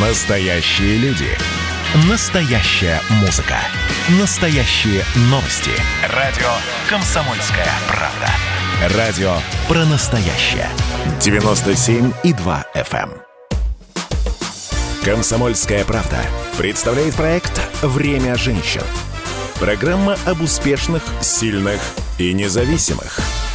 Настоящие 0.00 0.96
люди. 0.98 1.26
Настоящая 2.08 3.00
музыка. 3.20 3.56
Настоящие 4.20 5.02
новости. 5.22 5.72
Радио 6.14 6.46
«Комсомольская 6.88 7.66
правда». 7.88 8.96
Радио 8.96 9.32
про 9.66 9.84
настоящее. 9.86 10.68
97,2 11.18 12.64
FM. 12.76 13.10
эм. 13.10 13.12
«Комсомольская 15.04 15.84
правда» 15.84 16.20
представляет 16.56 17.16
проект 17.16 17.60
«Время 17.82 18.36
женщин». 18.36 18.84
Программа 19.58 20.16
об 20.26 20.42
успешных, 20.42 21.02
сильных 21.20 21.80
и 22.18 22.32
независимых– 22.32 23.18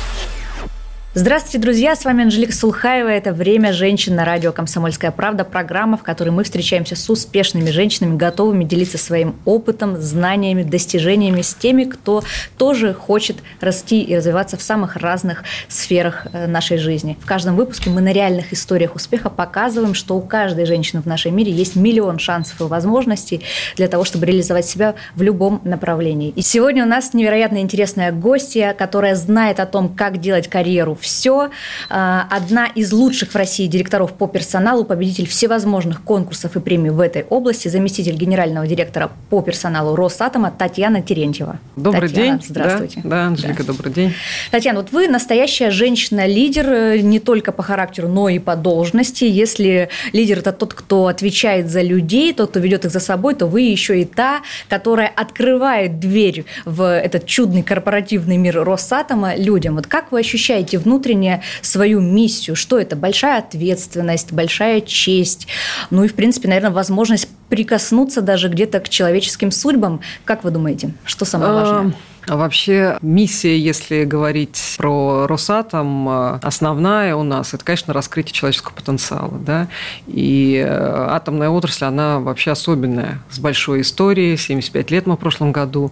Здравствуйте, 1.16 1.60
друзья! 1.60 1.96
С 1.96 2.06
вами 2.06 2.24
Анжелика 2.24 2.54
Сулхаева. 2.54 3.08
Это 3.08 3.34
«Время 3.34 3.72
женщин» 3.72 4.16
на 4.16 4.26
радио 4.26 4.52
«Комсомольская 4.52 5.12
правда». 5.12 5.44
Программа, 5.44 5.96
в 5.96 6.02
которой 6.02 6.30
мы 6.30 6.44
встречаемся 6.44 6.96
с 6.96 7.08
успешными 7.08 7.70
женщинами, 7.70 8.18
готовыми 8.18 8.64
делиться 8.64 8.98
своим 8.98 9.36
опытом, 9.46 10.02
знаниями, 10.02 10.64
достижениями 10.64 11.44
с 11.44 11.54
теми, 11.54 11.84
кто 11.84 12.24
тоже 12.58 12.96
хочет 12.96 13.38
расти 13.62 14.02
и 14.02 14.18
развиваться 14.18 14.58
в 14.58 14.64
самых 14.64 14.96
разных 14.96 15.44
сферах 15.68 16.26
э, 16.34 16.48
нашей 16.48 16.80
жизни. 16.80 17.16
В 17.22 17.28
каждом 17.28 17.58
выпуске 17.58 17.92
мы 17.92 18.02
на 18.02 18.12
реальных 18.12 18.52
историях 18.52 18.96
успеха 18.96 19.30
показываем, 19.30 19.94
что 19.94 20.18
у 20.18 20.22
каждой 20.22 20.66
женщины 20.66 21.04
в 21.04 21.06
нашем 21.06 21.36
мире 21.36 21.52
есть 21.52 21.76
миллион 21.76 22.18
шансов 22.18 22.60
и 22.60 22.64
возможностей 22.64 23.44
для 23.76 23.88
того, 23.88 24.04
чтобы 24.04 24.26
реализовать 24.26 24.66
себя 24.66 24.96
в 25.14 25.22
любом 25.22 25.62
направлении. 25.64 26.34
И 26.36 26.42
сегодня 26.42 26.84
у 26.84 26.88
нас 26.88 27.14
невероятно 27.14 27.60
интересная 27.60 28.12
гостья, 28.12 28.76
которая 28.76 29.14
знает 29.14 29.60
о 29.60 29.68
том, 29.68 29.90
как 29.90 30.20
делать 30.20 30.48
карьеру 30.48 30.98
все. 31.04 31.52
А, 31.90 32.28
одна 32.32 32.68
из 32.68 32.92
лучших 32.92 33.32
в 33.32 33.36
России 33.36 33.68
директоров 33.68 34.14
по 34.14 34.28
персоналу, 34.28 34.84
победитель 34.86 35.28
всевозможных 35.28 36.02
конкурсов 36.02 36.56
и 36.56 36.60
премий 36.60 36.90
в 36.90 37.00
этой 37.00 37.24
области, 37.30 37.68
заместитель 37.68 38.16
генерального 38.16 38.66
директора 38.66 39.12
по 39.30 39.42
персоналу 39.42 39.96
Росатома 39.96 40.52
Татьяна 40.52 41.02
Терентьева. 41.02 41.60
Добрый 41.76 42.10
Татьяна, 42.10 42.40
день. 42.40 42.48
Здравствуйте. 42.48 43.02
Да, 43.04 43.10
да 43.10 43.26
Анжелика, 43.28 43.64
да. 43.64 43.74
добрый 43.74 43.94
день. 43.94 44.14
Татьяна, 44.52 44.80
вот 44.80 44.92
вы 44.92 45.08
настоящая 45.08 45.70
женщина-лидер 45.70 46.70
э, 46.70 46.98
не 47.00 47.20
только 47.20 47.52
по 47.52 47.64
характеру, 47.64 48.08
но 48.08 48.30
и 48.30 48.40
по 48.40 48.56
должности. 48.56 49.26
Если 49.26 49.90
лидер– 50.14 50.38
это 50.40 50.52
тот, 50.52 50.74
кто 50.74 51.08
отвечает 51.08 51.70
за 51.70 51.82
людей, 51.82 52.34
тот, 52.34 52.52
кто 52.52 52.60
ведет 52.60 52.86
их 52.86 52.92
за 52.92 53.00
собой, 53.00 53.36
то 53.36 53.48
вы 53.48 53.62
еще 53.62 54.02
и 54.02 54.06
та, 54.06 54.42
которая 54.70 55.08
открывает 55.08 56.00
дверь 56.00 56.46
в 56.66 56.82
этот 56.82 57.26
чудный 57.26 57.64
корпоративный 57.64 58.38
мир 58.38 58.64
Росатома 58.64 59.36
людям. 59.36 59.76
Вот 59.76 59.88
как 59.88 60.12
вы 60.12 60.20
ощущаете 60.20 60.78
внутренне 60.78 60.93
внутренне 60.94 61.42
свою 61.62 62.00
миссию. 62.00 62.56
Что 62.56 62.78
это? 62.78 62.96
Большая 62.96 63.40
ответственность, 63.40 64.32
большая 64.32 64.82
честь. 64.82 65.48
Ну 65.90 66.04
и, 66.04 66.08
в 66.08 66.14
принципе, 66.14 66.48
наверное, 66.48 66.72
возможность 66.72 67.28
прикоснуться 67.50 68.22
даже 68.22 68.48
где-то 68.48 68.80
к 68.80 68.90
человеческим 68.90 69.52
судьбам. 69.52 70.02
Как 70.24 70.44
вы 70.44 70.52
думаете, 70.52 70.94
что 71.06 71.26
самое 71.26 71.54
важное? 71.54 71.94
А 72.28 72.38
вообще 72.38 72.98
миссия, 73.02 73.58
если 73.58 74.06
говорить 74.06 74.76
про 74.78 75.28
Росатом, 75.28 76.08
э, 76.08 76.40
основная 76.42 77.16
у 77.16 77.24
нас– 77.24 77.54
это, 77.56 77.66
конечно, 77.66 77.94
раскрытие 77.94 78.34
человеческого 78.34 78.74
потенциала. 78.74 79.38
Да? 79.40 79.68
И 80.08 80.64
э, 80.66 81.08
атомная 81.10 81.50
отрасль, 81.50 81.86
она 81.86 82.20
вообще 82.20 82.52
особенная, 82.52 83.20
с 83.30 83.40
большой 83.40 83.82
историей. 83.82 84.38
75 84.38 84.92
лет 84.92 85.06
мы 85.06 85.16
в 85.16 85.20
прошлом 85.20 85.52
году, 85.52 85.92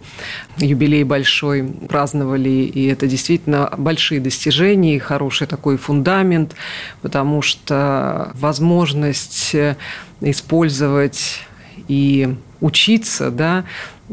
юбилей 0.57 1.03
большой 1.03 1.63
праздновали, 1.89 2.49
и 2.49 2.87
это 2.87 3.07
действительно 3.07 3.73
большие 3.77 4.21
достижения, 4.21 4.99
хороший 4.99 5.47
такой 5.47 5.77
фундамент, 5.77 6.55
потому 7.01 7.41
что 7.41 8.31
возможность 8.35 9.53
э, 9.53 9.75
использовать 10.21 11.41
и 11.89 12.35
учиться, 12.61 13.31
да, 13.31 13.65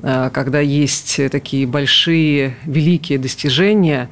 когда 0.03 0.61
есть 0.61 1.21
такие 1.31 1.67
большие, 1.67 2.57
великие 2.65 3.19
достижения 3.19 4.11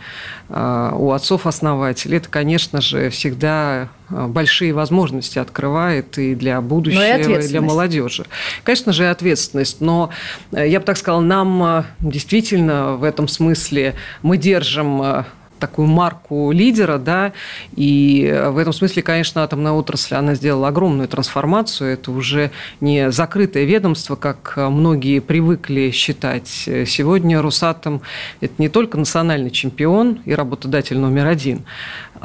э, 0.48 0.90
у 0.94 1.12
отцов-основателей, 1.12 2.16
это, 2.16 2.28
конечно 2.28 2.80
же, 2.80 3.10
всегда 3.10 3.88
э, 4.10 4.26
большие 4.26 4.72
возможности 4.72 5.38
открывает 5.38 6.18
и 6.18 6.34
для 6.34 6.60
будущего, 6.60 7.16
и, 7.16 7.44
и 7.44 7.48
для 7.48 7.60
молодежи. 7.60 8.26
Конечно 8.64 8.92
же, 8.92 9.04
и 9.04 9.06
ответственность. 9.06 9.80
Но 9.80 10.10
я 10.52 10.80
бы 10.80 10.86
так 10.86 10.96
сказала, 10.96 11.20
нам 11.20 11.84
действительно 12.00 12.96
в 12.96 13.04
этом 13.04 13.28
смысле 13.28 13.94
мы 14.22 14.38
держим 14.38 15.24
такую 15.58 15.88
марку 15.88 16.50
лидера, 16.52 16.98
да, 16.98 17.32
и 17.74 18.32
в 18.50 18.58
этом 18.58 18.72
смысле, 18.72 19.02
конечно, 19.02 19.42
атомная 19.42 19.72
отрасль, 19.72 20.14
она 20.14 20.34
сделала 20.34 20.68
огромную 20.68 21.08
трансформацию, 21.08 21.92
это 21.92 22.10
уже 22.10 22.50
не 22.80 23.10
закрытое 23.10 23.64
ведомство, 23.64 24.16
как 24.16 24.54
многие 24.56 25.20
привыкли 25.20 25.90
считать. 25.90 26.48
Сегодня 26.48 27.40
Росатом– 27.40 28.02
это 28.40 28.54
не 28.58 28.68
только 28.68 28.98
национальный 28.98 29.50
чемпион 29.50 30.20
и 30.24 30.34
работодатель 30.34 30.98
номер 30.98 31.26
один, 31.26 31.64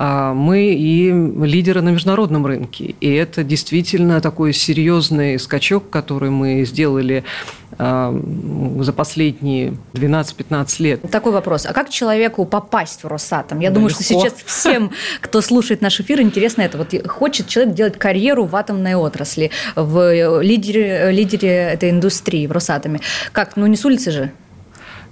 мы 0.01 0.73
и 0.73 1.11
лидеры 1.11 1.81
на 1.81 1.89
международном 1.89 2.45
рынке, 2.45 2.95
и 2.99 3.13
это 3.13 3.43
действительно 3.43 4.19
такой 4.19 4.51
серьезный 4.51 5.37
скачок, 5.37 5.91
который 5.91 6.31
мы 6.31 6.65
сделали 6.65 7.23
за 7.77 8.93
последние 8.95 9.73
12-15 9.93 10.81
лет. 10.81 11.01
Такой 11.11 11.31
вопрос. 11.31 11.65
А 11.67 11.73
как 11.73 11.89
человеку 11.89 12.45
попасть 12.45 13.03
в 13.03 13.07
Росатом? 13.07 13.59
Я 13.59 13.69
да 13.69 13.75
думаю, 13.75 13.89
легко. 13.89 14.03
что 14.03 14.13
сейчас 14.13 14.33
всем, 14.45 14.91
кто 15.21 15.39
слушает 15.41 15.81
наш 15.81 15.99
эфир, 15.99 16.19
интересно 16.21 16.63
это. 16.63 16.77
Вот 16.79 16.95
хочет 17.07 17.47
человек 17.47 17.75
делать 17.75 17.99
карьеру 17.99 18.45
в 18.45 18.55
атомной 18.55 18.95
отрасли, 18.95 19.51
в 19.75 20.41
лидере, 20.41 21.11
лидере 21.11 21.49
этой 21.49 21.91
индустрии, 21.91 22.47
в 22.47 22.51
Росатоме. 22.51 23.01
Как? 23.31 23.55
Ну, 23.55 23.67
не 23.67 23.77
с 23.77 23.85
улицы 23.85 24.11
же? 24.11 24.31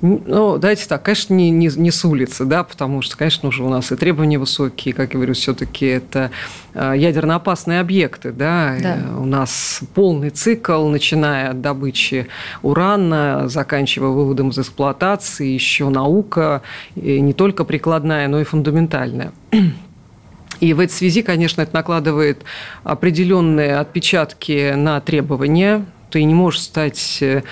Ну, 0.01 0.57
давайте 0.57 0.87
так, 0.87 1.03
конечно, 1.03 1.33
не, 1.33 1.49
не, 1.49 1.67
не 1.75 1.91
с 1.91 2.05
улицы, 2.05 2.45
да, 2.45 2.63
потому 2.63 3.01
что, 3.01 3.17
конечно, 3.17 3.49
уже 3.49 3.63
у 3.63 3.69
нас 3.69 3.91
и 3.91 3.97
требования 3.97 4.39
высокие, 4.39 4.93
как 4.93 5.13
я 5.13 5.17
говорю, 5.17 5.33
все-таки 5.33 5.87
это 5.87 6.31
а, 6.73 6.93
ядерно 6.93 7.35
опасные 7.35 7.81
объекты, 7.81 8.31
да? 8.31 8.77
да. 8.81 8.97
У 9.17 9.25
нас 9.25 9.81
полный 9.93 10.29
цикл, 10.29 10.87
начиная 10.87 11.49
от 11.49 11.59
добычи 11.59 12.27
урана, 12.61 13.49
заканчивая 13.49 14.09
выводом 14.09 14.49
из 14.49 14.59
эксплуатации, 14.59 15.47
еще 15.47 15.89
наука, 15.89 16.61
не 16.95 17.33
только 17.33 17.65
прикладная, 17.65 18.29
но 18.29 18.39
и 18.39 18.45
фундаментальная. 18.45 19.33
И 20.61 20.73
в 20.73 20.79
этой 20.79 20.91
связи, 20.91 21.21
конечно, 21.21 21.61
это 21.61 21.73
накладывает 21.73 22.43
определенные 22.83 23.77
отпечатки 23.77 24.73
на 24.75 24.99
требования 25.01 25.85
ты 26.09 26.23
не 26.23 26.33
можешь 26.33 26.61
стать 26.61 27.19
э, 27.21 27.43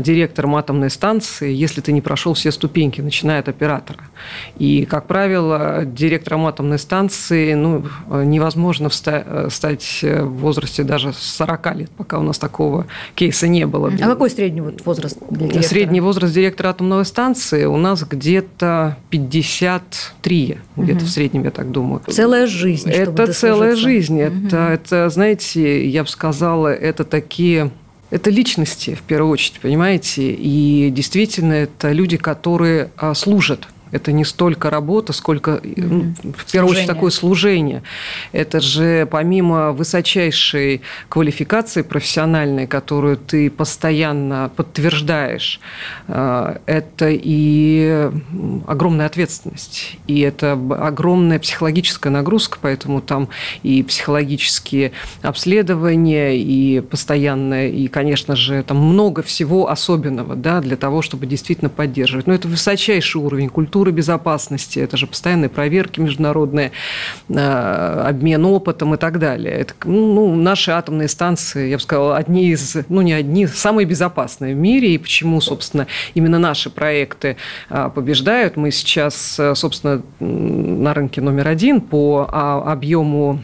директором 0.00 0.56
атомной 0.56 0.90
станции, 0.90 1.52
если 1.52 1.80
ты 1.80 1.92
не 1.92 2.00
прошел 2.00 2.34
все 2.34 2.52
ступеньки, 2.52 3.00
начиная 3.00 3.40
от 3.40 3.48
оператора. 3.48 4.00
И, 4.58 4.84
как 4.84 5.06
правило, 5.06 5.84
директором 5.84 6.46
атомной 6.46 6.78
станции 6.78 7.54
ну, 7.54 7.84
невозможно 8.08 8.90
э, 9.06 9.48
стать 9.50 10.00
в 10.02 10.38
возрасте 10.38 10.84
даже 10.84 11.12
40 11.12 11.76
лет, 11.76 11.90
пока 11.90 12.18
у 12.18 12.22
нас 12.22 12.38
такого 12.38 12.86
кейса 13.14 13.48
не 13.48 13.66
было. 13.66 13.92
А 14.00 14.06
какой 14.06 14.30
средний 14.30 14.60
возраст 14.60 15.18
для 15.30 15.48
директора? 15.48 15.62
Средний 15.62 16.00
возраст 16.00 16.34
директора 16.34 16.68
атомной 16.70 17.04
станции 17.04 17.64
у 17.64 17.76
нас 17.76 18.04
где-то 18.04 18.96
53, 19.10 20.58
где-то 20.76 20.98
угу. 20.98 21.04
в 21.04 21.08
среднем, 21.08 21.44
я 21.44 21.50
так 21.50 21.70
думаю. 21.70 22.02
Целая 22.08 22.46
жизнь. 22.46 22.90
Это 22.90 23.32
целая 23.32 23.76
жизнь. 23.76 24.22
Угу. 24.22 24.46
Это, 24.46 24.56
это, 24.68 25.08
знаете, 25.08 25.86
я 25.86 26.02
бы 26.02 26.08
сказала, 26.08 26.68
это 26.68 27.04
такие 27.04 27.70
это 28.14 28.30
личности, 28.30 28.94
в 28.94 29.02
первую 29.02 29.32
очередь, 29.32 29.58
понимаете? 29.60 30.30
И 30.30 30.88
действительно, 30.90 31.52
это 31.54 31.90
люди, 31.90 32.16
которые 32.16 32.92
а, 32.96 33.12
служат 33.12 33.66
это 33.94 34.10
не 34.10 34.24
столько 34.24 34.70
работа, 34.70 35.12
сколько, 35.12 35.60
ну, 35.62 36.14
в 36.36 36.50
первую 36.50 36.72
очередь, 36.72 36.88
такое 36.88 37.12
служение. 37.12 37.84
Это 38.32 38.60
же 38.60 39.06
помимо 39.08 39.70
высочайшей 39.70 40.82
квалификации 41.08 41.82
профессиональной, 41.82 42.66
которую 42.66 43.16
ты 43.16 43.50
постоянно 43.50 44.50
подтверждаешь, 44.56 45.60
э, 46.08 46.58
это 46.66 47.08
и 47.10 48.10
огромная 48.66 49.06
ответственность, 49.06 49.96
и 50.08 50.20
это 50.20 50.52
огромная 50.52 51.38
психологическая 51.38 52.12
нагрузка, 52.12 52.58
поэтому 52.60 53.00
там 53.00 53.28
и 53.62 53.84
психологические 53.84 54.90
обследования, 55.22 56.36
и 56.36 56.80
постоянное, 56.80 57.68
и, 57.68 57.86
конечно 57.86 58.34
же, 58.34 58.64
там 58.64 58.78
много 58.78 59.22
всего 59.22 59.70
особенного 59.70 60.34
да, 60.34 60.60
для 60.60 60.76
того, 60.76 61.00
чтобы 61.00 61.26
действительно 61.26 61.70
поддерживать. 61.70 62.26
Но 62.26 62.34
это 62.34 62.48
высочайший 62.48 63.20
уровень 63.20 63.48
культуры, 63.48 63.83
культуры 63.84 63.92
безопасности, 63.92 64.78
это 64.78 64.96
же 64.96 65.06
постоянные 65.06 65.48
проверки 65.50 66.00
международные, 66.00 66.72
э, 67.28 68.04
обмен 68.08 68.44
опытом 68.46 68.94
и 68.94 68.96
так 68.96 69.18
далее. 69.18 69.52
Это, 69.52 69.74
ну, 69.84 70.34
наши 70.34 70.70
атомные 70.70 71.08
станции, 71.08 71.68
я 71.68 71.76
бы 71.76 71.82
сказала, 71.82 72.16
одни 72.16 72.48
из, 72.48 72.76
ну 72.88 73.02
не 73.02 73.12
одни, 73.12 73.46
самые 73.46 73.84
безопасные 73.86 74.54
в 74.54 74.58
мире, 74.58 74.94
и 74.94 74.98
почему, 74.98 75.40
собственно, 75.40 75.86
именно 76.14 76.38
наши 76.38 76.70
проекты 76.70 77.36
э, 77.70 77.90
побеждают. 77.94 78.56
Мы 78.56 78.70
сейчас, 78.70 79.38
э, 79.38 79.54
собственно, 79.54 80.00
на 80.20 80.94
рынке 80.94 81.20
номер 81.20 81.48
один 81.48 81.80
по 81.80 82.26
а, 82.32 82.72
объему 82.72 83.42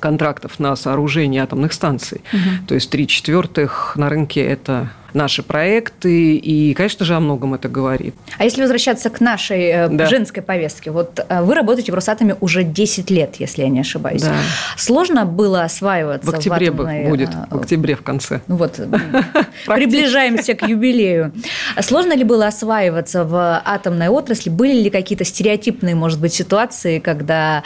контрактов 0.00 0.58
на 0.58 0.74
сооружение 0.76 1.42
атомных 1.42 1.72
станций. 1.72 2.22
Угу. 2.32 2.66
То 2.68 2.74
есть 2.74 2.90
три 2.90 3.06
четвертых 3.06 3.94
на 3.96 4.08
рынке 4.08 4.40
это 4.40 4.90
наши 5.14 5.42
проекты, 5.42 6.36
и, 6.36 6.74
конечно 6.74 7.04
же, 7.04 7.14
о 7.14 7.20
многом 7.20 7.54
это 7.54 7.68
говорит. 7.68 8.14
А 8.38 8.44
если 8.44 8.60
возвращаться 8.60 9.10
к 9.10 9.20
нашей 9.20 9.62
э, 9.62 9.88
да. 9.88 10.06
женской 10.06 10.42
повестке, 10.42 10.90
вот 10.90 11.20
э, 11.26 11.42
вы 11.42 11.54
работаете 11.54 11.92
в 11.92 11.94
Росатоме 11.94 12.36
уже 12.40 12.64
10 12.64 13.10
лет, 13.10 13.36
если 13.38 13.62
я 13.62 13.68
не 13.68 13.80
ошибаюсь. 13.80 14.22
Да. 14.22 14.34
Сложно 14.76 15.24
было 15.24 15.62
осваиваться 15.62 16.30
в 16.30 16.34
октябре 16.34 16.70
в 16.70 16.74
атомной... 16.74 17.08
будет, 17.08 17.30
э, 17.30 17.46
в 17.50 17.60
октябре 17.60 17.94
в 17.94 18.02
конце. 18.02 18.40
Ну 18.48 18.56
вот, 18.56 18.80
приближаемся 19.66 20.54
к 20.54 20.66
юбилею. 20.66 21.32
Сложно 21.80 22.14
ли 22.16 22.24
было 22.24 22.48
осваиваться 22.48 23.24
в 23.24 23.62
атомной 23.64 24.08
отрасли? 24.08 24.50
Были 24.50 24.82
ли 24.82 24.90
какие-то 24.90 25.24
стереотипные, 25.24 25.94
может 25.94 26.20
быть, 26.20 26.34
ситуации, 26.34 26.98
когда 26.98 27.62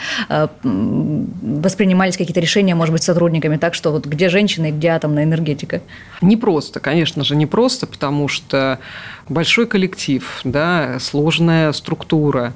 воспринимались 0.63 2.17
какие-то 2.17 2.39
решения, 2.39 2.75
может 2.75 2.93
быть, 2.93 3.03
сотрудниками 3.03 3.57
так, 3.57 3.73
что 3.73 3.91
вот 3.91 4.05
где 4.05 4.29
женщины 4.29 4.69
и 4.69 4.71
где 4.71 4.89
атомная 4.89 5.23
энергетика? 5.23 5.81
Не 6.21 6.37
просто, 6.37 6.79
конечно 6.79 7.23
же, 7.23 7.35
непросто, 7.39 7.87
потому 7.87 8.27
что 8.27 8.79
большой 9.27 9.65
коллектив, 9.65 10.41
да, 10.43 10.99
сложная 10.99 11.71
структура. 11.71 12.53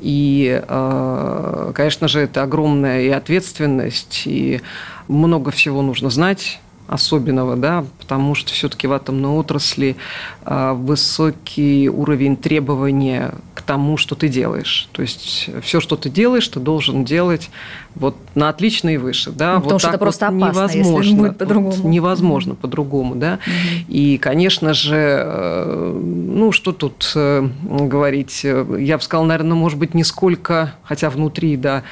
И, 0.00 0.62
э, 0.66 1.72
конечно 1.74 2.08
же, 2.08 2.20
это 2.20 2.42
огромная 2.42 3.02
и 3.02 3.08
ответственность, 3.08 4.22
и 4.26 4.60
много 5.08 5.50
всего 5.50 5.82
нужно 5.82 6.10
знать 6.10 6.60
особенного, 6.88 7.54
да, 7.54 7.84
потому 8.00 8.34
что 8.34 8.52
все-таки 8.52 8.86
в 8.86 8.92
атомной 8.94 9.28
отрасли 9.28 9.96
а, 10.42 10.72
высокий 10.72 11.90
уровень 11.90 12.34
требования 12.36 13.34
к 13.54 13.60
тому, 13.60 13.98
что 13.98 14.14
ты 14.14 14.28
делаешь. 14.28 14.88
То 14.92 15.02
есть 15.02 15.50
все, 15.62 15.80
что 15.80 15.96
ты 15.96 16.08
делаешь, 16.08 16.48
ты 16.48 16.60
должен 16.60 17.04
делать 17.04 17.50
вот 17.94 18.16
на 18.34 18.48
отлично 18.48 18.88
и 18.88 18.96
выше, 18.96 19.30
да. 19.32 19.56
Ну, 19.56 19.60
потому 19.60 19.72
вот 19.72 19.80
что 19.80 19.90
это 19.90 19.98
просто 19.98 20.30
вот 20.30 20.42
опасно, 20.42 20.78
невозможно, 20.78 21.02
если 21.02 21.14
будет 21.14 21.38
по-другому. 21.38 21.70
Вот 21.70 21.84
невозможно 21.84 22.54
по-другому, 22.54 23.14
да. 23.16 23.34
Угу. 23.34 23.84
И, 23.88 24.16
конечно 24.16 24.72
же, 24.72 24.96
э, 24.96 26.00
ну 26.02 26.52
что 26.52 26.72
тут 26.72 27.12
э, 27.14 27.46
говорить, 27.62 28.44
я 28.44 28.96
бы 28.96 29.02
сказала, 29.02 29.26
наверное, 29.26 29.56
может 29.56 29.78
быть, 29.78 29.92
не 29.92 30.04
сколько, 30.04 30.74
хотя 30.84 31.10
внутри, 31.10 31.58
да, 31.58 31.82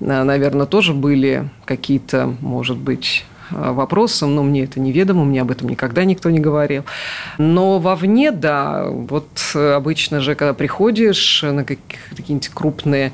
наверное, 0.00 0.66
тоже 0.66 0.94
были 0.94 1.50
какие-то, 1.66 2.34
может 2.40 2.78
быть, 2.78 3.26
Э, 3.26 3.35
вопросом, 3.50 4.34
но 4.34 4.42
мне 4.42 4.64
это 4.64 4.80
неведомо, 4.80 5.24
мне 5.24 5.42
об 5.42 5.50
этом 5.50 5.68
никогда 5.68 6.04
никто 6.04 6.30
не 6.30 6.40
говорил. 6.40 6.84
Но 7.38 7.78
вовне, 7.78 8.30
да, 8.30 8.86
вот 8.86 9.28
обычно 9.54 10.20
же, 10.20 10.34
когда 10.34 10.54
приходишь 10.54 11.42
на 11.42 11.64
какие-нибудь 11.64 12.48
крупные 12.48 13.12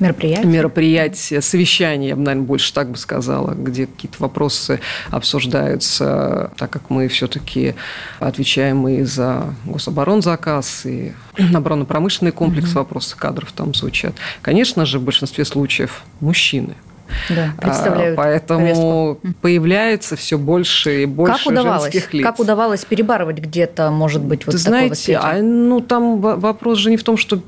мероприятия. 0.00 0.46
мероприятия, 0.46 1.40
совещания, 1.40 2.08
я 2.08 2.16
бы, 2.16 2.22
наверное, 2.22 2.46
больше 2.46 2.72
так 2.72 2.90
бы 2.90 2.96
сказала, 2.96 3.54
где 3.54 3.86
какие-то 3.86 4.16
вопросы 4.20 4.80
обсуждаются, 5.10 6.50
так 6.56 6.70
как 6.70 6.90
мы 6.90 7.08
все-таки 7.08 7.74
отвечаем 8.18 8.88
и 8.88 9.02
за 9.02 9.54
гособоронзаказ, 9.66 10.86
и 10.86 11.12
оборонно-промышленный 11.54 12.32
комплекс, 12.32 12.70
угу. 12.70 12.80
вопросы 12.80 13.16
кадров 13.16 13.52
там 13.52 13.74
звучат. 13.74 14.14
Конечно 14.42 14.86
же, 14.86 14.98
в 14.98 15.02
большинстве 15.02 15.44
случаев 15.44 16.02
мужчины– 16.20 16.74
да, 17.28 17.52
представляют 17.60 18.16
Поэтому 18.16 19.16
повестку. 19.16 19.20
появляется 19.40 20.16
все 20.16 20.38
больше 20.38 21.02
и 21.02 21.06
больше 21.06 21.44
как 21.44 21.46
удавалось, 21.46 21.92
женских 21.92 22.14
лиц. 22.14 22.24
Как 22.24 22.38
удавалось 22.38 22.84
перебарывать 22.84 23.38
где-то, 23.38 23.90
может 23.90 24.22
быть, 24.22 24.46
вот 24.46 24.56
Ты 24.56 24.58
такое 24.64 24.88
знаете, 24.88 25.16
а, 25.16 25.40
ну 25.42 25.80
там 25.80 26.20
вопрос 26.20 26.78
же 26.78 26.90
не 26.90 26.96
в 26.96 27.04
том, 27.04 27.16
что 27.16 27.40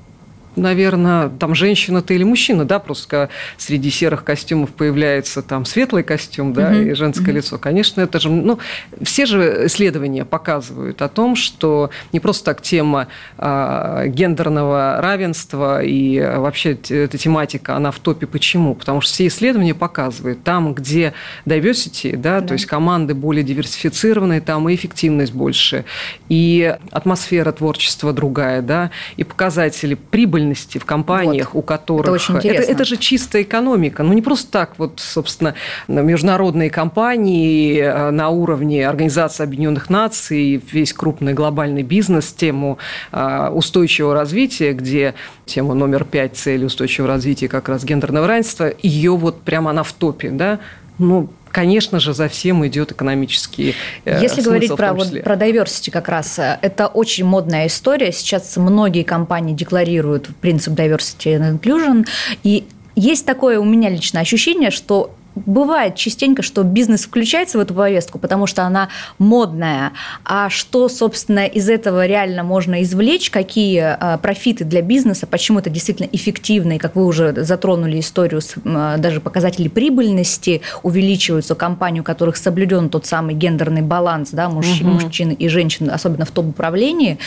наверное, 0.57 1.29
там 1.31 1.55
женщина 1.55 2.03
ты 2.03 2.15
или 2.15 2.25
мужчина, 2.25 2.65
да, 2.65 2.79
просто 2.79 3.29
среди 3.57 3.91
серых 3.91 4.25
костюмов 4.25 4.71
появляется 4.71 5.43
там 5.43 5.65
светлый 5.65 6.03
костюм, 6.03 6.53
да, 6.53 6.73
mm-hmm. 6.73 6.91
и 6.91 6.95
женское 6.95 7.33
mm-hmm. 7.33 7.37
лицо. 7.37 7.59
Конечно, 7.59 8.01
это 8.01 8.21
же, 8.21 8.29
ну, 8.29 8.59
все 9.03 9.27
же 9.27 9.67
исследования 9.67 10.25
показывают 10.25 11.01
о 11.03 11.09
том, 11.09 11.37
что 11.37 11.91
не 12.13 12.21
просто 12.21 12.45
так 12.45 12.63
тема 12.63 13.09
а, 13.39 14.07
гендерного 14.07 14.99
равенства 15.01 15.83
и 15.83 16.21
вообще 16.21 16.73
эта 16.73 17.17
тематика, 17.19 17.77
она 17.77 17.91
в 17.91 17.99
топе. 17.99 18.27
Почему? 18.27 18.75
Потому 18.75 19.01
что 19.01 19.13
все 19.13 19.27
исследования 19.27 19.75
показывают, 19.75 20.43
там, 20.43 20.75
где 20.75 21.15
diversity, 21.47 22.17
да, 22.17 22.41
да. 22.41 22.49
то 22.49 22.53
есть 22.55 22.67
команды 22.67 23.15
более 23.15 23.45
диверсифицированные, 23.45 24.41
там 24.41 24.69
и 24.69 24.75
эффективность 24.75 25.33
больше, 25.33 25.85
и 26.29 26.77
атмосфера 26.91 27.53
творчества 27.53 28.13
другая, 28.13 28.63
да, 28.63 28.91
и 29.17 29.25
показатели 29.25 29.95
прибыли 29.95 30.42
прибыльности 30.43 30.79
в 30.79 30.85
компаниях, 30.85 31.55
вот. 31.55 31.61
у 31.61 31.63
которых... 31.63 32.07
Это 32.07 32.13
очень 32.13 32.37
интересно. 32.37 32.63
Это, 32.63 32.73
это 32.73 32.85
же 32.85 32.97
чистая 32.97 33.43
экономика. 33.43 34.03
Ну, 34.03 34.13
не 34.13 34.23
просто 34.23 34.51
так 34.51 34.79
вот, 34.79 35.01
собственно, 35.01 35.55
международные 35.89 36.71
компании 36.71 37.79
э, 37.79 38.11
на 38.11 38.29
уровне 38.29 38.87
Организации 38.87 39.45
Объединенных 39.45 39.91
Наций, 39.91 40.63
весь 40.73 40.93
крупный 40.93 41.35
глобальный 41.35 41.83
бизнес, 41.83 42.33
тему 42.33 42.79
э, 43.13 43.49
устойчивого 43.53 44.15
развития, 44.15 44.73
где 44.73 45.15
тема 45.47 45.75
номер 45.75 46.05
пять 46.05 46.37
цели 46.37 46.65
устойчивого 46.65 47.13
развития 47.13 47.49
как 47.49 47.69
раз 47.69 47.85
гендерного 47.85 48.27
равенства, 48.27 48.73
ее 48.83 49.17
вот 49.17 49.43
прямо 49.43 49.71
она 49.71 49.83
в 49.83 49.93
топе, 49.93 50.31
да, 50.31 50.59
ну, 50.99 51.29
конечно 51.53 52.01
же, 52.01 52.15
за 52.15 52.29
всем 52.29 52.67
идет 52.67 52.93
экономический 52.93 53.75
э, 54.05 54.21
Если 54.21 54.41
говорить 54.41 54.75
про, 54.75 54.95
вот, 54.95 55.23
про 55.23 55.37
diversity 55.37 55.91
как 55.91 56.09
раз, 56.09 56.39
э, 56.39 56.59
это 56.63 56.89
очень 56.89 57.25
модная 57.25 57.67
история. 57.67 58.11
Сейчас 58.11 58.57
многие 58.57 59.05
компании 59.05 59.55
декларируют 59.55 60.29
принцип 60.41 60.75
diversity 60.75 61.39
and 61.39 61.61
inclusion, 61.61 62.07
и 62.43 62.65
есть 62.97 63.25
такое 63.25 63.59
у 63.59 63.65
меня 63.65 63.89
личное 63.89 64.23
ощущение, 64.23 64.71
что 64.71 65.15
бывает 65.35 65.97
частенько, 65.97 66.43
что 66.43 66.63
бизнес 66.63 67.05
включается 67.05 67.59
в 67.59 67.61
эту 67.61 67.75
повестку, 67.75 68.19
потому 68.19 68.47
что 68.47 68.65
она 68.65 68.89
модная. 69.19 69.93
А 70.25 70.51
что, 70.51 70.89
собственно, 70.89 71.47
из 71.47 71.69
этого 71.69 72.07
реально 72.07 72.43
можно 72.43 72.83
извлечь, 72.83 73.31
какие 73.31 73.81
а, 73.81 74.19
профиты 74.19 74.65
для 74.65 74.83
бизнеса, 74.83 75.27
почему 75.27 75.59
это 75.59 75.71
действительно 75.71 76.09
эффективно, 76.13 76.73
и 76.73 76.79
как 76.79 76.97
вы 76.97 77.07
уже 77.07 77.33
затронули 77.45 78.01
историю, 78.01 78.41
с, 78.41 78.55
даже 78.65 79.21
показатели 79.21 79.69
прибыльности 79.69 80.63
увеличиваются 80.83 81.55
у 81.55 81.57
компаний, 81.57 82.01
у 82.01 82.05
которых 82.05 82.37
соблюден 82.37 82.89
тот 82.89 83.07
самый 83.07 83.35
гендерный 83.35 83.83
баланс 83.83 84.31
да, 84.33 84.49
мужчин, 84.49 84.89
угу. 84.89 85.01
мужчин 85.05 85.31
и 85.31 85.49
женщин, 85.49 85.91
особенно 85.91 86.25
в 86.25 86.31
топ-управлении. 86.31 87.19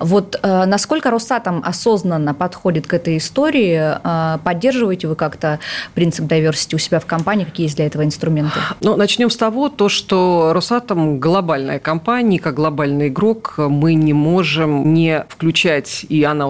Вот 0.00 0.38
а, 0.42 0.66
насколько 0.66 1.10
Росатом 1.10 1.62
осознанно 1.64 2.34
подходит 2.34 2.86
к 2.86 2.94
этой 2.94 3.18
истории, 3.18 3.78
а, 3.80 4.38
поддерживаете 4.44 5.08
вы 5.08 5.16
как-то 5.16 5.60
принцип 5.94 6.26
diversity 6.26 6.74
у 6.74 6.78
себя 6.78 7.00
в 7.00 7.06
компании, 7.06 7.43
компании, 7.44 7.50
какие 7.50 7.66
есть 7.66 7.76
для 7.76 7.86
этого 7.86 8.04
инструменты? 8.04 8.58
Ну, 8.80 8.96
начнем 8.96 9.30
с 9.30 9.36
того, 9.36 9.68
то, 9.68 9.88
что 9.88 10.52
Росатом 10.52 11.18
глобальная 11.20 11.78
компания, 11.78 12.38
как 12.38 12.54
глобальный 12.54 13.08
игрок, 13.08 13.54
мы 13.58 13.94
не 13.94 14.12
можем 14.12 14.92
не 14.94 15.24
включать, 15.28 16.06
и 16.08 16.24
она, 16.24 16.46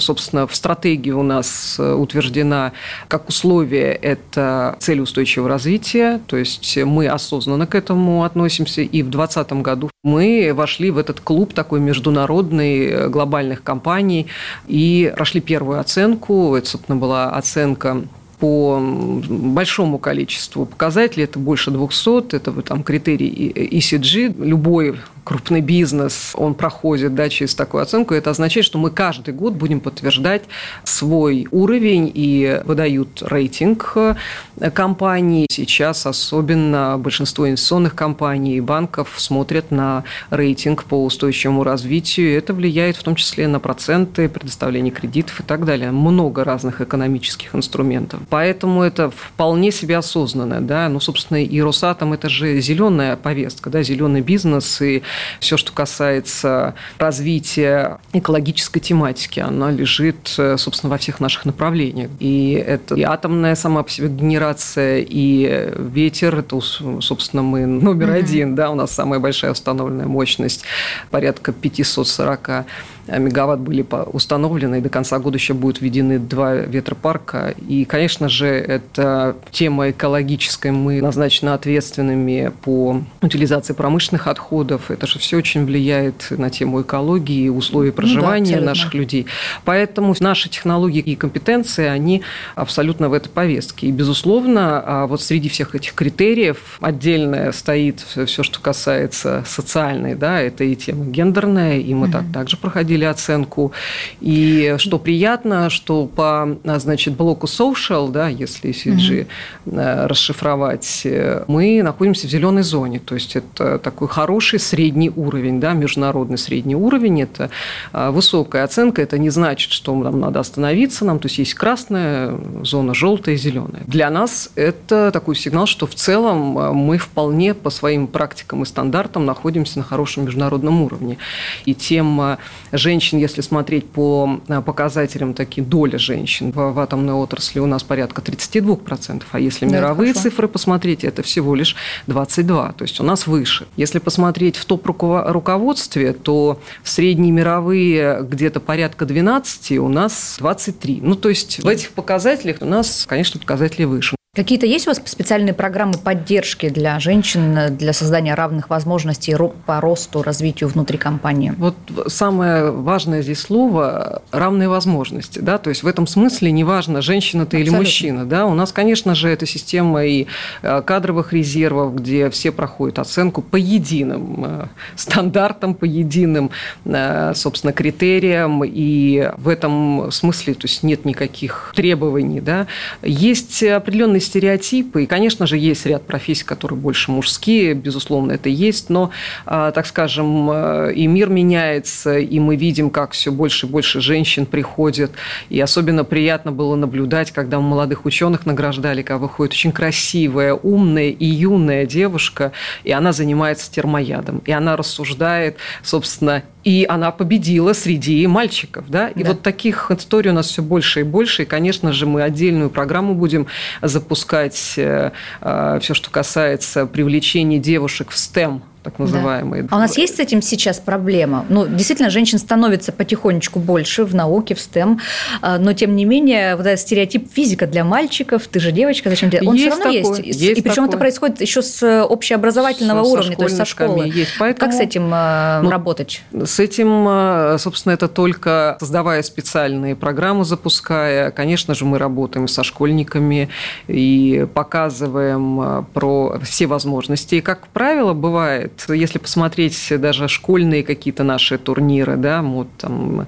собственно, 0.00 0.46
в 0.46 0.54
стратегии 0.54 1.10
у 1.10 1.22
нас 1.22 1.78
утверждена 1.78 2.72
как 3.08 3.28
условие, 3.28 3.92
это 3.94 4.76
цель 4.78 5.00
устойчивого 5.00 5.48
развития, 5.48 6.20
то 6.26 6.36
есть 6.36 6.76
мы 6.78 7.08
осознанно 7.08 7.66
к 7.66 7.74
этому 7.74 8.24
относимся, 8.24 8.82
и 8.82 9.02
в 9.02 9.10
2020 9.10 9.52
году 9.62 9.90
мы 10.02 10.52
вошли 10.54 10.90
в 10.90 10.98
этот 10.98 11.20
клуб 11.20 11.52
такой 11.52 11.80
международный 11.80 13.08
глобальных 13.08 13.62
компаний 13.62 14.26
и 14.66 15.12
прошли 15.16 15.40
первую 15.40 15.80
оценку, 15.80 16.54
это, 16.54 16.68
собственно, 16.68 16.96
была 16.96 17.30
оценка 17.30 18.02
по 18.38 18.80
большому 18.80 19.98
количеству 19.98 20.66
показателей, 20.66 21.24
это 21.24 21.38
больше 21.38 21.70
200, 21.70 22.36
это 22.36 22.52
там 22.62 22.82
критерий 22.82 23.52
ECG, 23.52 24.34
любой 24.44 24.96
крупный 25.26 25.60
бизнес, 25.60 26.34
он 26.34 26.54
проходит 26.54 27.16
да, 27.16 27.28
через 27.28 27.56
такую 27.56 27.82
оценку, 27.82 28.14
это 28.14 28.30
означает, 28.30 28.64
что 28.64 28.78
мы 28.78 28.90
каждый 28.90 29.34
год 29.34 29.54
будем 29.54 29.80
подтверждать 29.80 30.44
свой 30.84 31.48
уровень 31.50 32.12
и 32.14 32.62
выдают 32.64 33.22
рейтинг 33.22 33.92
э, 33.96 34.70
компаний. 34.70 35.46
Сейчас 35.50 36.06
особенно 36.06 36.96
большинство 36.96 37.48
инвестиционных 37.48 37.96
компаний 37.96 38.56
и 38.56 38.60
банков 38.60 39.14
смотрят 39.16 39.72
на 39.72 40.04
рейтинг 40.30 40.84
по 40.84 41.04
устойчивому 41.04 41.64
развитию. 41.64 42.38
Это 42.38 42.54
влияет 42.54 42.96
в 42.96 43.02
том 43.02 43.16
числе 43.16 43.48
на 43.48 43.58
проценты, 43.58 44.28
предоставление 44.28 44.92
кредитов 44.92 45.40
и 45.40 45.42
так 45.42 45.64
далее. 45.64 45.90
Много 45.90 46.44
разных 46.44 46.80
экономических 46.80 47.52
инструментов. 47.52 48.20
Поэтому 48.30 48.82
это 48.82 49.10
вполне 49.10 49.72
себе 49.72 49.96
осознанно. 49.96 50.60
Да? 50.60 50.88
Ну, 50.88 51.00
собственно, 51.00 51.42
и 51.42 51.60
Росатом– 51.60 52.12
это 52.12 52.28
же 52.28 52.60
зеленая 52.60 53.16
повестка, 53.16 53.70
да, 53.70 53.82
зеленый 53.82 54.20
бизнес, 54.20 54.80
и 54.80 55.02
все, 55.40 55.56
что 55.56 55.72
касается 55.72 56.74
развития 56.98 57.98
экологической 58.12 58.80
тематики, 58.80 59.40
она 59.40 59.70
лежит, 59.70 60.28
собственно, 60.28 60.90
во 60.90 60.98
всех 60.98 61.20
наших 61.20 61.44
направлениях. 61.44 62.10
И 62.20 62.52
это 62.52 62.94
и 62.94 63.02
атомная 63.02 63.54
сама 63.54 63.82
по 63.82 63.90
себе 63.90 64.08
генерация, 64.08 64.98
и 64.98 65.72
ветер, 65.76 66.38
это, 66.38 66.60
собственно, 66.60 67.42
мы 67.42 67.66
номер 67.66 68.10
mm-hmm. 68.10 68.18
один, 68.18 68.54
да, 68.54 68.70
у 68.70 68.74
нас 68.74 68.92
самая 68.92 69.20
большая 69.20 69.52
установленная 69.52 70.06
мощность, 70.06 70.64
порядка 71.10 71.52
540 71.52 72.66
мегаватт 73.08 73.60
были 73.60 73.86
установлены, 74.12 74.78
и 74.78 74.80
до 74.80 74.88
конца 74.88 75.18
года 75.20 75.36
еще 75.36 75.54
будут 75.54 75.80
введены 75.80 76.18
два 76.18 76.54
ветропарка. 76.54 77.54
И, 77.68 77.84
конечно 77.84 78.28
же, 78.28 78.48
это 78.48 79.36
тема 79.52 79.90
экологическая. 79.90 80.72
Мы 80.72 81.00
назначены 81.00 81.50
ответственными 81.50 82.52
по 82.62 83.00
утилизации 83.22 83.74
промышленных 83.74 84.26
отходов. 84.26 84.90
Это 84.90 85.05
же 85.06 85.18
все 85.18 85.36
очень 85.36 85.64
влияет 85.64 86.26
на 86.30 86.50
тему 86.50 86.82
экологии, 86.82 87.48
условий 87.48 87.90
проживания 87.90 88.56
ну 88.56 88.60
да, 88.60 88.66
наших 88.66 88.94
людей. 88.94 89.26
Поэтому 89.64 90.14
наши 90.20 90.48
технологии 90.48 91.00
и 91.00 91.16
компетенции, 91.16 91.86
они 91.86 92.22
абсолютно 92.54 93.08
в 93.08 93.12
этой 93.12 93.28
повестке. 93.28 93.88
И, 93.88 93.92
безусловно, 93.92 94.82
а 94.84 95.06
вот 95.06 95.22
среди 95.22 95.48
всех 95.48 95.74
этих 95.74 95.94
критериев 95.94 96.78
отдельно 96.80 97.52
стоит 97.52 98.00
все, 98.00 98.42
что 98.42 98.60
касается 98.60 99.44
социальной, 99.46 100.14
да, 100.14 100.40
это 100.40 100.64
и 100.64 100.74
тема 100.74 101.06
гендерная, 101.06 101.78
и 101.78 101.94
мы 101.94 102.10
так 102.10 102.24
также 102.32 102.56
проходили 102.56 103.04
оценку. 103.04 103.72
И 104.20 104.74
что 104.78 104.98
приятно, 104.98 105.70
что 105.70 106.06
по 106.06 106.58
значит, 106.64 107.14
блоку 107.14 107.46
social, 107.46 108.10
да, 108.10 108.28
если 108.28 108.70
CG 108.70 109.22
угу. 109.22 109.28
Э, 109.66 110.06
расшифровать, 110.06 111.02
э, 111.04 111.44
мы 111.48 111.82
находимся 111.82 112.26
в 112.26 112.30
зеленой 112.30 112.62
зоне. 112.62 112.98
То 112.98 113.14
есть 113.14 113.36
это 113.36 113.78
такой 113.78 114.08
хороший 114.08 114.58
средний 114.58 114.95
уровень, 115.14 115.60
да, 115.60 115.72
международный 115.72 116.38
средний 116.38 116.76
уровень. 116.76 117.22
Это 117.22 117.50
э, 117.92 118.10
высокая 118.10 118.64
оценка. 118.64 119.02
Это 119.02 119.18
не 119.18 119.30
значит, 119.30 119.70
что 119.70 119.94
нам 119.94 120.20
надо 120.20 120.40
остановиться. 120.40 121.04
Нам, 121.04 121.18
то 121.18 121.26
есть 121.26 121.38
есть 121.38 121.54
красная 121.54 122.38
зона, 122.62 122.94
желтая, 122.94 123.36
зеленая. 123.36 123.82
Для 123.86 124.10
нас 124.10 124.50
это 124.54 125.10
такой 125.12 125.36
сигнал, 125.36 125.66
что 125.66 125.86
в 125.86 125.94
целом 125.94 126.76
мы 126.76 126.98
вполне 126.98 127.54
по 127.54 127.70
своим 127.70 128.06
практикам 128.06 128.62
и 128.62 128.66
стандартам 128.66 129.26
находимся 129.26 129.78
на 129.78 129.84
хорошем 129.84 130.24
международном 130.24 130.82
уровне. 130.82 131.18
И 131.64 131.74
тем 131.74 132.38
женщин, 132.72 133.18
если 133.18 133.40
смотреть 133.40 133.88
по 133.88 134.40
э, 134.48 134.60
показателям, 134.60 135.34
такие 135.34 135.64
доля 135.64 135.98
женщин 135.98 136.52
в, 136.52 136.72
в 136.72 136.78
атомной 136.78 137.14
отрасли 137.14 137.60
у 137.60 137.66
нас 137.66 137.82
порядка 137.82 138.22
32%, 138.22 139.22
а 139.30 139.40
если 139.40 139.66
да, 139.66 139.76
мировые 139.76 140.12
цифры 140.12 140.48
посмотреть, 140.48 141.04
это 141.04 141.22
всего 141.22 141.54
лишь 141.54 141.76
22%, 142.06 142.74
то 142.74 142.82
есть 142.82 143.00
у 143.00 143.04
нас 143.04 143.26
выше. 143.26 143.66
Если 143.76 143.98
посмотреть 143.98 144.56
в 144.56 144.64
топ-руководстве, 144.76 146.12
то 146.12 146.60
средние 146.84 147.32
мировые 147.32 148.22
где-то 148.22 148.60
порядка 148.60 149.06
12, 149.06 149.78
у 149.78 149.88
нас 149.88 150.36
23. 150.38 151.00
Ну, 151.02 151.14
то 151.14 151.28
есть 151.28 151.58
в 151.58 151.68
этих 151.68 151.90
показателях 151.90 152.58
у 152.60 152.66
нас, 152.66 153.04
конечно, 153.08 153.40
показатели 153.40 153.84
выше. 153.84 154.15
Какие-то 154.36 154.66
есть 154.66 154.86
у 154.86 154.90
вас 154.90 155.00
специальные 155.06 155.54
программы 155.54 155.94
поддержки 155.94 156.68
для 156.68 157.00
женщин, 157.00 157.74
для 157.74 157.94
создания 157.94 158.34
равных 158.34 158.68
возможностей 158.68 159.34
по 159.64 159.80
росту, 159.80 160.22
развитию 160.22 160.68
внутри 160.68 160.98
компании? 160.98 161.54
Вот 161.56 161.74
самое 162.08 162.70
важное 162.70 163.22
здесь 163.22 163.40
слово– 163.40 164.20
равные 164.32 164.68
возможности. 164.68 165.38
Да? 165.38 165.56
То 165.56 165.70
есть 165.70 165.82
в 165.82 165.86
этом 165.86 166.06
смысле 166.06 166.52
неважно, 166.52 167.00
женщина 167.00 167.46
ты 167.46 167.60
или 167.60 167.70
мужчина. 167.70 168.26
Да? 168.26 168.44
У 168.44 168.52
нас, 168.52 168.72
конечно 168.72 169.14
же, 169.14 169.30
это 169.30 169.46
система 169.46 170.04
и 170.04 170.26
э, 170.60 170.82
кадровых 170.82 171.32
резервов, 171.32 171.94
где 171.94 172.28
все 172.28 172.52
проходят 172.52 172.98
оценку 172.98 173.40
по 173.40 173.56
единым 173.56 174.44
э, 174.44 174.66
стандартам, 174.96 175.74
по 175.74 175.86
единым, 175.86 176.50
э, 176.84 177.32
собственно, 177.34 177.72
критериям. 177.72 178.62
И 178.66 179.30
в 179.38 179.48
этом 179.48 180.10
смысле 180.12 180.52
то 180.52 180.66
есть 180.66 180.82
нет 180.82 181.06
никаких 181.06 181.72
требований. 181.74 182.42
Да? 182.42 182.66
Есть 183.02 183.62
определенные 183.62 184.25
стереотипы. 184.26 185.04
И, 185.04 185.06
конечно 185.06 185.46
же, 185.46 185.56
есть 185.56 185.86
ряд 185.86 186.06
профессий, 186.06 186.44
которые 186.44 186.78
больше 186.78 187.10
мужские, 187.10 187.74
безусловно, 187.74 188.32
это 188.32 188.48
есть, 188.48 188.90
но, 188.90 189.10
а, 189.46 189.70
так 189.70 189.86
скажем, 189.86 190.50
э, 190.50 190.92
и 190.94 191.06
мир 191.06 191.28
меняется, 191.28 192.18
и 192.18 192.38
мы 192.38 192.56
видим, 192.56 192.90
как 192.90 193.12
все 193.12 193.32
больше 193.32 193.66
и 193.66 193.70
больше 193.70 194.00
женщин 194.00 194.46
приходят. 194.46 195.12
И 195.48 195.60
особенно 195.60 196.04
приятно 196.04 196.52
было 196.52 196.76
наблюдать, 196.76 197.30
когда 197.30 197.58
мы 197.60 197.68
молодых 197.68 198.04
ученых 198.04 198.46
награждали, 198.46 199.02
когда 199.02 199.18
выходит 199.18 199.52
очень 199.54 199.72
красивая, 199.72 200.54
умная 200.54 201.10
и 201.10 201.26
юная 201.26 201.86
девушка, 201.86 202.52
и 202.84 202.92
она 202.92 203.12
занимается 203.12 203.70
термоядом. 203.70 204.42
И 204.44 204.52
она 204.52 204.76
рассуждает, 204.76 205.56
собственно, 205.82 206.42
и 206.66 206.84
она 206.88 207.12
победила 207.12 207.74
среди 207.74 208.26
мальчиков. 208.26 208.86
Да? 208.88 209.08
И 209.10 209.22
да. 209.22 209.30
вот 209.30 209.42
таких 209.42 209.92
историй 209.92 210.32
у 210.32 210.34
нас 210.34 210.48
все 210.48 210.62
больше 210.62 211.00
и 211.00 211.02
больше. 211.04 211.44
И, 211.44 211.46
конечно 211.46 211.92
же, 211.92 212.06
мы 212.06 212.22
отдельную 212.22 212.70
программу 212.70 213.14
будем 213.14 213.46
запускать, 213.82 214.74
э, 214.76 215.12
э, 215.42 215.78
все, 215.80 215.94
что 215.94 216.10
касается 216.10 216.86
привлечения 216.86 217.60
девушек 217.60 218.10
в 218.10 218.16
STEM 218.16 218.62
так 218.86 219.00
называемые. 219.00 219.64
Да. 219.64 219.68
А 219.72 219.76
у 219.76 219.78
нас 219.80 219.98
есть 219.98 220.16
с 220.16 220.20
этим 220.20 220.40
сейчас 220.40 220.78
проблема? 220.78 221.44
Ну, 221.48 221.66
действительно, 221.66 222.08
женщин 222.08 222.38
становится 222.38 222.92
потихонечку 222.92 223.58
больше 223.58 224.04
в 224.04 224.14
науке, 224.14 224.54
в 224.54 224.58
STEM, 224.58 225.00
а, 225.42 225.58
но 225.58 225.72
тем 225.72 225.96
не 225.96 226.04
менее, 226.04 226.54
вот 226.54 226.66
этот 226.66 226.78
стереотип 226.78 227.28
физика 227.32 227.66
для 227.66 227.82
мальчиков, 227.82 228.46
ты 228.46 228.60
же 228.60 228.70
девочка, 228.70 229.10
зачем 229.10 229.28
тебе? 229.30 229.42
Он 229.46 229.56
есть 229.56 229.74
все 229.74 229.84
равно 229.84 230.00
такое, 230.00 230.22
есть. 230.22 230.40
есть. 230.40 230.58
И 230.58 230.62
причем 230.62 230.84
это 230.84 230.98
происходит 230.98 231.40
еще 231.40 231.62
с 231.62 232.04
общеобразовательного 232.04 233.02
с, 233.02 233.08
уровня, 233.08 233.36
то 233.36 233.42
есть 233.42 233.56
со 233.56 233.64
школы. 233.64 234.06
Есть. 234.06 234.34
Поэтому, 234.38 234.70
как 234.70 234.78
с 234.78 234.80
этим 234.80 235.10
а, 235.12 235.62
ну, 235.62 235.70
работать? 235.70 236.22
С 236.32 236.60
этим, 236.60 237.06
а, 237.08 237.56
собственно, 237.58 237.92
это 237.92 238.06
только 238.06 238.76
создавая 238.78 239.22
специальные 239.22 239.96
программы, 239.96 240.44
запуская. 240.44 241.32
Конечно 241.32 241.74
же, 241.74 241.84
мы 241.84 241.98
работаем 241.98 242.46
со 242.46 242.62
школьниками 242.62 243.48
и 243.88 244.46
показываем 244.54 245.86
про 245.92 246.38
все 246.44 246.66
возможности. 246.66 247.34
И, 247.34 247.40
как 247.40 247.66
правило, 247.66 248.12
бывает, 248.12 248.75
если 248.88 249.18
посмотреть 249.18 249.92
даже 249.98 250.28
школьные 250.28 250.82
какие-то 250.82 251.24
наши 251.24 251.58
турниры, 251.58 252.16
да, 252.16 252.42
мы 252.42 252.56
вот 252.56 252.68
там 252.78 253.26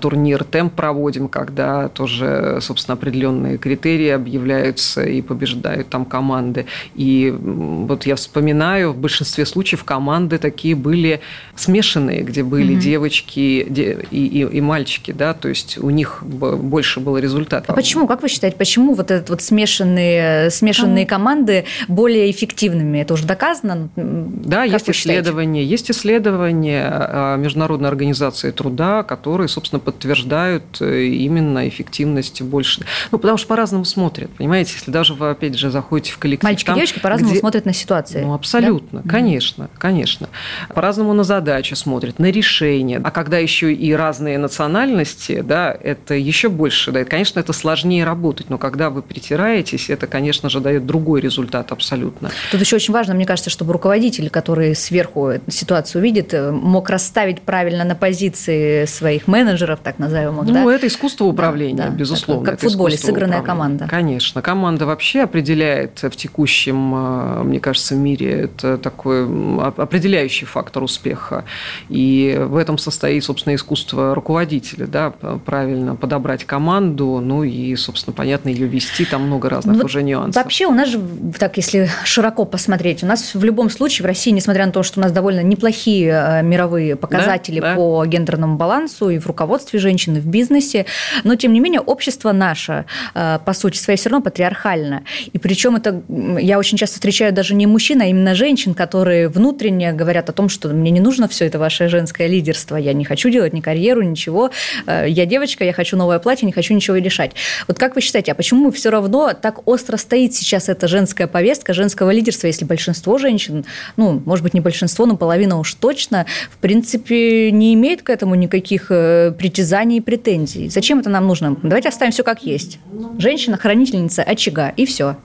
турнир 0.00 0.44
темп 0.44 0.74
проводим, 0.74 1.28
когда 1.28 1.88
тоже, 1.88 2.58
собственно, 2.60 2.94
определенные 2.94 3.58
критерии 3.58 4.08
объявляются 4.08 5.02
и 5.02 5.22
побеждают 5.22 5.88
там 5.88 6.04
команды. 6.04 6.66
И 6.94 7.34
вот 7.38 8.06
я 8.06 8.16
вспоминаю, 8.16 8.92
в 8.92 8.98
большинстве 8.98 9.46
случаев 9.46 9.84
команды 9.84 10.38
такие 10.38 10.74
были 10.74 11.20
смешанные, 11.56 12.22
где 12.22 12.42
были 12.42 12.74
mm-hmm. 12.74 12.80
девочки 12.80 13.40
и, 13.40 14.06
и, 14.10 14.40
и 14.40 14.60
мальчики, 14.60 15.12
да, 15.12 15.34
то 15.34 15.48
есть 15.48 15.78
у 15.78 15.90
них 15.90 16.22
больше 16.22 17.00
было 17.00 17.18
результатов. 17.18 17.70
А 17.70 17.72
почему, 17.72 18.06
как 18.06 18.22
вы 18.22 18.28
считаете, 18.28 18.56
почему 18.56 18.94
вот 18.94 19.10
этот 19.10 19.30
вот 19.30 19.42
смешанные, 19.42 20.50
смешанные 20.50 21.06
команды 21.06 21.64
более 21.88 22.30
эффективными? 22.30 22.98
Это 22.98 23.14
уже 23.14 23.26
доказано? 23.26 23.88
Да, 23.96 24.68
как 24.68 24.81
есть 24.88 25.00
исследования, 25.00 25.64
есть 25.64 25.90
исследования 25.90 26.88
а, 26.90 27.36
Международной 27.36 27.88
организации 27.88 28.50
труда, 28.50 29.02
которые, 29.02 29.48
собственно, 29.48 29.80
подтверждают 29.80 30.80
э, 30.80 31.04
именно 31.04 31.68
эффективность 31.68 32.42
больше. 32.42 32.82
Ну, 33.10 33.18
потому 33.18 33.38
что 33.38 33.48
по-разному 33.48 33.84
смотрят, 33.84 34.30
понимаете, 34.30 34.74
если 34.74 34.90
даже 34.90 35.14
вы, 35.14 35.30
опять 35.30 35.56
же, 35.56 35.70
заходите 35.70 36.12
в 36.12 36.18
коллектив. 36.18 36.44
Мальчики 36.44 36.66
там, 36.66 36.76
и 36.76 36.78
девочки 36.78 36.98
по-разному 36.98 37.32
где... 37.32 37.40
смотрят 37.40 37.64
на 37.66 37.72
ситуации. 37.72 38.22
Ну, 38.22 38.34
абсолютно, 38.34 39.00
да? 39.02 39.10
конечно, 39.10 39.70
конечно. 39.78 40.28
По-разному 40.74 41.12
на 41.12 41.24
задачи 41.24 41.74
смотрят, 41.74 42.18
на 42.18 42.30
решения. 42.30 43.00
А 43.02 43.10
когда 43.10 43.38
еще 43.38 43.72
и 43.72 43.92
разные 43.92 44.38
национальности, 44.38 45.40
да, 45.40 45.76
это 45.78 46.14
еще 46.14 46.48
больше 46.48 46.92
дает. 46.92 47.08
Конечно, 47.08 47.40
это 47.40 47.52
сложнее 47.52 48.04
работать, 48.04 48.50
но 48.50 48.58
когда 48.58 48.90
вы 48.90 49.02
притираетесь, 49.02 49.90
это, 49.90 50.06
конечно 50.06 50.48
же, 50.48 50.60
дает 50.60 50.86
другой 50.86 51.20
результат 51.20 51.72
абсолютно. 51.72 52.30
Тут 52.50 52.60
еще 52.60 52.76
очень 52.76 52.94
важно, 52.94 53.14
мне 53.14 53.26
кажется, 53.26 53.50
чтобы 53.50 53.72
руководители, 53.72 54.28
которые 54.28 54.71
сверху 54.74 55.32
ситуацию 55.48 56.02
видит, 56.02 56.34
э, 56.34 56.50
мог 56.50 56.90
расставить 56.90 57.42
правильно 57.42 57.84
на 57.84 57.94
позиции 57.94 58.84
своих 58.86 59.26
менеджеров, 59.26 59.80
так 59.82 59.98
называемых. 59.98 60.46
Ну, 60.46 60.52
да? 60.52 60.74
это 60.74 60.86
искусство 60.86 61.24
управления, 61.24 61.76
да, 61.76 61.88
да. 61.88 61.94
безусловно. 61.94 62.50
Как 62.50 62.60
в 62.60 62.62
футболе, 62.62 62.96
сыгранная 62.96 63.40
управления. 63.40 63.46
команда. 63.46 63.88
Конечно. 63.88 64.42
Команда 64.42 64.86
вообще 64.86 65.22
определяет 65.22 66.02
в 66.02 66.10
текущем, 66.10 66.94
э, 66.94 67.42
мне 67.44 67.60
кажется, 67.60 67.94
мире, 67.94 68.42
это 68.42 68.78
такой 68.78 69.24
определяющий 69.58 70.46
фактор 70.46 70.82
успеха. 70.82 71.44
И 71.88 72.36
в 72.38 72.56
этом 72.56 72.78
состоит, 72.78 73.24
собственно, 73.24 73.54
искусство 73.54 74.14
руководителя, 74.14 74.86
да, 74.86 75.10
правильно 75.44 75.96
подобрать 75.96 76.44
команду, 76.44 77.20
ну 77.22 77.44
и, 77.44 77.74
собственно, 77.76 78.14
понятно, 78.14 78.48
ее 78.48 78.66
вести, 78.66 79.04
там 79.04 79.22
много 79.22 79.48
разных 79.48 79.78
ну, 79.78 79.84
уже 79.84 80.02
нюансов. 80.02 80.42
Вообще 80.42 80.66
у 80.66 80.72
нас 80.72 80.88
же, 80.88 81.00
так 81.38 81.56
если 81.56 81.88
широко 82.04 82.44
посмотреть, 82.44 83.02
у 83.02 83.06
нас 83.06 83.34
в 83.34 83.44
любом 83.44 83.70
случае 83.70 84.04
в 84.04 84.06
России, 84.06 84.30
несмотря 84.30 84.51
несмотря 84.52 84.66
на 84.66 84.72
то, 84.72 84.82
что 84.82 85.00
у 85.00 85.02
нас 85.02 85.12
довольно 85.12 85.40
неплохие 85.40 86.10
э, 86.10 86.42
мировые 86.42 86.94
показатели 86.94 87.58
да, 87.58 87.70
да. 87.70 87.76
по 87.76 88.04
гендерному 88.04 88.56
балансу 88.56 89.08
и 89.08 89.18
в 89.18 89.26
руководстве 89.26 89.78
женщин, 89.78 90.16
и 90.16 90.20
в 90.20 90.26
бизнесе, 90.26 90.84
но 91.24 91.36
тем 91.36 91.54
не 91.54 91.60
менее 91.60 91.80
общество 91.80 92.32
наше, 92.32 92.84
э, 93.14 93.38
по 93.42 93.52
сути 93.54 93.78
своей, 93.78 93.98
все 93.98 94.10
равно 94.10 94.22
патриархально. 94.22 95.04
И 95.32 95.38
причем 95.38 95.76
это 95.76 96.02
я 96.38 96.58
очень 96.58 96.76
часто 96.76 96.96
встречаю 96.96 97.32
даже 97.32 97.54
не 97.54 97.66
мужчин, 97.66 98.02
а 98.02 98.04
именно 98.04 98.34
женщин, 98.34 98.74
которые 98.74 99.28
внутренне 99.28 99.94
говорят 99.94 100.28
о 100.28 100.32
том, 100.32 100.50
что 100.50 100.68
мне 100.68 100.90
не 100.90 101.00
нужно 101.00 101.28
все 101.28 101.46
это 101.46 101.58
ваше 101.58 101.88
женское 101.88 102.26
лидерство, 102.26 102.76
я 102.76 102.92
не 102.92 103.06
хочу 103.06 103.30
делать 103.30 103.54
ни 103.54 103.60
карьеру, 103.60 104.02
ничего, 104.02 104.50
э, 104.86 105.06
я 105.08 105.24
девочка, 105.24 105.64
я 105.64 105.72
хочу 105.72 105.96
новое 105.96 106.18
платье, 106.18 106.44
не 106.44 106.52
хочу 106.52 106.74
ничего 106.74 106.98
решать. 106.98 107.32
Вот 107.68 107.78
как 107.78 107.94
вы 107.94 108.02
считаете, 108.02 108.32
а 108.32 108.34
почему 108.34 108.70
все 108.70 108.90
равно 108.90 109.32
так 109.32 109.66
остро 109.66 109.96
стоит 109.96 110.34
сейчас 110.34 110.68
эта 110.68 110.88
женская 110.88 111.26
повестка 111.26 111.72
женского 111.72 112.10
лидерства, 112.10 112.48
если 112.48 112.66
большинство 112.66 113.16
женщин, 113.16 113.64
ну, 113.96 114.20
может 114.26 114.41
быть, 114.42 114.54
не 114.54 114.60
большинство, 114.60 115.06
но 115.06 115.16
половина 115.16 115.58
уж 115.58 115.74
точно, 115.74 116.26
в 116.50 116.58
принципе, 116.58 117.50
не 117.50 117.74
имеет 117.74 118.02
к 118.02 118.10
этому 118.10 118.34
никаких 118.34 118.86
э, 118.90 119.32
притязаний 119.36 119.98
и 119.98 120.00
претензий? 120.00 120.68
Зачем 120.68 121.00
это 121.00 121.10
нам 121.10 121.26
нужно? 121.26 121.56
Давайте 121.62 121.88
оставим 121.88 122.12
все 122.12 122.22
как 122.22 122.44
есть. 122.44 122.78
Женщина– 123.18 123.56
хранительница 123.58 124.22
очага, 124.22 124.70
и 124.70 124.86
все. 124.86 125.16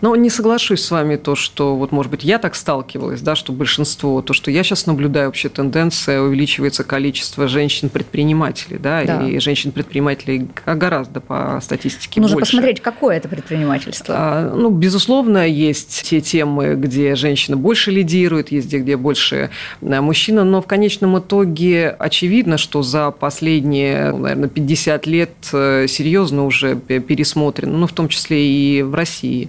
Но 0.00 0.14
не 0.16 0.30
соглашусь 0.30 0.82
с 0.82 0.90
вами 0.90 1.16
то, 1.16 1.34
что 1.34 1.76
вот, 1.76 1.92
может 1.92 2.10
быть, 2.10 2.24
я 2.24 2.38
так 2.38 2.54
сталкивалась, 2.54 3.20
да, 3.20 3.34
что 3.34 3.52
большинство, 3.52 4.22
то, 4.22 4.32
что 4.32 4.50
я 4.50 4.62
сейчас 4.62 4.86
наблюдаю 4.86 5.26
вообще 5.26 5.48
тенденция, 5.48 6.20
увеличивается 6.20 6.84
количество 6.84 7.48
женщин-предпринимателей, 7.48 8.78
да, 8.78 9.04
да. 9.04 9.26
и 9.26 9.38
женщин-предпринимателей 9.38 10.48
гораздо 10.66 11.20
по 11.20 11.60
статистике 11.62 12.20
Нужно 12.20 12.36
больше. 12.36 12.52
посмотреть, 12.52 12.80
какое 12.80 13.16
это 13.16 13.28
предпринимательство. 13.28 14.14
А, 14.18 14.54
ну, 14.54 14.70
безусловно, 14.70 15.46
есть 15.46 16.02
те 16.04 16.20
темы, 16.20 16.74
где 16.74 17.14
женщина 17.14 17.56
больше 17.56 17.90
лидирует, 17.90 18.52
есть 18.52 18.66
где, 18.66 18.78
где 18.78 18.96
больше 18.96 19.50
э, 19.80 20.00
мужчина, 20.00 20.44
но 20.44 20.62
в 20.62 20.66
конечном 20.66 21.18
итоге 21.18 21.90
очевидно, 21.98 22.58
что 22.58 22.82
за 22.82 23.10
последние, 23.10 24.12
наверное, 24.12 24.48
50 24.48 25.06
лет 25.06 25.30
э, 25.52 25.86
серьезно 25.88 26.44
уже 26.44 26.76
пересмотрено, 26.76 27.78
ну, 27.78 27.86
в 27.86 27.92
том 27.92 28.08
числе 28.08 28.46
и 28.46 28.82
в 28.82 28.94
России, 28.94 29.48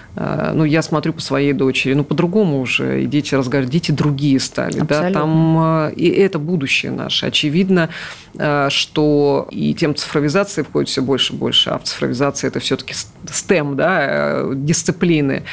ну, 0.15 0.65
я 0.65 0.81
смотрю 0.81 1.13
по 1.13 1.21
своей 1.21 1.53
дочери, 1.53 1.93
ну, 1.93 2.03
по-другому 2.03 2.59
уже, 2.59 3.03
и 3.03 3.05
дети 3.05 3.33
разговаривают, 3.33 3.71
дети 3.71 3.91
другие 3.91 4.39
стали, 4.39 4.79
Абсолютно. 4.79 5.09
да, 5.09 5.11
там, 5.11 5.57
э, 5.87 5.93
и 5.93 6.09
это 6.09 6.37
будущее 6.37 6.91
наше. 6.91 7.27
Очевидно, 7.27 7.89
э, 8.37 8.67
что 8.69 9.47
и 9.51 9.73
тем 9.73 9.95
цифровизации 9.95 10.63
входит 10.63 10.89
все 10.89 11.01
больше 11.01 11.33
и 11.33 11.35
больше, 11.37 11.69
а 11.69 11.77
в 11.77 11.83
цифровизации 11.83 12.47
это 12.47 12.59
все-таки 12.59 12.93
STEM, 13.25 13.75
да, 13.75 14.53
дисциплины, 14.53 15.43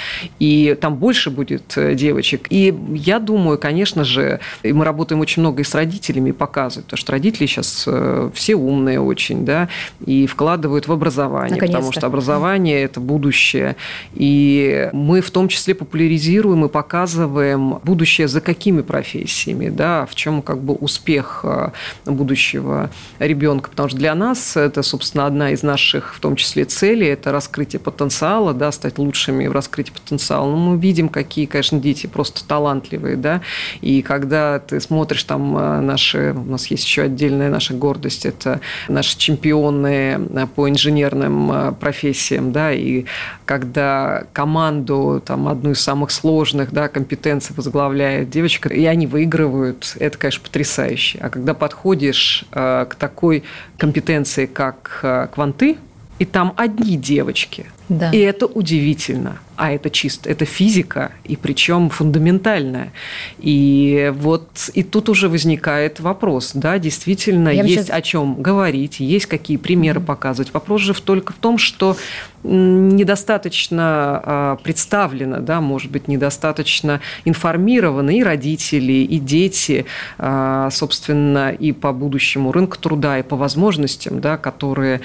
и 0.41 0.77
там 0.81 0.97
больше 0.97 1.31
будет 1.31 1.79
девочек. 1.95 2.47
И 2.50 2.75
я 2.95 3.21
думаю, 3.21 3.59
конечно 3.59 4.03
же, 4.03 4.41
и 4.65 4.73
мы 4.73 4.85
работаем 4.85 5.21
очень 5.21 5.43
много 5.43 5.62
и 5.62 5.65
с 5.65 5.75
родителями, 5.75 6.33
показывают, 6.33 6.87
потому 6.87 6.99
что 6.99 7.12
родители 7.12 7.47
сейчас 7.47 7.87
все 8.35 8.55
умные 8.57 9.00
очень, 9.00 9.45
да, 9.45 9.69
и 10.05 10.27
вкладывают 10.27 10.88
в 10.88 10.93
образование, 10.93 11.61
потому 11.61 11.93
что 11.93 12.07
образование– 12.07 12.83
это 12.85 12.99
будущее, 13.00 13.77
и 14.15 14.48
мы 14.93 15.21
в 15.21 15.31
том 15.31 15.49
числе 15.49 15.75
популяризируем 15.75 16.64
и 16.64 16.69
показываем 16.69 17.78
будущее 17.83 18.28
за 18.28 18.40
какими 18.40 18.83
профессиями, 18.83 19.69
да, 19.69 20.07
в 20.07 20.14
чем 20.14 20.43
как 20.43 20.61
бы 20.61 20.75
успех 20.75 21.40
э, 21.45 21.71
будущего 22.05 22.90
ребенка. 23.19 23.71
Потому 23.71 23.88
что 23.88 23.99
для 23.99 24.14
нас 24.14 24.57
это, 24.57 24.83
собственно, 24.83 25.26
одна 25.26 25.50
из 25.50 25.62
наших, 25.62 26.14
в 26.14 26.21
том 26.21 26.37
числе, 26.37 26.64
целей, 26.64 27.09
это 27.09 27.33
раскрытие 27.33 27.81
потенциала, 27.81 28.55
да, 28.55 28.73
стать 28.73 28.99
лучшими 28.99 29.47
в 29.47 29.52
раскрытии 29.52 29.93
потенциала. 29.93 30.49
Но 30.50 30.57
мы 30.57 30.78
видим, 30.78 31.09
какие, 31.09 31.47
конечно, 31.47 31.78
дети 31.78 32.07
просто 32.07 32.47
талантливые, 32.47 33.17
да, 33.17 33.40
и 33.81 34.02
когда 34.02 34.59
ты 34.59 34.81
смотришь 34.81 35.25
там 35.25 35.57
э, 35.57 35.81
наши, 35.81 36.35
у 36.37 36.50
нас 36.50 36.67
есть 36.67 36.85
еще 36.85 37.02
отдельная 37.02 37.50
наша 37.50 37.75
гордость, 37.75 38.26
это 38.26 38.61
наши 38.88 39.17
чемпионы 39.19 40.19
э, 40.31 40.47
по 40.55 40.69
инженерным 40.69 41.75
профессиям, 41.76 42.52
да, 42.52 42.73
и 42.73 43.05
когда 43.45 44.25
команду, 44.38 45.21
там, 45.26 45.49
одну 45.49 45.73
из 45.73 45.80
самых 45.80 46.12
сложных 46.12 46.73
да, 46.73 46.87
компетенций 46.87 47.57
возглавляет 47.57 48.30
девочка, 48.30 48.68
и 48.68 48.85
они 48.85 49.09
выигрывают, 49.09 49.97
это, 49.99 50.16
конечно, 50.16 50.45
потрясающе. 50.45 51.18
А 51.21 51.28
когда 51.28 51.54
подходишь 51.54 52.45
э, 52.52 52.87
к 52.88 52.95
такой 52.95 53.42
компетенции, 53.78 54.47
как 54.47 55.00
э, 55.02 55.26
кванты, 55.35 55.76
и 56.21 56.25
там 56.25 56.54
одни 56.57 56.97
девочки, 56.97 57.66
да. 57.88 58.12
и 58.12 58.18
это 58.18 58.47
удивительно– 58.47 59.38
а 59.59 59.73
это 59.73 59.91
чисто, 59.91 60.31
это 60.31 60.45
физика, 60.45 61.11
и 61.25 61.35
причем 61.35 61.91
фундаментальная. 61.91 62.93
И 63.38 64.12
вот 64.15 64.71
и 64.73 64.85
тут 64.85 65.09
уже 65.09 65.29
возникает 65.29 65.99
вопрос, 65.99 66.53
да, 66.55 66.79
действительно, 66.79 67.49
Я 67.49 67.65
есть 67.65 67.87
сейчас... 67.87 67.91
о 67.91 68.00
чем 68.00 68.41
говорить, 68.41 69.00
есть 69.00 69.27
какие 69.27 69.57
примеры 69.57 69.99
mm-hmm. 69.99 70.05
показывать. 70.05 70.55
Вопрос 70.55 70.83
же 70.83 70.95
только 70.95 71.33
в 71.33 71.37
том, 71.37 71.59
что 71.59 71.97
недостаточно 72.45 73.83
а, 74.25 74.57
представлено, 74.62 75.41
да, 75.41 75.61
может 75.61 75.91
быть, 75.91 76.07
недостаточно 76.07 77.00
информированы 77.25 78.19
и 78.19 78.23
родители, 78.23 78.93
и 78.93 79.19
дети, 79.19 79.87
а, 80.19 80.71
собственно, 80.71 81.51
и 81.51 81.73
по 81.73 81.92
будущему 81.92 82.53
рынку 82.53 82.79
труда, 82.79 83.18
и 83.18 83.23
по 83.23 83.37
возможностям, 83.37 84.21
да, 84.21 84.37
которые, 84.37 85.01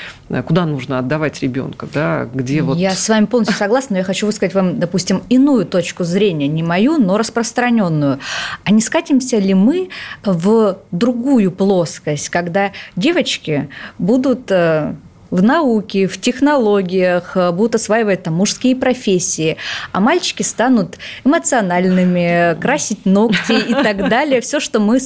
куда 0.45 0.65
нужно 0.65 0.99
отдавать 0.99 1.41
ребенка, 1.41 1.87
да, 1.91 2.29
где 2.31 2.61
вот... 2.61 2.77
Я 2.77 2.91
с 2.91 3.09
вами 3.09 3.25
полностью 3.25 3.57
согласна, 3.57 3.93
но 3.93 3.97
я 3.99 4.03
хочу 4.03 4.27
высказать 4.27 4.42
сказать 4.43 4.55
вам, 4.55 4.79
допустим, 4.79 5.23
иную 5.29 5.65
точку 5.65 6.03
зрения, 6.03 6.47
не 6.47 6.63
мою, 6.63 6.97
но 6.97 7.17
распространенную. 7.17 8.19
А 8.65 8.71
не 8.71 8.81
скатимся 8.81 9.37
ли 9.37 9.53
мы 9.53 9.89
в 10.25 10.77
другую 10.91 11.51
плоскость, 11.51 12.29
когда 12.29 12.71
девочки 12.97 13.69
будут 13.97 14.51
э, 14.51 14.95
в 15.31 15.41
науке, 15.41 16.07
в 16.07 16.19
технологиях, 16.19 17.37
э, 17.37 17.51
будут 17.51 17.75
осваивать 17.75 18.23
там 18.23 18.33
мужские 18.33 18.75
профессии, 18.75 19.55
а 19.93 20.01
мальчики 20.01 20.43
станут 20.43 20.97
эмоциональными, 21.23 22.59
красить 22.59 23.05
ногти 23.05 23.53
и 23.69 23.73
так 23.73 24.09
далее. 24.09 24.41
Все, 24.41 24.59
что 24.59 24.81
мы 24.81 24.99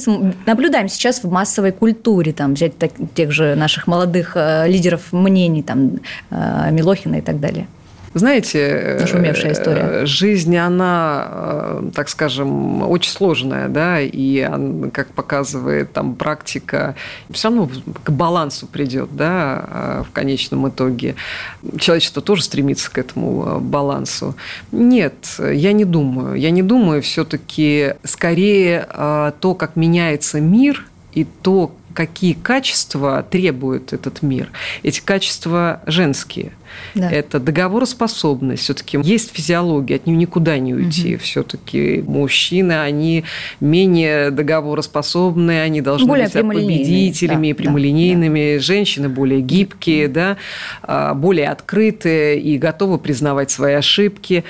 наблюдаем 0.46 0.88
сейчас 0.88 1.22
в 1.22 1.30
массовой 1.30 1.70
культуре, 1.70 2.32
там, 2.32 2.54
взять 2.54 2.72
тех 3.14 3.30
же 3.30 3.54
наших 3.54 3.86
молодых 3.86 4.32
э, 4.34 4.66
лидеров 4.66 5.12
мнений, 5.12 5.62
там, 5.62 6.00
Милохина 6.30 7.16
и 7.16 7.22
так 7.22 7.38
далее. 7.38 7.68
Знаете, 8.18 8.96
Нашумевшая 9.00 9.52
история. 9.52 9.82
Э, 9.82 10.06
жизнь, 10.06 10.56
она, 10.56 11.26
э, 11.30 11.90
так 11.94 12.08
скажем, 12.08 12.82
очень 12.82 13.10
сложная, 13.10 13.68
да, 13.68 14.00
и, 14.00 14.48
как 14.92 15.08
показывает 15.08 15.92
там 15.92 16.14
практика, 16.14 16.94
все 17.30 17.48
равно 17.48 17.70
к 18.02 18.10
балансу 18.10 18.66
придет, 18.66 19.10
да, 19.12 19.64
э, 19.70 20.02
в 20.08 20.12
конечном 20.12 20.68
итоге. 20.68 21.14
Человечество 21.78 22.22
тоже 22.22 22.42
стремится 22.42 22.90
к 22.90 22.98
этому 22.98 23.60
балансу. 23.60 24.34
Нет, 24.72 25.14
я 25.38 25.72
не 25.72 25.84
думаю. 25.84 26.34
Я 26.34 26.50
не 26.50 26.62
думаю, 26.62 27.02
все-таки 27.02 27.94
скорее 28.04 28.86
то, 29.40 29.54
как 29.56 29.76
меняется 29.76 30.40
мир, 30.40 30.86
и 31.12 31.24
то, 31.24 31.72
какие 31.98 32.34
качества 32.34 33.26
требует 33.28 33.92
этот 33.92 34.22
мир. 34.22 34.52
Эти 34.84 35.00
качества 35.00 35.82
женские. 35.84 36.52
Да. 36.94 37.10
Это 37.10 37.40
договороспособность. 37.40 38.62
Все-таки 38.62 39.00
есть 39.02 39.34
физиология, 39.34 39.96
от 39.96 40.06
нее 40.06 40.16
никуда 40.16 40.58
не 40.58 40.74
уйти. 40.74 41.16
Угу. 41.16 41.24
Все-таки 41.24 42.04
мужчины, 42.06 42.80
они 42.80 43.24
менее 43.58 44.30
договороспособны, 44.30 45.60
они 45.60 45.80
должны 45.80 46.06
более 46.06 46.28
быть 46.28 46.34
победителями, 46.34 47.50
да, 47.50 47.56
прямолинейными. 47.56 48.58
Да, 48.58 48.62
Женщины 48.62 49.08
более 49.08 49.40
гибкие, 49.40 50.06
да, 50.06 50.36
а, 50.82 51.14
более 51.14 51.48
открытые 51.48 52.38
и 52.38 52.58
готовы 52.58 52.98
признавать 52.98 53.50
свои 53.50 53.74
ошибки. 53.74 54.44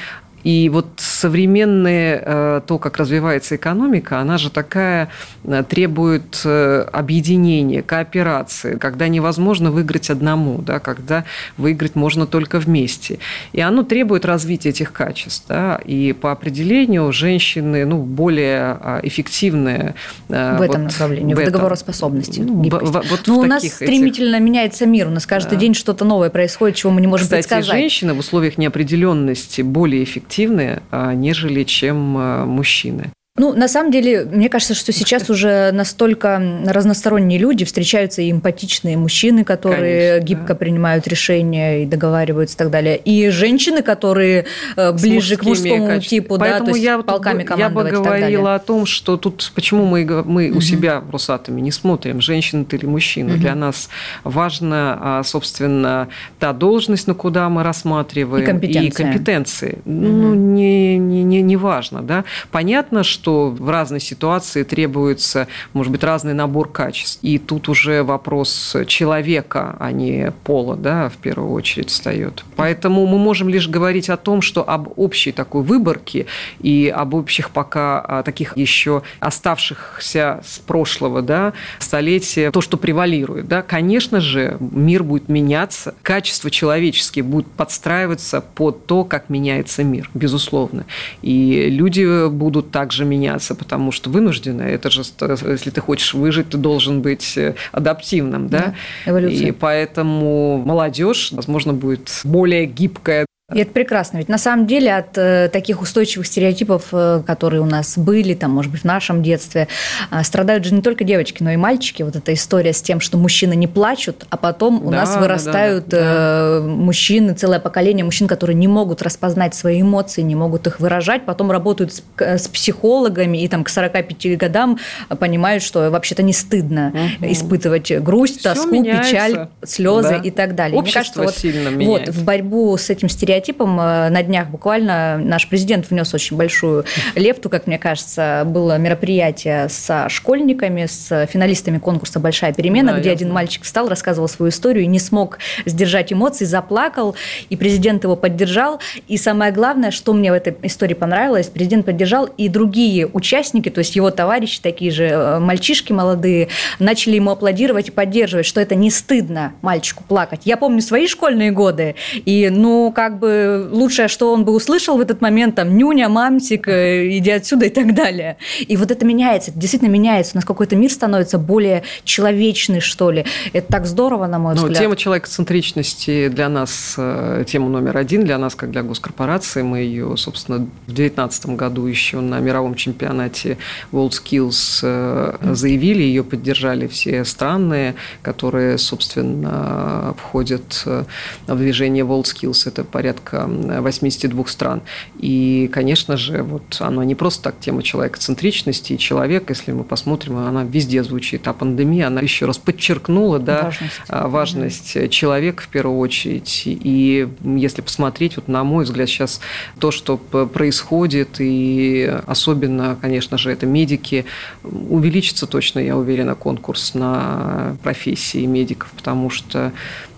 И 0.45 0.69
вот 0.69 0.87
современные, 0.97 2.23
э, 2.25 2.61
то, 2.67 2.79
как 2.79 2.97
развивается 2.97 3.57
экономика, 3.57 4.21
она 4.21 4.39
же 4.39 4.51
такая, 4.51 5.09
э, 5.45 5.65
требует 5.69 6.41
э, 6.45 6.87
объединения, 6.93 7.83
кооперации, 7.83 8.77
когда 8.77 9.09
невозможно 9.09 9.71
выиграть 9.71 10.11
одному, 10.11 10.59
да, 10.59 10.79
когда 10.79 11.25
выиграть 11.57 11.97
можно 11.97 12.27
только 12.27 12.61
вместе. 12.61 13.19
И 13.53 13.61
оно 13.61 13.83
требует 13.83 14.25
развития 14.25 14.71
этих 14.71 14.93
качеств. 14.93 15.47
Да, 15.49 15.81
и 15.85 16.13
по 16.13 16.33
определению 16.33 17.13
женщины 17.13 17.85
ну, 17.85 18.03
более 18.03 18.61
а, 18.81 19.01
эффективные. 19.03 19.95
В 20.29 20.33
этом 20.33 20.59
вот 20.59 20.79
направлении, 20.79 21.35
в, 21.35 21.39
в 21.39 21.45
договороспособности. 21.45 22.41
Ну, 22.41 22.69
вот 22.69 23.23
Но 23.27 23.39
у 23.39 23.45
нас 23.45 23.65
стремительно 23.65 24.37
этих... 24.37 24.45
меняется 24.45 24.87
мир, 24.87 25.09
у 25.09 25.11
нас 25.11 25.27
каждый 25.27 25.55
да. 25.55 25.61
день 25.61 25.75
что-то 25.75 26.05
новое 26.05 26.31
происходит, 26.31 26.77
чего 26.77 26.93
мы 26.93 27.01
не 27.01 27.07
можем 27.07 27.25
Кстати, 27.25 27.43
предсказать. 27.43 27.67
женщины 27.67 28.15
в 28.15 28.19
условиях 28.19 28.59
неопределенности 28.59 29.63
более 29.63 30.05
эффективны, 30.29 30.83
а, 30.91 31.15
нежели 31.15 31.65
чем 31.65 32.17
а, 32.17 32.45
мужчины. 32.45 33.13
Ну, 33.39 33.55
на 33.55 33.69
самом 33.69 33.91
деле, 33.91 34.25
мне 34.25 34.49
кажется, 34.49 34.75
что 34.75 34.93
сейчас 34.93 35.31
уже 35.31 35.71
настолько 35.73 36.43
разносторонние 36.67 37.39
люди, 37.39 37.65
встречаются 37.65 38.23
и 38.23 38.31
эмпатичные 38.31 38.97
мужчины, 38.97 39.45
которые 39.45 40.15
Конечно, 40.15 40.27
гибко 40.27 40.49
да. 40.49 40.55
принимают 40.55 41.07
решения 41.07 41.83
и 41.83 41.87
договариваются 41.87 42.57
и 42.57 42.59
так 42.59 42.71
далее, 42.71 42.97
и 42.97 43.31
женщины, 43.31 43.83
которые 43.83 44.47
э, 44.77 44.93
ближе 44.93 45.37
к 45.37 45.45
мужскому 45.45 45.87
качествами. 45.87 46.21
типу, 46.21 46.39
Поэтому 46.39 46.67
да, 46.67 46.73
то 46.73 46.77
есть 46.77 46.85
я 46.85 46.99
полками 46.99 47.47
Я 47.57 47.69
бы 47.69 47.85
говорила 47.85 48.55
о 48.55 48.59
том, 48.59 48.87
что 48.87 49.17
тут 49.17 49.51
почему 49.55 49.87
мы, 49.87 50.05
мы 50.25 50.51
угу. 50.51 50.59
у 50.59 50.61
себя 50.61 51.01
в 51.01 51.11
Росатоме 51.11 51.63
не 51.63 51.71
смотрим, 51.71 52.21
женщина 52.21 52.65
ты 52.65 52.77
или 52.77 52.87
мужчина. 52.87 53.35
Угу. 53.35 53.41
Для 53.41 53.55
нас 53.55 53.89
важно, 54.25 54.99
а, 55.01 55.23
собственно, 55.23 56.09
та 56.39 56.53
должность, 56.53 57.07
на 57.07 57.15
куда 57.15 57.49
мы 57.49 57.63
рассматриваем, 57.63 58.43
и 58.43 58.47
компетенции. 58.47 58.89
И 58.89 58.91
компетенции. 58.91 59.79
Угу. 59.85 59.95
Ну, 59.95 60.35
не, 60.35 60.99
не, 60.99 61.23
не, 61.23 61.43
не 61.43 61.57
важно. 61.57 62.03
Да? 62.03 62.25
Понятно, 62.51 63.05
что 63.05 63.28
в 63.29 63.71
разной 63.71 64.01
ситуации 64.01 64.63
требуется, 64.63 65.49
может 65.73 65.93
быть, 65.93 66.03
разный 66.05 66.35
набор 66.35 66.71
качеств. 66.71 67.19
И 67.23 67.39
тут 67.39 67.69
уже 67.69 68.03
вопрос 68.03 68.77
человека, 68.87 69.77
а 69.79 69.93
не 69.93 70.33
пола, 70.45 70.77
да, 70.77 71.09
в 71.09 71.17
первую 71.17 71.53
очередь 71.53 71.91
встает. 71.91 72.45
Поэтому 72.57 73.07
мы 73.07 73.19
можем 73.19 73.49
лишь 73.49 73.69
говорить 73.69 74.11
о 74.11 74.17
том, 74.17 74.43
что 74.43 74.69
об 74.69 74.89
общей 74.97 75.33
такой 75.33 75.63
выборке 75.63 76.27
и 76.61 76.93
об 76.95 77.15
общих 77.15 77.51
пока 77.51 78.01
а, 78.01 78.23
таких 78.23 78.57
еще 78.57 79.03
оставшихся 79.21 80.41
с 80.45 80.59
прошлого 80.59 81.23
да, 81.23 81.53
столетия, 81.79 82.51
то, 82.51 82.61
что 82.61 82.77
превалирует. 82.77 83.49
Да. 83.49 83.63
Конечно 83.63 84.21
же, 84.21 84.57
мир 84.61 85.03
будет 85.03 85.29
меняться, 85.29 85.95
качество 86.03 86.51
человеческие 86.51 87.23
будут 87.23 87.51
подстраиваться 87.53 88.41
под 88.41 88.87
то, 88.87 89.05
как 89.05 89.29
меняется 89.29 89.85
мир, 89.85 90.11
безусловно. 90.15 90.87
И 91.23 91.69
люди 91.71 92.29
будут 92.29 92.71
также 92.71 93.05
меняться, 93.05 93.18
потому 93.55 93.93
что 93.93 94.11
вынуждены. 94.11 94.63
Это 94.63 94.91
же, 94.91 95.03
если 95.47 95.71
ты 95.71 95.81
хочешь 95.81 96.15
выжить, 96.15 96.51
ты 96.51 96.59
должен 96.59 97.03
быть 97.03 97.37
э, 97.37 97.55
адаптивным. 97.73 98.49
Да? 98.49 98.75
Да, 99.07 99.13
И 99.49 99.53
поэтому 99.53 100.63
молодежь, 100.65 101.33
возможно, 101.33 101.73
будет 101.73 102.21
более 102.25 102.67
гибкая, 102.67 103.28
и 103.55 103.61
это 103.61 103.73
прекрасно. 103.73 104.19
Ведь 104.19 104.29
на 104.29 104.37
самом 104.37 104.67
деле 104.67 104.95
от 104.95 105.17
э, 105.17 105.49
таких 105.51 105.81
устойчивых 105.81 106.27
стереотипов, 106.27 106.89
э, 106.93 107.23
которые 107.27 107.63
у 107.63 107.65
нас 107.65 107.97
были, 107.97 108.35
там, 108.35 108.51
может 108.51 108.71
быть, 108.71 108.83
в 108.83 108.85
нашем 108.85 109.23
детстве, 109.23 109.69
э, 110.11 110.23
страдают 110.23 110.67
же 110.67 110.75
не 110.75 110.83
только 110.83 111.03
девочки, 111.03 111.43
но 111.43 111.53
и 111.53 111.57
мальчики. 111.57 112.03
Вот 112.03 112.15
эта 112.15 112.35
история 112.35 112.75
с 112.75 112.83
тем, 112.83 113.01
что 113.01 113.17
мужчины 113.17 113.57
не 113.57 113.67
плачут, 113.67 114.27
а 114.29 114.37
потом 114.37 114.87
у 114.87 114.91
да, 114.91 114.99
нас 114.99 115.17
вырастают 115.17 115.89
да, 115.89 115.99
да, 115.99 116.61
да. 116.61 116.67
мужчины, 116.67 117.33
целое 117.33 117.59
поколение 117.59 118.05
мужчин, 118.05 118.29
которые 118.29 118.55
не 118.55 118.69
могут 118.69 119.01
распознать 119.01 119.55
свои 119.55 119.81
эмоции, 119.81 120.21
не 120.21 120.35
могут 120.35 120.67
их 120.67 120.79
выражать, 120.79 121.25
потом 121.25 121.51
работают 121.51 121.95
с, 121.95 122.03
с 122.19 122.49
психологами 122.49 123.39
и 123.39 123.49
там 123.49 123.65
к 123.65 123.71
45 123.71 124.37
годам 124.37 124.79
понимают, 125.19 125.63
что 125.63 125.89
вообще-то 125.89 126.23
не 126.23 126.35
стыдно 126.35 126.93
угу. 126.93 127.33
испытывать 127.33 127.91
грусть, 128.03 128.41
Всё 128.41 128.53
тоску, 128.53 128.75
меняется. 128.75 129.11
печаль, 129.11 129.49
слезы 129.65 130.09
да. 130.11 130.17
и 130.17 130.31
так 130.31 130.55
далее. 130.55 130.79
Общество 130.79 131.21
Мне 131.21 131.29
кажется, 131.29 131.41
сильно 131.41 131.71
вот, 131.71 131.79
меняется. 131.79 132.13
вот 132.13 132.21
в 132.21 132.25
борьбу 132.27 132.77
с 132.77 132.91
этим 132.91 133.09
стереотипом 133.09 133.38
стереотипам. 133.39 133.81
Э, 133.81 134.09
на 134.11 134.23
днях 134.23 134.49
буквально 134.49 135.19
наш 135.19 135.49
президент 135.49 135.89
внес 135.91 136.13
очень 136.15 136.37
большую 136.37 136.85
лепту, 137.15 137.49
как 137.49 137.67
мне 137.67 137.79
кажется. 137.79 138.43
Было 138.47 138.79
мероприятие 138.79 139.69
со 139.69 140.09
школьниками, 140.09 140.87
с 140.87 141.27
финалистами 141.27 141.79
конкурса 141.79 142.21
«Большая 142.21 142.53
перемена», 142.53 142.93
да, 142.93 143.01
где 143.01 143.11
один 143.11 143.29
знаю. 143.29 143.35
мальчик 143.35 143.63
встал, 143.63 143.89
рассказывал 143.89 144.29
свою 144.29 144.51
историю 144.51 144.85
и 144.85 144.87
не 144.87 144.99
смог 144.99 145.39
сдержать 145.65 146.13
эмоций, 146.13 146.47
заплакал, 146.47 147.15
и 147.49 147.57
президент 147.57 148.05
его 148.05 148.17
поддержал. 148.17 148.81
И 149.07 149.17
самое 149.17 149.53
главное, 149.53 149.91
что 149.91 150.13
мне 150.13 150.31
в 150.31 150.35
этой 150.35 150.57
истории 150.63 150.95
понравилось, 150.95 151.47
президент 151.47 151.87
поддержал, 151.87 152.27
и 152.27 152.49
другие 152.49 153.07
участники, 153.07 153.69
то 153.69 153.79
есть 153.79 153.97
его 153.97 154.11
товарищи, 154.11 154.61
такие 154.61 154.91
же 154.91 155.05
э, 155.05 155.39
мальчишки 155.39 155.93
молодые, 155.93 156.49
начали 156.79 157.17
ему 157.17 157.31
аплодировать 157.31 157.89
и 157.89 157.91
поддерживать, 157.91 158.47
что 158.47 158.61
это 158.61 158.75
не 158.75 158.91
стыдно 158.91 159.53
мальчику 159.63 160.03
плакать. 160.07 160.43
Я 160.45 160.57
помню 160.57 160.81
свои 160.81 161.07
школьные 161.07 161.51
годы, 161.51 161.95
и, 162.25 162.49
ну, 162.51 162.93
как 162.95 163.19
бы 163.19 163.28
бы 163.29 163.69
лучшее, 163.71 164.09
что 164.09 164.33
он 164.33 164.45
бы 164.45 164.53
услышал 164.53 164.97
в 164.97 165.01
этот 165.01 165.21
момент, 165.21 165.55
там, 165.55 165.77
нюня, 165.77 166.09
мамсик, 166.09 166.69
э, 166.69 167.09
иди 167.19 167.31
отсюда 167.31 167.67
и 167.67 167.71
так 167.71 167.95
далее. 167.95 168.37
И 168.61 168.77
вот 168.77 168.91
это 168.91 169.05
меняется, 169.05 169.51
это 169.51 169.61
действительно 169.61 169.91
меняется. 169.91 170.33
У 170.35 170.39
нас 170.39 170.45
какой-то 170.45 170.77
мир 170.77 170.91
становится 170.91 171.39
более 171.39 171.83
человечный, 172.05 172.81
что 172.81 173.11
ли. 173.11 173.25
Это 173.53 173.69
так 173.69 173.87
здорово, 173.87 174.27
на 174.27 174.39
мой 174.39 174.55
ну, 174.55 174.63
взгляд. 174.63 174.79
Тема 174.79 174.97
человекоцентричности 174.97 176.29
для 176.29 176.49
нас, 176.49 176.95
э, 176.97 177.45
тема 177.47 177.69
номер 177.69 177.97
один 177.97 178.25
для 178.25 178.39
нас, 178.39 178.55
как 178.55 178.71
для 178.71 178.83
госкорпорации. 178.83 179.63
Мы 179.63 179.79
ее, 179.81 180.17
собственно, 180.17 180.59
в 180.59 180.93
2019 180.93 181.47
году 181.57 181.87
еще 181.87 182.21
на 182.21 182.41
мировом 182.41 182.75
чемпионате 182.75 183.59
WorldSkills 183.93 184.81
э, 184.83 185.55
заявили, 185.55 186.03
ее 186.03 186.25
поддержали 186.25 186.87
все 186.87 187.25
страны, 187.25 187.95
которые, 188.23 188.79
собственно, 188.79 190.15
входят 190.17 190.85
в 190.85 191.57
движение 191.57 192.05
WorldSkills. 192.05 192.69
Это 192.69 192.85
порядка 192.85 193.18
порядка 193.19 193.47
82 193.83 194.47
стран. 194.47 194.83
И, 195.19 195.69
конечно 195.73 196.17
же, 196.17 196.43
вот 196.43 196.77
оно 196.81 197.03
не 197.03 197.15
просто 197.15 197.45
так 197.45 197.61
тема 197.61 197.83
человекоцентричности. 197.83 198.95
И 198.95 198.99
человек, 198.99 199.49
если 199.49 199.73
мы 199.73 199.85
посмотрим, 199.85 200.37
она 200.37 200.65
везде 200.65 201.03
звучит. 201.03 201.47
А 201.49 201.53
пандемия, 201.53 202.07
она 202.07 202.21
еще 202.21 202.47
раз 202.47 202.59
подчеркнула 202.59 203.39
да, 203.39 203.65
важность, 203.65 204.01
а, 204.09 204.29
важность 204.29 204.97
mm 204.97 205.09
человека 205.09 205.63
в 205.63 205.69
первую 205.69 205.99
очередь. 205.99 206.63
И 206.67 207.29
если 207.43 207.81
посмотреть, 207.81 208.37
вот 208.37 208.47
на 208.47 208.63
мой 208.63 208.85
взгляд, 208.85 209.09
сейчас 209.09 209.41
то, 209.81 209.91
что 209.91 210.17
происходит, 210.17 211.37
и 211.39 212.21
особенно, 212.27 212.97
конечно 213.01 213.39
же, 213.39 213.51
это 213.51 213.67
медики, 213.67 214.25
увеличится 214.63 215.47
точно, 215.47 215.81
я 215.81 215.97
уверена, 215.97 216.35
конкурс 216.35 216.95
на 216.95 217.77
профессии 217.83 218.45
медиков, 218.45 218.91
потому 218.97 219.31
что 219.31 219.73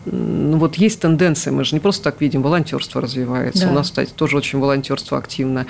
ну, 0.07 0.57
вот 0.59 0.77
есть 0.77 1.01
тенденция, 1.01 1.53
мы 1.53 1.65
же 1.65 1.75
не 1.75 1.81
просто 1.81 2.05
так 2.05 2.21
видим, 2.21 2.43
волонтерство 2.43 3.01
развивается. 3.01 3.67
Да. 3.67 3.73
У 3.73 3.75
нас, 3.75 3.89
кстати, 3.89 4.11
тоже 4.15 4.37
очень 4.37 4.59
волонтерство 4.59 5.19
активно. 5.19 5.67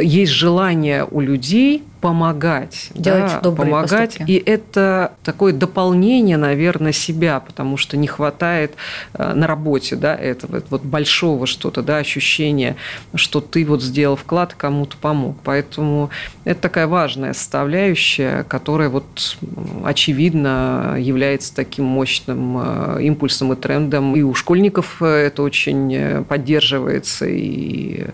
Есть 0.00 0.32
желание 0.32 1.06
у 1.10 1.20
людей 1.20 1.84
помогать. 2.00 2.90
Делать 2.94 3.32
да, 3.32 3.40
добрые 3.40 3.70
помогать. 3.70 4.10
Поступки. 4.10 4.30
И 4.30 4.42
это 4.44 5.12
такое 5.22 5.52
дополнение, 5.52 6.36
наверное, 6.36 6.92
себя, 6.92 7.40
потому 7.40 7.76
что 7.76 7.96
не 7.96 8.06
хватает 8.06 8.74
э, 9.14 9.34
на 9.34 9.46
работе 9.46 9.96
да, 9.96 10.16
этого 10.16 10.62
вот 10.70 10.82
большого 10.82 11.46
что-то, 11.46 11.82
да, 11.82 11.98
ощущения, 11.98 12.76
что 13.14 13.40
ты 13.40 13.64
вот 13.64 13.82
сделал 13.82 14.16
вклад, 14.16 14.54
кому-то 14.54 14.96
помог. 14.96 15.36
Поэтому 15.44 16.10
это 16.44 16.60
такая 16.60 16.86
важная 16.86 17.34
составляющая, 17.34 18.44
которая 18.44 18.88
вот 18.88 19.36
очевидно 19.84 20.96
является 20.98 21.54
таким 21.54 21.84
мощным 21.84 22.56
э, 22.58 23.02
импульсом 23.02 23.52
и 23.52 23.56
трендом. 23.56 24.16
И 24.16 24.22
у 24.22 24.34
школьников 24.34 25.02
это 25.02 25.42
очень 25.42 26.24
поддерживается. 26.24 27.26
И, 27.26 28.06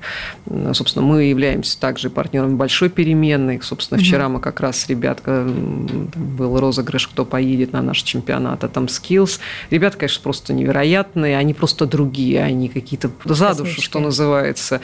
собственно, 0.72 1.04
мы 1.04 1.24
являемся 1.24 1.78
также 1.78 2.10
партнерами 2.10 2.54
большой 2.54 2.88
переменной, 2.88 3.60
собственно, 3.62 3.75
вчера 3.80 4.28
мы 4.28 4.40
как 4.40 4.60
раз 4.60 4.88
ребятка, 4.88 5.44
был 5.46 6.58
розыгрыш, 6.58 7.08
кто 7.08 7.24
поедет 7.24 7.72
на 7.72 7.82
наш 7.82 8.02
чемпионат, 8.02 8.64
а 8.64 8.68
там 8.68 8.86
skills. 8.86 9.38
Ребята, 9.70 9.98
конечно, 9.98 10.22
просто 10.22 10.52
невероятные, 10.52 11.36
они 11.36 11.54
просто 11.54 11.86
другие, 11.86 12.42
они 12.42 12.68
какие-то 12.68 13.10
за 13.24 13.54
душу, 13.54 13.82
что 13.82 14.00
называется. 14.00 14.80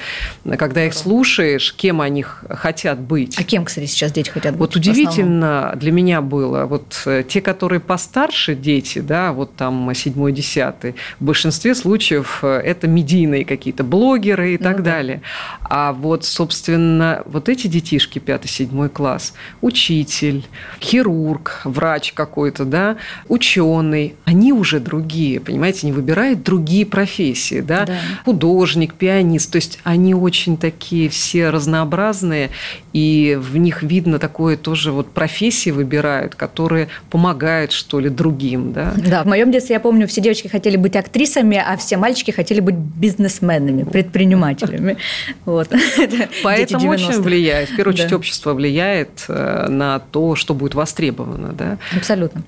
Когда 0.59 0.85
их 0.85 0.95
слушаешь, 0.95 1.75
кем 1.75 2.01
они 2.01 2.23
хотят 2.23 3.01
быть. 3.01 3.39
А 3.39 3.45
кем, 3.45 3.65
кстати, 3.65 3.87
сейчас 3.87 4.13
дети 4.13 4.31
хотят 4.31 4.53
быть? 4.53 4.61
Вот 4.61 4.77
удивительно 4.77 5.75
для 5.77 5.93
меня 5.93 6.21
было, 6.21 6.67
вот 6.67 7.03
э, 7.07 7.25
те, 7.27 7.41
которые 7.41 7.81
постарше 7.81 8.55
дети, 8.55 9.01
да, 9.01 9.33
вот 9.33 9.55
там 9.57 9.93
седьмой, 9.95 10.33
десятый, 10.33 10.95
в 11.21 11.25
большинстве 11.25 11.75
случаев 11.75 12.41
э, 12.43 12.59
это 12.65 12.89
медийные 12.89 13.45
какие-то 13.45 13.85
блогеры 13.85 14.55
и 14.55 14.59
ну, 14.59 14.65
так 14.65 14.83
да. 14.83 14.93
далее. 14.93 15.23
А 15.63 15.93
вот, 15.93 16.25
собственно, 16.25 17.23
вот 17.27 17.49
эти 17.49 17.67
детишки, 17.67 18.19
пятый, 18.19 18.49
седьмой, 18.83 18.89
класс, 18.89 19.35
учитель, 19.61 20.45
хирург, 20.81 21.61
врач 21.65 22.13
какой-то, 22.13 22.65
да, 22.65 22.97
ученый, 23.29 24.15
они 24.25 24.53
уже 24.53 24.81
другие, 24.81 25.41
понимаете, 25.41 25.87
не 25.87 25.93
выбирают 25.93 26.43
другие 26.43 26.87
профессии, 26.87 27.61
да, 27.61 27.87
да. 27.87 27.99
художник, 28.25 28.95
пианист, 28.95 29.53
то 29.53 29.57
есть 29.57 29.79
они 29.85 30.15
очень 30.15 30.57
такие 30.57 31.09
все 31.09 31.51
разнообразные, 31.51 32.51
и 32.93 33.39
в 33.41 33.57
них 33.57 33.83
видно 33.83 34.19
такое 34.19 34.57
тоже 34.57 34.93
вот 34.93 35.11
профессии 35.13 35.71
выбирают, 35.71 36.35
которые 36.35 36.89
помогают, 37.11 37.73
что 37.73 38.01
ли, 38.01 38.09
другим, 38.09 38.73
да. 38.73 38.95
Да, 38.97 39.23
в 39.23 39.27
моем 39.27 39.51
детстве, 39.51 39.75
я 39.75 39.81
помню, 39.81 40.07
все 40.07 40.21
девочки 40.21 40.49
хотели 40.49 40.77
быть 40.77 40.97
актрисами, 40.97 41.63
а 41.65 41.77
все 41.77 41.97
мальчики 41.97 42.31
хотели 42.31 42.61
быть 42.61 42.75
бизнесменами, 42.75 43.85
предпринимателями. 43.85 44.97
Вот. 45.45 45.69
Поэтому 46.43 46.91
очень 46.91 47.21
влияет, 47.21 47.71
в 47.71 47.77
первую 47.77 47.95
очередь, 47.95 48.13
общество 48.13 48.55
влияет 48.55 48.72
влияет 48.73 49.25
э, 49.29 49.67
на 49.69 49.99
то, 49.99 50.35
что 50.35 50.55
будет 50.55 50.75
востребовано. 50.75 51.53
Да? 51.53 51.79
Абсолютно. 51.97 52.43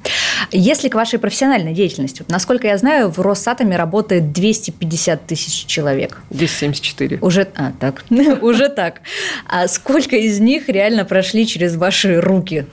Если 0.50 0.88
к 0.88 0.94
вашей 0.94 1.18
профессиональной 1.18 1.74
деятельности, 1.74 2.24
насколько 2.28 2.66
я 2.66 2.78
знаю, 2.78 3.10
в 3.10 3.20
Росатоме 3.20 3.76
работает 3.76 4.32
250 4.32 5.26
тысяч 5.26 5.66
человек. 5.66 6.20
274. 6.30 7.18
Уже, 7.20 7.46
а, 7.54 7.72
так, 7.78 8.04
уже 8.42 8.68
так. 8.68 9.00
А 9.46 9.68
сколько 9.68 10.16
из 10.16 10.40
них 10.40 10.68
реально 10.68 11.04
прошли 11.04 11.46
через 11.46 11.76
ваши 11.76 12.20
руки? 12.20 12.66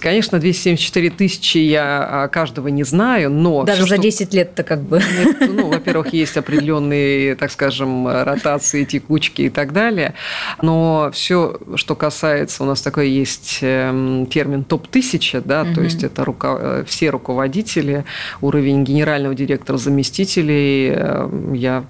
Конечно, 0.00 0.38
274 0.38 1.10
тысячи 1.10 1.58
я 1.58 2.24
а, 2.24 2.28
каждого 2.28 2.68
не 2.68 2.84
знаю, 2.84 3.30
но... 3.30 3.64
Даже 3.64 3.84
все, 3.84 3.96
за 3.96 3.98
10 3.98 4.34
лет-то 4.34 4.62
как 4.62 4.82
бы... 4.82 5.00
Нет, 5.18 5.36
ну, 5.40 5.68
во-первых, 5.68 6.12
есть 6.12 6.36
определенные, 6.36 7.34
так 7.34 7.50
скажем, 7.50 8.06
ротации, 8.06 8.84
текучки 8.84 9.42
и 9.42 9.50
так 9.50 9.72
далее. 9.72 10.14
Но 10.62 11.10
все, 11.12 11.58
что 11.76 11.94
касается, 11.94 12.62
у 12.62 12.66
нас 12.66 12.80
такой 12.80 13.10
есть 13.10 13.58
эм, 13.62 14.26
термин 14.26 14.64
топ-1000, 14.64 15.42
да, 15.44 15.62
угу. 15.62 15.74
то 15.74 15.82
есть 15.82 16.04
это 16.04 16.24
руко... 16.24 16.58
Э, 16.60 16.84
все 16.86 17.10
руководители, 17.10 18.04
уровень 18.40 18.84
генерального 18.84 19.34
директора, 19.34 19.78
заместителей. 19.78 20.90
Эм, 20.90 21.52
я 21.54 21.84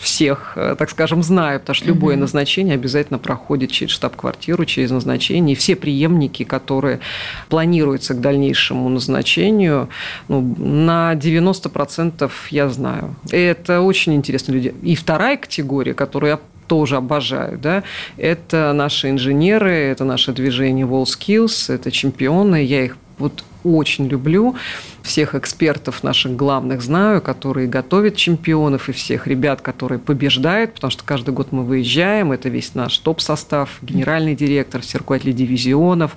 всех, 0.00 0.52
э, 0.56 0.74
так 0.78 0.90
скажем, 0.90 1.22
знаю, 1.22 1.60
потому 1.60 1.74
что 1.74 1.86
любое 1.86 2.16
назначение 2.16 2.74
обязательно 2.74 3.18
проходит 3.18 3.70
через 3.70 3.92
штаб-квартиру, 3.92 4.64
через 4.64 4.90
назначение. 4.90 5.54
И 5.54 5.58
все 5.58 5.76
преемники, 5.76 6.44
которые 6.44 7.00
планируются 7.48 8.14
к 8.14 8.20
дальнейшему 8.20 8.88
назначению, 8.88 9.88
ну, 10.28 10.40
на 10.58 11.14
90% 11.14 12.30
я 12.50 12.68
знаю. 12.68 13.16
И 13.30 13.36
это 13.36 13.80
очень 13.80 14.14
интересные 14.14 14.54
люди. 14.54 14.74
И 14.82 14.94
вторая 14.94 15.36
категория, 15.36 15.94
которую 15.94 16.30
я 16.30 16.40
тоже 16.66 16.96
обожаю, 16.96 17.58
да, 17.58 17.82
это 18.16 18.72
наши 18.72 19.10
инженеры, 19.10 19.72
это 19.72 20.04
наше 20.04 20.32
движение 20.32 20.86
WallSkills, 20.86 21.72
это 21.72 21.90
чемпионы, 21.90 22.64
я 22.64 22.84
их 22.84 22.96
вот 23.18 23.44
очень 23.64 24.06
люблю. 24.06 24.54
Всех 25.02 25.34
экспертов 25.34 26.02
наших 26.02 26.36
главных 26.36 26.82
знаю, 26.82 27.20
которые 27.20 27.66
готовят 27.66 28.16
чемпионов, 28.16 28.88
и 28.88 28.92
всех 28.92 29.26
ребят, 29.26 29.60
которые 29.60 29.98
побеждают, 29.98 30.74
потому 30.74 30.90
что 30.90 31.04
каждый 31.04 31.34
год 31.34 31.48
мы 31.50 31.64
выезжаем, 31.64 32.32
это 32.32 32.48
весь 32.48 32.74
наш 32.74 32.98
топ-состав, 32.98 33.78
генеральный 33.82 34.34
директор, 34.34 34.80
все 34.80 34.98
руководители 34.98 35.32
дивизионов. 35.32 36.16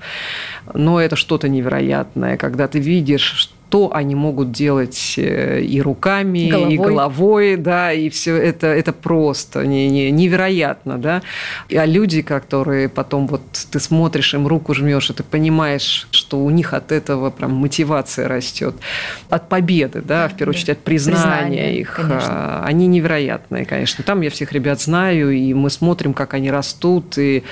Но 0.74 1.02
это 1.02 1.16
что-то 1.16 1.50
невероятное, 1.50 2.38
когда 2.38 2.68
ты 2.68 2.80
видишь, 2.80 3.50
что 3.68 3.94
они 3.94 4.16
могут 4.16 4.52
делать 4.54 5.16
э, 5.18 5.62
и 5.62 5.82
руками, 5.82 6.50
головой. 6.50 6.74
и 6.74 6.78
головой, 6.78 7.56
да, 7.58 7.92
и 7.92 8.10
все 8.10 8.38
это, 8.38 8.68
это 8.68 8.94
просто 8.94 9.68
не, 9.68 9.90
не, 9.90 10.10
невероятно, 10.10 10.98
да. 10.98 11.22
А 11.76 11.86
люди, 11.86 12.22
которые 12.22 12.88
потом 12.88 13.28
вот 13.28 13.42
ты 13.70 13.80
смотришь, 13.82 14.34
им 14.34 14.48
руку 14.48 14.74
жмешь, 14.74 15.10
и 15.10 15.14
ты 15.14 15.24
понимаешь, 15.24 16.08
что 16.12 16.40
у 16.40 16.50
них 16.50 16.74
от 16.74 16.94
этого 16.94 17.30
прям 17.30 17.56
мотивация 17.56 18.30
растет, 18.30 18.76
от 19.30 19.50
победы, 19.50 20.02
да, 20.02 20.30
в 20.30 20.38
первую 20.38 20.56
очередь 20.56 20.70
от 20.70 20.80
признания, 20.80 21.18
признания 21.18 21.80
их. 21.80 21.94
Конечно. 21.96 22.30
А, 22.30 22.64
они 22.66 22.88
невероятные, 22.88 23.66
конечно. 23.66 24.02
Там 24.04 24.22
я 24.22 24.30
всех 24.30 24.54
ребят 24.54 24.82
знаю, 24.82 25.32
и 25.32 25.54
мы 25.54 25.70
смотрим, 25.70 26.14
как 26.14 26.34
они 26.36 26.50
растут, 26.52 27.18
и, 27.18 27.44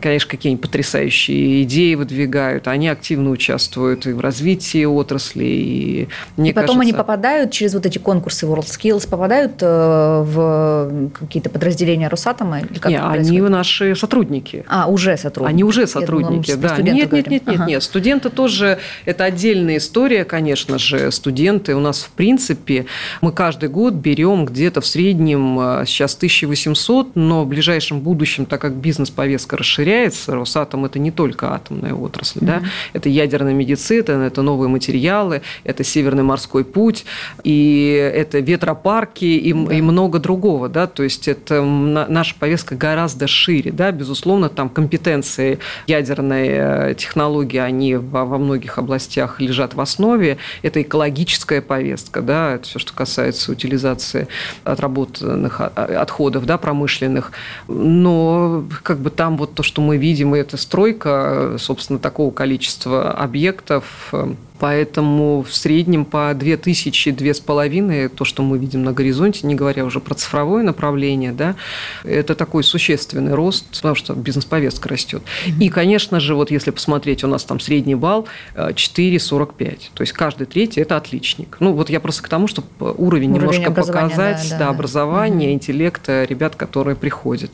конечно, 0.00 0.30
какие-нибудь 0.30 0.62
потрясающие 0.62 1.64
идеи 1.64 1.94
выдвигают. 1.96 2.68
Они 2.68 2.88
активно 2.88 3.30
участвуют 3.30 4.06
и 4.06 4.12
в 4.12 4.20
развитии 4.20 4.84
отрасли, 4.84 5.55
и, 5.56 6.08
мне 6.36 6.50
и 6.50 6.52
потом 6.52 6.76
кажется... 6.76 6.82
они 6.82 6.92
попадают 6.92 7.50
через 7.50 7.74
вот 7.74 7.86
эти 7.86 7.98
конкурсы 7.98 8.46
WorldSkills, 8.46 9.08
попадают 9.08 9.54
э, 9.60 10.22
в 10.26 11.10
какие-то 11.18 11.50
подразделения 11.50 12.08
Росатома? 12.08 12.60
Или 12.60 12.78
как 12.78 12.90
нет, 12.90 13.02
они 13.04 13.40
наши 13.40 13.94
сотрудники. 13.94 14.64
А, 14.68 14.86
уже 14.88 15.16
сотрудники. 15.16 15.50
Они 15.50 15.64
уже 15.64 15.86
сотрудники, 15.86 16.52
думала, 16.52 16.76
да. 16.76 16.82
Нет, 16.82 17.12
нет, 17.12 17.12
нет, 17.12 17.46
нет, 17.46 17.58
ага. 17.60 17.66
нет. 17.66 17.82
Студенты 17.82 18.30
тоже, 18.30 18.78
это 19.04 19.24
отдельная 19.24 19.78
история, 19.78 20.24
конечно 20.24 20.78
же. 20.78 21.10
Студенты 21.10 21.74
у 21.74 21.80
нас, 21.80 22.02
в 22.02 22.10
принципе, 22.10 22.86
мы 23.20 23.32
каждый 23.32 23.68
год 23.68 23.94
берем 23.94 24.44
где-то 24.44 24.80
в 24.80 24.86
среднем 24.86 25.58
э, 25.60 25.84
сейчас 25.86 26.14
1800, 26.16 27.16
но 27.16 27.44
в 27.44 27.48
ближайшем 27.48 28.00
будущем, 28.00 28.46
так 28.46 28.60
как 28.60 28.74
бизнес-повестка 28.74 29.56
расширяется, 29.56 30.34
Росатом– 30.34 30.84
это 30.86 30.98
не 30.98 31.10
только 31.10 31.54
атомная 31.54 31.94
отрасль, 31.94 32.40
mm-hmm. 32.40 32.46
да, 32.46 32.62
это 32.92 33.08
ядерная 33.08 33.54
медицина, 33.54 34.22
это 34.22 34.42
новые 34.42 34.68
материалы, 34.68 35.42
это 35.64 35.84
Северный 35.84 36.22
морской 36.22 36.64
путь, 36.64 37.04
и 37.44 38.10
это 38.14 38.38
ветропарки 38.40 39.24
и, 39.24 39.52
да. 39.52 39.74
и 39.74 39.80
много 39.80 40.18
другого, 40.18 40.68
да, 40.68 40.86
то 40.86 41.02
есть 41.02 41.28
это 41.28 41.62
наша 41.62 42.34
повестка 42.38 42.74
гораздо 42.74 43.26
шире, 43.26 43.72
да, 43.72 43.92
безусловно, 43.92 44.48
там 44.48 44.68
компетенции 44.68 45.58
ядерной 45.86 46.48
э, 46.48 46.94
технологии, 46.96 47.58
они 47.58 47.96
во, 47.96 48.24
во 48.24 48.38
многих 48.38 48.78
областях 48.78 49.40
лежат 49.40 49.74
в 49.74 49.80
основе, 49.80 50.38
это 50.62 50.82
экологическая 50.82 51.60
повестка, 51.60 52.22
да, 52.22 52.54
это 52.54 52.66
все, 52.66 52.78
что 52.78 52.92
касается 52.92 53.52
утилизации 53.52 54.28
отработанных 54.64 55.60
а, 55.60 55.68
отходов, 56.00 56.46
да, 56.46 56.58
промышленных, 56.58 57.32
но 57.68 58.64
как 58.82 58.98
бы 58.98 59.10
там 59.10 59.36
вот 59.36 59.54
то, 59.54 59.62
что 59.62 59.80
мы 59.80 59.96
видим, 59.96 60.34
это 60.34 60.56
стройка, 60.56 61.56
собственно, 61.58 61.98
такого 61.98 62.30
количества 62.30 63.12
объектов, 63.12 64.12
Поэтому 64.58 65.42
в 65.42 65.54
среднем 65.54 66.04
по 66.04 66.32
2000-2500, 66.32 68.08
то, 68.08 68.24
что 68.24 68.42
мы 68.42 68.58
видим 68.58 68.84
на 68.84 68.92
горизонте, 68.92 69.46
не 69.46 69.54
говоря 69.54 69.84
уже 69.84 70.00
про 70.00 70.14
цифровое 70.14 70.62
направление, 70.62 71.32
да, 71.32 71.56
это 72.04 72.34
такой 72.34 72.64
существенный 72.64 73.34
рост, 73.34 73.66
потому 73.76 73.94
что 73.94 74.14
бизнес-повестка 74.14 74.88
растет. 74.88 75.22
Mm-hmm. 75.22 75.64
И, 75.64 75.68
конечно 75.68 76.20
же, 76.20 76.34
вот 76.34 76.50
если 76.50 76.70
посмотреть, 76.70 77.24
у 77.24 77.26
нас 77.26 77.44
там 77.44 77.60
средний 77.60 77.94
балл 77.94 78.26
4,45. 78.54 79.66
Э, 79.66 79.76
то 79.94 80.02
есть 80.02 80.12
каждый 80.12 80.46
третий– 80.46 80.80
это 80.82 80.96
отличник. 80.96 81.56
Ну, 81.60 81.72
вот 81.72 81.90
я 81.90 82.00
просто 82.00 82.22
к 82.22 82.28
тому, 82.28 82.48
чтобы 82.48 82.68
уровень, 82.78 83.32
уровень 83.32 83.34
немножко 83.34 83.70
показать, 83.70 84.42
да, 84.50 84.58
да, 84.58 84.58
да, 84.58 84.68
образования, 84.70 85.48
mm-hmm. 85.48 85.54
интеллекта 85.54 86.24
ребят, 86.24 86.56
которые 86.56 86.96
приходят. 86.96 87.50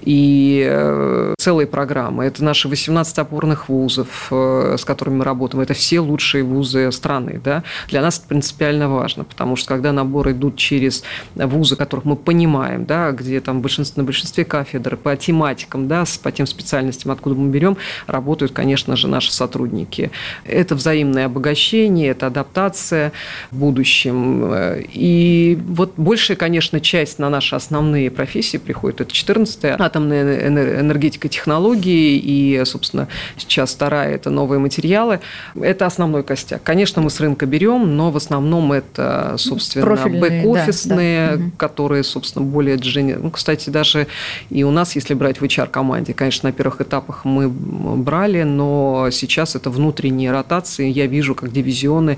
И 0.00 0.64
э, 0.68 1.34
целые 1.38 1.66
программы. 1.66 2.24
Это 2.24 2.44
наши 2.44 2.68
18 2.68 3.18
опорных 3.18 3.68
вузов, 3.68 4.28
э, 4.30 4.76
с 4.78 4.84
которыми 4.84 5.16
мы 5.16 5.24
работаем. 5.24 5.62
Это 5.62 5.74
все 5.74 6.00
лучшие 6.00 6.41
лучшие 6.42 6.62
вузы 6.82 6.92
страны. 6.92 7.40
Да? 7.42 7.62
Для 7.88 8.02
нас 8.02 8.18
это 8.18 8.28
принципиально 8.28 8.88
важно, 8.88 9.24
потому 9.24 9.56
что 9.56 9.68
когда 9.68 9.92
наборы 9.92 10.32
идут 10.32 10.56
через 10.56 11.02
вузы, 11.34 11.76
которых 11.76 12.04
мы 12.04 12.16
понимаем, 12.16 12.84
да, 12.84 13.10
где 13.12 13.40
там 13.40 13.60
большинство, 13.60 14.02
на 14.02 14.04
большинстве 14.04 14.44
кафедр 14.44 14.96
по 14.96 15.16
тематикам, 15.16 15.88
да, 15.88 16.04
по 16.22 16.32
тем 16.32 16.46
специальностям, 16.46 17.10
откуда 17.10 17.36
мы 17.36 17.50
берем, 17.50 17.76
работают, 18.06 18.52
конечно 18.52 18.96
же, 18.96 19.08
наши 19.08 19.32
сотрудники. 19.32 20.10
Это 20.44 20.74
взаимное 20.74 21.26
обогащение, 21.26 22.08
это 22.10 22.26
адаптация 22.26 23.12
в 23.50 23.56
будущем. 23.58 24.52
И 24.92 25.58
вот 25.68 25.94
большая, 25.96 26.36
конечно, 26.36 26.80
часть 26.80 27.18
на 27.18 27.30
наши 27.30 27.56
основные 27.56 28.10
профессии 28.10 28.58
приходит. 28.58 29.00
Это 29.00 29.10
14-я 29.10 29.76
атомная 29.78 30.48
энергетика 30.48 31.28
технологии 31.28 32.18
и, 32.18 32.62
собственно, 32.64 33.08
сейчас 33.36 33.74
вторая– 33.74 34.14
это 34.14 34.30
новые 34.30 34.58
материалы. 34.58 35.20
Это 35.60 35.86
основной 35.86 36.22
костяк. 36.32 36.62
Конечно, 36.62 37.02
мы 37.02 37.10
с 37.10 37.20
рынка 37.20 37.44
берем, 37.44 37.94
но 37.94 38.10
в 38.10 38.16
основном 38.16 38.72
это, 38.72 39.34
собственно, 39.36 39.84
бэк-офисные, 39.84 41.30
да, 41.30 41.36
да. 41.36 41.42
которые, 41.58 42.04
собственно, 42.04 42.44
более 42.46 42.76
дженер... 42.76 43.18
Ну, 43.18 43.30
кстати, 43.30 43.68
даже 43.68 44.06
и 44.48 44.64
у 44.64 44.70
нас, 44.70 44.94
если 44.94 45.12
брать 45.12 45.42
в 45.42 45.44
HR-команде, 45.44 46.14
конечно, 46.14 46.48
на 46.48 46.52
первых 46.52 46.80
этапах 46.80 47.26
мы 47.26 47.50
брали, 47.50 48.44
но 48.44 49.08
сейчас 49.12 49.56
это 49.56 49.68
внутренние 49.68 50.32
ротации. 50.32 50.88
Я 50.88 51.06
вижу, 51.06 51.34
как 51.34 51.52
дивизионы 51.52 52.16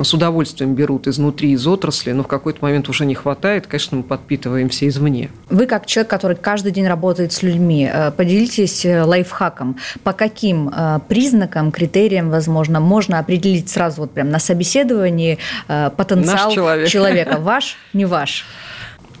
с 0.00 0.14
удовольствием 0.14 0.74
берут 0.74 1.08
изнутри, 1.08 1.50
из 1.50 1.66
отрасли, 1.66 2.12
но 2.12 2.22
в 2.22 2.28
какой-то 2.28 2.60
момент 2.62 2.88
уже 2.88 3.04
не 3.04 3.16
хватает. 3.16 3.66
Конечно, 3.66 3.96
мы 3.96 4.02
подпитываемся 4.04 4.86
извне. 4.86 5.30
Вы, 5.50 5.66
как 5.66 5.86
человек, 5.86 6.10
который 6.10 6.36
каждый 6.36 6.70
день 6.70 6.86
работает 6.86 7.32
с 7.32 7.42
людьми, 7.42 7.90
э, 7.92 8.12
поделитесь 8.12 8.84
э, 8.84 9.02
лайфхаком. 9.02 9.76
По 10.04 10.12
каким 10.12 10.68
э, 10.68 11.00
признакам, 11.08 11.72
критериям, 11.72 12.30
возможно, 12.30 12.78
можно 12.80 13.18
определить 13.18 13.55
определить 13.56 13.70
сразу 13.70 14.02
вот 14.02 14.12
прям 14.12 14.30
на 14.30 14.38
собеседовании 14.38 15.38
э, 15.68 15.90
потенциал 15.96 16.52
человек. 16.52 16.88
человека. 16.88 17.38
Ваш, 17.38 17.76
не 17.92 18.04
ваш. 18.04 18.44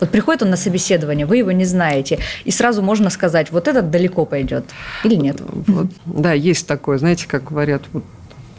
Вот 0.00 0.10
приходит 0.10 0.42
он 0.42 0.50
на 0.50 0.56
собеседование, 0.56 1.24
вы 1.24 1.38
его 1.38 1.52
не 1.52 1.64
знаете, 1.64 2.18
и 2.44 2.50
сразу 2.50 2.82
можно 2.82 3.10
сказать, 3.10 3.50
вот 3.50 3.66
этот 3.66 3.90
далеко 3.90 4.26
пойдет 4.26 4.64
или 5.04 5.14
нет. 5.16 5.40
Вот, 5.40 5.86
да, 6.04 6.34
есть 6.34 6.66
такое, 6.66 6.98
знаете, 6.98 7.26
как 7.26 7.44
говорят, 7.44 7.82
вот 7.92 8.04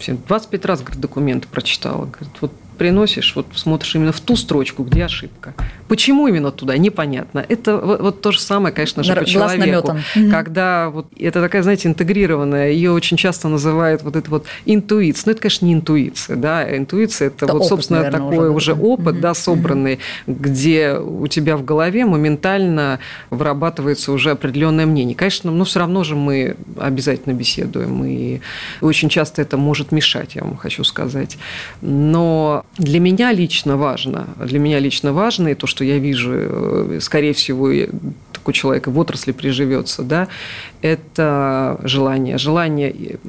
25 0.07 0.65
раз 0.65 0.81
говорит, 0.81 0.99
документы 0.99 1.47
прочитала. 1.47 2.05
Говорит, 2.05 2.41
вот 2.41 2.51
приносишь, 2.77 3.35
вот 3.35 3.47
смотришь 3.55 3.95
именно 3.95 4.11
в 4.11 4.19
ту 4.21 4.35
строчку, 4.35 4.83
где 4.83 5.05
ошибка. 5.05 5.53
Почему 5.87 6.27
именно 6.27 6.51
туда, 6.51 6.77
непонятно. 6.77 7.45
Это 7.47 7.77
вот, 7.77 8.01
вот 8.01 8.21
то 8.21 8.31
же 8.31 8.39
самое, 8.39 8.73
конечно 8.73 9.03
же, 9.03 9.15
по 9.15 9.25
человеку. 9.25 9.93
Наметан. 10.15 10.31
Когда 10.31 10.89
вот 10.89 11.07
это 11.17 11.41
такая, 11.41 11.63
знаете, 11.63 11.87
интегрированная, 11.87 12.71
ее 12.71 12.91
очень 12.91 13.17
часто 13.17 13.47
называют 13.47 14.03
вот 14.03 14.15
это 14.15 14.29
вот 14.29 14.45
интуиция. 14.65 15.23
Но 15.27 15.31
это, 15.31 15.41
конечно, 15.41 15.65
не 15.65 15.73
интуиция, 15.73 16.35
да, 16.35 16.77
интуиция 16.77 17.27
это, 17.27 17.45
это 17.45 17.53
вот, 17.53 17.59
опыт, 17.59 17.69
собственно, 17.69 17.99
наверное, 17.99 18.29
такой 18.29 18.49
уже, 18.49 18.73
уже 18.73 18.73
опыт, 18.73 19.15
угу. 19.15 19.21
да, 19.21 19.33
собранный, 19.33 19.99
угу. 20.25 20.37
где 20.39 20.93
у 20.93 21.27
тебя 21.27 21.57
в 21.57 21.63
голове 21.63 22.05
моментально 22.05 22.99
вырабатывается 23.29 24.11
уже 24.11 24.31
определенное 24.31 24.85
мнение. 24.85 25.15
Конечно, 25.15 25.51
но 25.51 25.63
все 25.65 25.79
равно 25.79 26.03
же 26.03 26.15
мы 26.15 26.55
обязательно 26.77 27.33
беседуем, 27.33 28.03
и 28.05 28.41
очень 28.81 29.09
часто 29.09 29.41
это 29.41 29.57
может 29.57 29.91
мешать, 29.91 30.35
я 30.35 30.43
вам 30.43 30.57
хочу 30.57 30.83
сказать. 30.83 31.37
Но 31.81 32.65
для 32.77 32.99
меня 32.99 33.31
лично 33.31 33.75
важно, 33.75 34.27
для 34.37 34.59
меня 34.59 34.79
лично 34.79 35.11
важно, 35.11 35.49
и 35.49 35.55
то, 35.55 35.65
что 35.67 35.83
я 35.83 35.97
вижу, 35.97 36.31
э, 36.33 36.99
скорее 37.01 37.33
всего, 37.33 37.71
такой 38.31 38.53
человек 38.53 38.87
в 38.87 38.97
отрасли 38.99 39.31
приживется, 39.31 40.03
да, 40.03 40.27
это 40.81 41.79
желание. 41.83 42.37
Желание 42.37 43.19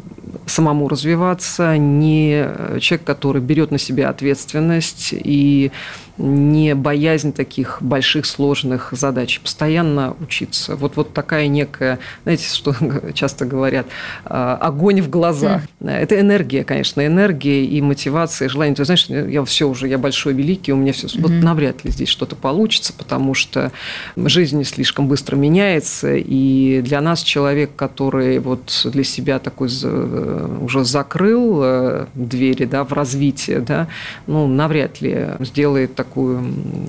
самому 0.46 0.88
развиваться, 0.88 1.76
не 1.76 2.46
человек, 2.80 3.06
который 3.06 3.40
берет 3.40 3.70
на 3.70 3.78
себя 3.78 4.10
ответственность 4.10 5.08
и 5.12 5.72
не 6.18 6.74
боязнь 6.74 7.32
таких 7.32 7.78
больших, 7.80 8.26
сложных 8.26 8.92
задач, 8.92 9.40
постоянно 9.40 10.16
учиться. 10.20 10.76
Вот, 10.76 10.96
вот 10.96 11.12
такая 11.12 11.46
некая, 11.46 11.98
знаете, 12.24 12.48
что 12.52 12.74
часто 13.12 13.46
говорят, 13.46 13.86
а, 14.24 14.56
огонь 14.56 15.00
в 15.00 15.08
глазах. 15.08 15.62
Это 15.80 16.20
энергия, 16.20 16.64
конечно, 16.64 17.06
энергия 17.06 17.64
и 17.64 17.80
мотивация, 17.80 18.46
и 18.46 18.48
желание. 18.48 18.74
Ты 18.74 18.84
знаешь, 18.84 19.06
я 19.06 19.44
все 19.44 19.68
уже, 19.68 19.88
я 19.88 19.98
большой, 19.98 20.34
великий, 20.34 20.72
у 20.72 20.76
меня 20.76 20.92
все, 20.92 21.08
вот 21.18 21.30
навряд 21.30 21.84
ли 21.84 21.90
здесь 21.90 22.08
что-то 22.08 22.36
получится, 22.36 22.92
потому 22.92 23.34
что 23.34 23.72
жизнь 24.16 24.62
слишком 24.64 25.08
быстро 25.08 25.36
меняется, 25.36 26.14
и 26.14 26.80
для 26.82 27.00
нас 27.00 27.22
человек, 27.22 27.70
который 27.76 28.38
вот 28.38 28.82
для 28.84 29.04
себя 29.04 29.38
такой 29.38 29.68
уже 29.68 30.84
закрыл 30.84 31.60
э, 31.62 32.06
двери 32.14 32.64
да, 32.64 32.84
в 32.84 32.92
развитие, 32.92 33.60
да, 33.60 33.88
ну, 34.26 34.46
навряд 34.46 35.00
ли 35.00 35.28
сделает 35.40 35.94
так 35.94 36.07
такую 36.08 36.40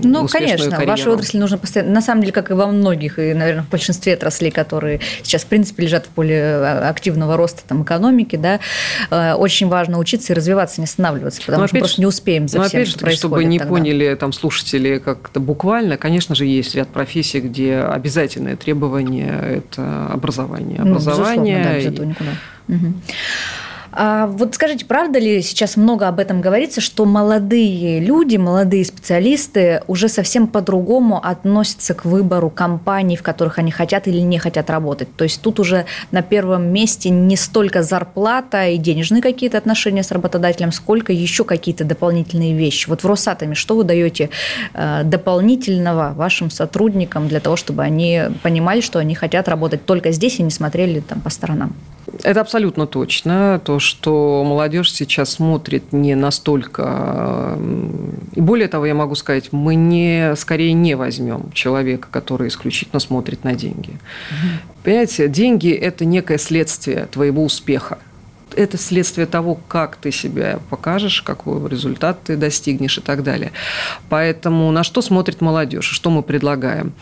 Ну, 0.04 0.28
конечно, 0.28 0.70
карьеру. 0.70 0.92
вашей 0.92 1.12
отрасли 1.12 1.38
нужно 1.38 1.58
постоянно, 1.58 1.92
на 1.92 2.02
самом 2.02 2.22
деле, 2.22 2.34
как 2.34 2.52
и 2.52 2.54
во 2.54 2.68
многих, 2.68 3.20
и, 3.20 3.34
наверное, 3.34 3.64
в 3.64 3.70
большинстве 3.70 4.14
отраслей, 4.14 4.52
которые 4.52 5.00
сейчас, 5.24 5.44
в 5.44 5.48
принципе, 5.48 5.84
лежат 5.84 6.06
в 6.06 6.10
поле 6.10 6.42
а, 6.42 6.90
активного 6.90 7.38
роста 7.38 7.62
там, 7.68 7.84
экономики, 7.84 8.36
да, 8.36 8.60
э, 9.12 9.34
очень 9.34 9.68
важно 9.68 9.98
учиться 10.00 10.34
и 10.34 10.36
развиваться, 10.36 10.82
не 10.82 10.86
останавливаться, 10.86 11.42
потому 11.42 11.62
но 11.62 11.68
что 11.68 11.74
опять, 11.74 11.82
просто 11.84 12.02
не 12.02 12.08
успеем 12.08 12.48
за 12.48 12.64
всем, 12.64 12.82
опять, 12.82 12.88
что 12.90 13.00
происходит 13.00 13.20
Чтобы 13.20 13.44
не 13.44 13.60
тогда. 13.60 13.74
поняли 13.74 14.16
там 14.16 14.34
слушатели 14.34 15.00
как-то 15.00 15.40
буквально, 15.40 15.98
конечно 15.98 16.36
же, 16.36 16.46
есть 16.46 16.76
ряд 16.76 16.88
профессий, 16.90 17.42
где 17.42 17.78
обязательное 17.80 18.56
требование– 18.56 19.40
это 19.58 20.08
образование. 20.12 20.80
Образование. 20.80 21.58
Ну, 21.58 21.64
безусловно, 21.64 21.64
да, 21.64 21.78
без 21.78 21.86
этого 21.86 22.06
никуда. 22.06 22.32
Угу. 22.68 22.94
А 23.92 24.28
вот 24.28 24.56
скажите, 24.56 24.86
правда 24.86 25.20
ли 25.20 25.42
сейчас 25.42 25.78
много 25.78 26.08
об 26.08 26.20
этом 26.20 26.42
говорится, 26.42 26.82
что 26.82 27.06
молодые 27.06 28.00
люди, 28.00 28.38
молодые 28.38 28.86
специалисты 28.86 29.82
уже 29.88 30.10
совсем 30.10 30.48
по-другому 30.48 31.20
относятся 31.24 31.94
к 31.94 32.06
выбору 32.06 32.50
компаний, 32.50 33.16
в 33.16 33.24
которых 33.24 33.58
они 33.58 33.72
хотят 33.72 34.08
или 34.08 34.20
не 34.20 34.38
хотят 34.38 34.70
работать? 34.70 35.16
То 35.16 35.24
есть 35.24 35.42
тут 35.42 35.60
уже 35.60 35.86
на 36.12 36.22
первом 36.22 36.72
месте 36.72 37.10
не 37.10 37.36
столько 37.36 37.84
зарплата 37.84 38.68
и 38.68 38.78
денежные 38.78 39.22
какие-то 39.22 39.58
отношения 39.58 40.04
с 40.04 40.12
работодателем, 40.12 40.72
сколько 40.72 41.12
еще 41.12 41.44
какие-то 41.44 41.84
дополнительные 41.84 42.54
вещи. 42.54 42.88
Вот 42.90 43.04
в 43.04 43.08
Росатоме 43.08 43.56
что 43.56 43.76
вы 43.76 43.84
даете 43.84 44.30
э, 44.74 45.04
дополнительного 45.04 46.14
вашим 46.14 46.50
сотрудникам 46.50 47.28
для 47.28 47.40
того, 47.40 47.56
чтобы 47.56 47.84
они 47.84 48.24
понимали, 48.42 48.82
что 48.82 49.00
они 49.00 49.16
хотят 49.16 49.48
работать 49.48 49.86
только 49.86 50.12
здесь 50.12 50.40
и 50.40 50.44
не 50.44 50.52
смотрели 50.52 51.02
там 51.02 51.22
по 51.22 51.30
сторонам? 51.30 51.76
Это 52.24 52.42
абсолютно 52.42 52.88
точно. 52.88 53.62
То, 53.64 53.80
что 53.80 54.44
молодежь 54.46 54.92
сейчас 54.92 55.32
смотрит 55.32 55.94
не 55.94 56.16
настолько... 56.16 57.58
И 58.36 58.42
более 58.42 58.68
того, 58.68 58.86
я 58.86 58.96
могу 58.96 59.16
сказать, 59.16 59.52
мы 59.52 59.76
не, 59.76 60.36
скорее 60.36 60.74
не 60.74 60.96
возьмем 60.96 61.52
человека, 61.54 62.08
который 62.12 62.48
исключительно 62.48 63.00
смотрит 63.00 63.44
на 63.44 63.54
деньги. 63.54 63.90
Угу. 63.90 64.82
Понимаете, 64.84 65.28
деньги– 65.28 65.72
это 65.72 66.06
некое 66.06 66.38
следствие 66.38 67.08
твоего 67.12 67.44
успеха 67.44 68.00
это 68.60 68.78
следствие 68.78 69.26
того, 69.26 69.58
как 69.68 69.96
ты 69.96 70.12
себя 70.12 70.60
покажешь, 70.70 71.22
какой 71.22 71.70
результат 71.70 72.24
ты 72.24 72.36
достигнешь 72.36 72.98
и 72.98 73.02
так 73.02 73.24
далее. 73.24 73.52
Поэтому 74.10 74.72
на 74.72 74.84
что 74.84 75.02
смотрит 75.02 75.42
молодежь, 75.42 75.86
что 75.86 76.10
мы 76.10 76.22
предлагаем? 76.22 76.94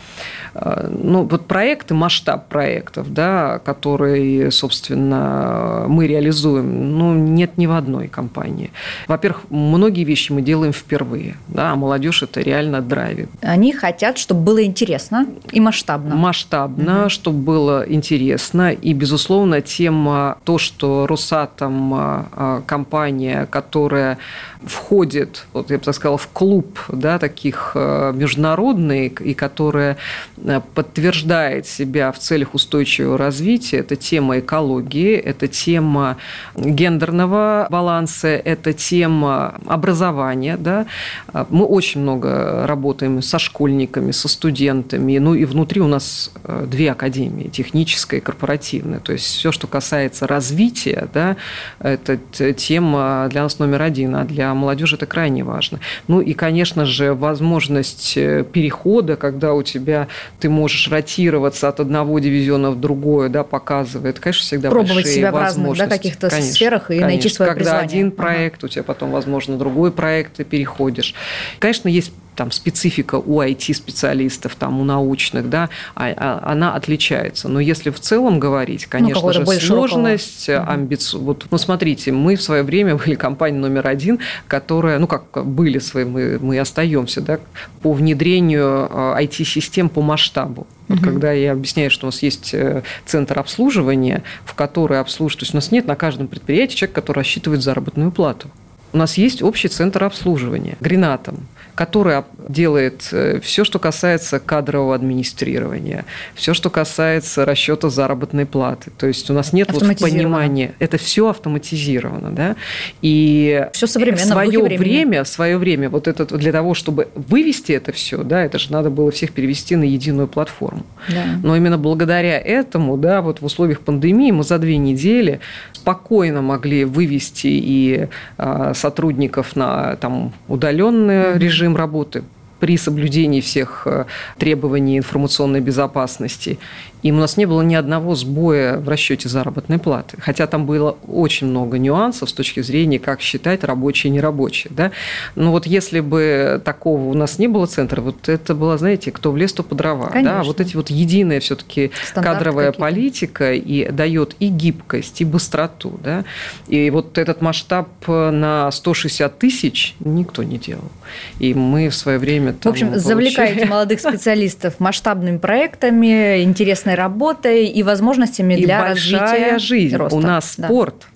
А, 0.54 0.88
ну, 0.90 1.24
вот 1.24 1.46
проекты, 1.46 1.94
масштаб 1.94 2.48
проектов, 2.48 3.12
да, 3.12 3.58
которые, 3.64 4.50
собственно, 4.50 5.86
мы 5.88 6.06
реализуем, 6.06 6.96
ну, 6.96 7.14
нет 7.14 7.58
ни 7.58 7.66
в 7.66 7.72
одной 7.72 8.08
компании. 8.08 8.70
Во-первых, 9.08 9.42
многие 9.50 10.04
вещи 10.04 10.32
мы 10.32 10.42
делаем 10.42 10.72
впервые, 10.72 11.36
да, 11.48 11.72
а 11.72 11.76
молодежь 11.76 12.22
это 12.22 12.40
реально 12.40 12.80
драйвит. 12.80 13.28
Они 13.42 13.72
хотят, 13.72 14.18
чтобы 14.18 14.42
было 14.42 14.64
интересно 14.64 15.26
и 15.50 15.60
масштабно. 15.60 16.14
Масштабно, 16.14 17.02
угу. 17.02 17.10
чтобы 17.10 17.38
было 17.38 17.84
интересно. 17.88 18.72
И, 18.72 18.92
безусловно, 18.92 19.60
тема 19.60 20.38
то, 20.44 20.58
что 20.58 21.06
Росатом 21.06 21.47
а, 21.94 22.26
а, 22.32 22.62
компания, 22.66 23.46
которая 23.46 24.18
входит, 24.64 25.46
вот 25.52 25.70
я 25.70 25.78
бы 25.78 25.84
так 25.84 25.94
сказала, 25.94 26.18
в 26.18 26.28
клуб 26.28 26.78
да, 26.88 27.18
таких 27.18 27.72
международный, 27.74 29.06
и 29.06 29.34
которая 29.34 29.96
Э, 30.44 30.60
подтверждает 30.74 31.66
себя 31.66 32.12
в 32.12 32.18
целях 32.18 32.54
устойчивого 32.54 33.18
развития. 33.18 33.78
Это 33.78 33.96
тема 33.96 34.38
экологии, 34.38 35.16
это 35.16 35.48
тема 35.48 36.16
гендерного 36.54 37.66
баланса, 37.70 38.28
это 38.28 38.72
тема 38.72 39.56
образования. 39.66 40.56
Да? 40.56 40.86
Э, 41.32 41.44
мы 41.50 41.64
очень 41.64 42.02
много 42.02 42.66
работаем 42.66 43.22
со 43.22 43.38
школьниками, 43.38 44.12
со 44.12 44.28
студентами. 44.28 45.18
Ну 45.18 45.34
и 45.34 45.44
внутри 45.44 45.80
у 45.80 45.88
нас 45.88 46.30
э, 46.44 46.66
две 46.70 46.92
академии, 46.92 47.48
техническая 47.48 48.20
и 48.20 48.22
корпоративная. 48.22 49.00
То 49.00 49.12
есть 49.12 49.26
все, 49.26 49.52
что 49.52 49.66
касается 49.66 50.26
развития, 50.26 51.08
да, 51.12 51.36
это 51.80 52.18
тема 52.54 53.28
для 53.30 53.42
нас 53.42 53.58
номер 53.58 53.82
один, 53.82 54.16
а 54.16 54.24
для 54.24 54.47
молодежи 54.54 54.96
это 54.96 55.06
крайне 55.06 55.44
важно. 55.44 55.80
Ну 56.06 56.20
и, 56.20 56.32
конечно 56.34 56.84
же, 56.84 57.14
возможность 57.14 58.14
перехода, 58.14 59.16
когда 59.16 59.54
у 59.54 59.62
тебя 59.62 60.08
ты 60.40 60.48
можешь 60.48 60.88
ротироваться 60.88 61.68
от 61.68 61.80
одного 61.80 62.18
дивизиона 62.18 62.70
в 62.70 62.80
другое, 62.80 63.28
да, 63.28 63.44
показывает, 63.44 64.18
конечно, 64.18 64.42
всегда 64.42 64.70
Пробовать 64.70 65.06
себя 65.06 65.32
в 65.32 65.36
разных 65.36 65.76
да, 65.76 65.86
каких-то 65.86 66.28
конечно, 66.30 66.52
сферах 66.52 66.84
и 66.84 66.94
конечно. 66.94 67.06
найти 67.06 67.28
свое 67.28 67.50
Когда 67.50 67.64
призвание. 67.64 67.86
один 67.86 68.10
проект, 68.12 68.58
ага. 68.58 68.66
у 68.66 68.68
тебя 68.68 68.82
потом, 68.82 69.10
возможно, 69.10 69.56
другой 69.56 69.90
проект, 69.92 70.34
ты 70.34 70.44
переходишь. 70.44 71.14
Конечно, 71.58 71.88
есть 71.88 72.12
там 72.38 72.52
специфика 72.52 73.16
у 73.16 73.42
IT-специалистов, 73.42 74.54
там, 74.54 74.80
у 74.80 74.84
научных, 74.84 75.50
да, 75.50 75.70
а, 75.96 76.14
а, 76.16 76.52
она 76.52 76.76
отличается. 76.76 77.48
Но 77.48 77.58
если 77.58 77.90
в 77.90 77.98
целом 77.98 78.38
говорить, 78.38 78.82
ну, 78.84 78.90
конечно 78.92 79.20
ну, 79.20 79.32
же, 79.32 79.60
сложность, 79.60 80.48
амбицию. 80.48 81.22
Вот, 81.22 81.46
ну, 81.50 81.58
смотрите, 81.58 82.12
мы 82.12 82.36
в 82.36 82.42
свое 82.42 82.62
время 82.62 82.94
были 82.94 83.16
компания 83.16 83.58
номер 83.58 83.88
один, 83.88 84.20
которая, 84.46 85.00
ну, 85.00 85.08
как 85.08 85.44
были 85.44 85.80
свои, 85.80 86.04
мы, 86.04 86.38
мы 86.40 86.60
остаемся, 86.60 87.20
да, 87.20 87.40
по 87.82 87.92
внедрению 87.92 88.88
IT-систем 89.18 89.86
а, 89.86 89.88
по 89.88 90.00
масштабу. 90.00 90.68
Вот 90.86 91.00
угу. 91.00 91.04
когда 91.04 91.32
я 91.32 91.52
объясняю, 91.52 91.90
что 91.90 92.06
у 92.06 92.08
нас 92.08 92.22
есть 92.22 92.54
э, 92.54 92.82
центр 93.04 93.36
обслуживания, 93.40 94.22
в 94.44 94.54
который 94.54 95.00
обслуживают, 95.00 95.40
то 95.40 95.42
есть 95.42 95.54
у 95.54 95.56
нас 95.56 95.72
нет 95.72 95.88
на 95.88 95.96
каждом 95.96 96.28
предприятии 96.28 96.76
человека, 96.76 97.00
который 97.00 97.18
рассчитывает 97.18 97.62
заработную 97.62 98.12
плату. 98.12 98.48
У 98.92 98.96
нас 98.96 99.18
есть 99.18 99.42
общий 99.42 99.68
центр 99.68 100.04
обслуживания 100.04 100.76
Гренатом, 100.80 101.46
который 101.78 102.24
делает 102.48 103.08
э, 103.12 103.38
все, 103.40 103.62
что 103.62 103.78
касается 103.78 104.40
кадрового 104.40 104.96
администрирования, 104.96 106.06
все, 106.34 106.52
что 106.52 106.70
касается 106.70 107.44
расчета 107.44 107.88
заработной 107.88 108.46
платы. 108.46 108.90
То 108.98 109.06
есть 109.06 109.30
у 109.30 109.32
нас 109.32 109.52
нет 109.52 109.70
вот 109.70 109.84
понимания, 110.00 110.74
это 110.80 110.98
все 110.98 111.28
автоматизировано, 111.28 112.32
да, 112.32 112.56
и 113.00 113.64
все 113.74 113.86
современно, 113.86 114.18
свое 114.18 114.60
время, 114.60 115.24
свое 115.24 115.56
время 115.56 115.88
вот 115.88 116.08
это 116.08 116.26
для 116.36 116.50
того, 116.50 116.74
чтобы 116.74 117.10
вывести 117.14 117.70
это 117.70 117.92
все, 117.92 118.24
да, 118.24 118.42
это 118.42 118.58
же 118.58 118.72
надо 118.72 118.90
было 118.90 119.12
всех 119.12 119.30
перевести 119.30 119.76
на 119.76 119.84
единую 119.84 120.26
платформу. 120.26 120.84
Да. 121.08 121.26
Но 121.44 121.54
именно 121.54 121.78
благодаря 121.78 122.40
этому, 122.40 122.96
да, 122.96 123.22
вот 123.22 123.40
в 123.40 123.44
условиях 123.44 123.82
пандемии 123.82 124.32
мы 124.32 124.42
за 124.42 124.58
две 124.58 124.78
недели 124.78 125.38
спокойно 125.74 126.42
могли 126.42 126.84
вывести 126.84 127.46
и 127.46 128.08
а, 128.36 128.74
сотрудников 128.74 129.54
на 129.54 129.94
там 129.94 130.32
удаленный 130.48 131.38
режим 131.38 131.67
режим 131.68 131.76
работы 131.76 132.24
при 132.60 132.76
соблюдении 132.76 133.40
всех 133.40 133.82
э, 133.86 134.04
требований 134.38 134.98
информационной 134.98 135.60
безопасности. 135.60 136.58
И 137.02 137.12
у 137.12 137.14
нас 137.14 137.36
не 137.36 137.46
было 137.46 137.62
ни 137.62 137.74
одного 137.74 138.14
сбоя 138.14 138.78
в 138.78 138.88
расчете 138.88 139.28
заработной 139.28 139.78
платы. 139.78 140.16
Хотя 140.20 140.46
там 140.46 140.66
было 140.66 140.96
очень 141.06 141.46
много 141.46 141.78
нюансов 141.78 142.30
с 142.30 142.32
точки 142.32 142.60
зрения, 142.60 142.98
как 142.98 143.20
считать 143.20 143.62
рабочие 143.62 144.10
и 144.10 144.14
нерабочие. 144.14 144.72
Да? 144.74 144.90
Но 145.36 145.52
вот 145.52 145.66
если 145.66 146.00
бы 146.00 146.60
такого 146.64 147.02
у 147.08 147.14
нас 147.14 147.38
не 147.38 147.46
было 147.46 147.66
центра, 147.66 148.00
вот 148.00 148.28
это 148.28 148.54
было, 148.54 148.76
знаете, 148.78 149.12
кто 149.12 149.30
в 149.30 149.36
лес, 149.36 149.52
то 149.52 149.62
по 149.62 149.74
дрова. 149.74 150.10
Да? 150.22 150.42
Вот 150.42 150.60
эти 150.60 150.74
вот 150.74 150.90
единая 150.90 151.40
все-таки 151.40 151.92
кадровая 152.14 152.72
политика 152.72 153.54
и 153.54 153.88
дает 153.90 154.34
и 154.40 154.48
гибкость, 154.48 155.20
и 155.20 155.24
быстроту. 155.24 156.00
Да? 156.02 156.24
И 156.66 156.90
вот 156.90 157.16
этот 157.16 157.40
масштаб 157.40 157.88
на 158.08 158.70
160 158.70 159.38
тысяч 159.38 159.94
никто 160.00 160.42
не 160.42 160.58
делал. 160.58 160.90
И 161.38 161.54
мы 161.54 161.88
в 161.90 161.94
свое 161.94 162.18
время... 162.18 162.47
Там, 162.52 162.72
в 162.72 162.74
общем, 162.74 162.88
получили... 162.88 163.06
завлекаете 163.06 163.66
молодых 163.66 164.00
специалистов 164.00 164.80
масштабными 164.80 165.38
проектами, 165.38 166.42
интересной 166.42 166.94
работой 166.94 167.66
и 167.66 167.82
возможностями 167.82 168.54
и 168.54 168.64
для 168.64 168.84
развития 168.84 169.58
жизнь. 169.58 169.96
Роста. 169.96 170.16
У 170.16 170.20
нас 170.20 170.54
да. 170.56 170.68
спорт. 170.68 171.06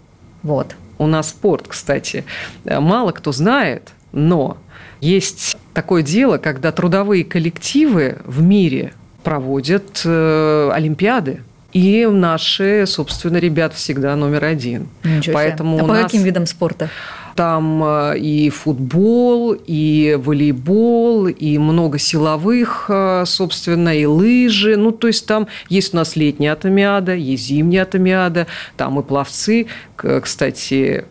Вот. 0.43 0.75
У 0.99 1.07
нас 1.07 1.31
спорт, 1.31 1.67
кстати. 1.69 2.25
Мало 2.65 3.13
кто 3.13 3.33
знает, 3.33 3.91
но 4.13 4.57
есть 5.01 5.57
такое 5.75 6.03
дело, 6.03 6.39
когда 6.39 6.71
трудовые 6.71 7.25
коллективы 7.25 8.19
в 8.25 8.43
мире 8.43 8.93
проводят 9.25 10.03
э, 10.05 10.71
олимпиады. 10.73 11.43
И 11.73 12.07
наши, 12.07 12.85
собственно, 12.87 13.39
ребят 13.39 13.73
всегда 13.75 14.15
номер 14.15 14.45
один. 14.45 14.89
Ничего 15.05 15.35
Поэтому 15.35 15.77
себе. 15.79 15.85
А 15.85 15.89
по 15.89 15.95
нас... 15.95 16.05
каким 16.05 16.23
видам 16.23 16.47
спорта? 16.47 16.91
Там 17.35 17.83
э, 17.85 18.19
и 18.19 18.51
футбол, 18.51 19.53
и 19.67 20.19
волейбол, 20.21 21.29
и 21.29 21.59
много 21.59 21.99
силовых, 21.99 22.87
э, 22.89 23.25
собственно, 23.27 23.97
и 23.97 24.05
лыжи. 24.05 24.77
Ну, 24.77 24.93
то 24.93 25.07
есть 25.07 25.27
там 25.27 25.47
есть 25.69 25.95
у 25.95 25.97
нас 25.97 26.17
летняя 26.17 26.53
атомиада, 26.53 27.15
есть 27.15 27.47
зимняя 27.47 27.83
атомиада, 27.83 28.47
там 28.77 28.99
и 29.01 29.03
пловцы. 29.03 29.67
Кстати, 29.97 31.05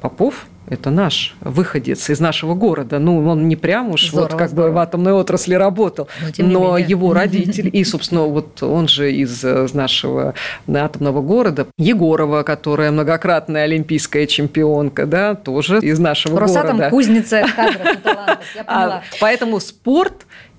Попов 0.00 0.46
это 0.70 0.90
наш 0.90 1.34
выходец 1.40 2.08
из 2.08 2.20
нашего 2.20 2.54
города. 2.54 2.98
Ну, 2.98 3.28
он 3.28 3.48
не 3.48 3.56
прям 3.56 3.90
уж 3.90 4.08
здорово, 4.08 4.28
вот 4.30 4.38
как 4.38 4.50
здорово. 4.50 4.70
бы 4.70 4.74
в 4.74 4.78
атомной 4.78 5.12
отрасли 5.12 5.54
работал, 5.54 6.08
но, 6.38 6.46
но 6.46 6.78
его 6.78 7.12
родители, 7.12 7.68
и, 7.68 7.84
собственно, 7.84 8.22
вот 8.22 8.62
он 8.62 8.86
же 8.88 9.12
из 9.12 9.44
э, 9.44 9.66
нашего 9.74 10.34
атомного 10.72 11.20
города, 11.22 11.66
Егорова, 11.76 12.44
которая 12.44 12.92
многократная 12.92 13.64
олимпийская 13.64 14.26
чемпионка, 14.26 15.06
да, 15.06 15.34
тоже 15.34 15.80
из 15.80 15.98
нашего 15.98 16.38
Росатом 16.38 16.76
города. 16.76 16.90
кузница 16.90 17.44
кадров 17.54 17.94
и 17.94 17.96
талантов, 18.02 18.38
я 18.54 18.64
поняла. 18.64 18.94
А, 18.94 19.02
поэтому 19.20 19.58
спорт 19.58 20.24
Э, 20.24 20.49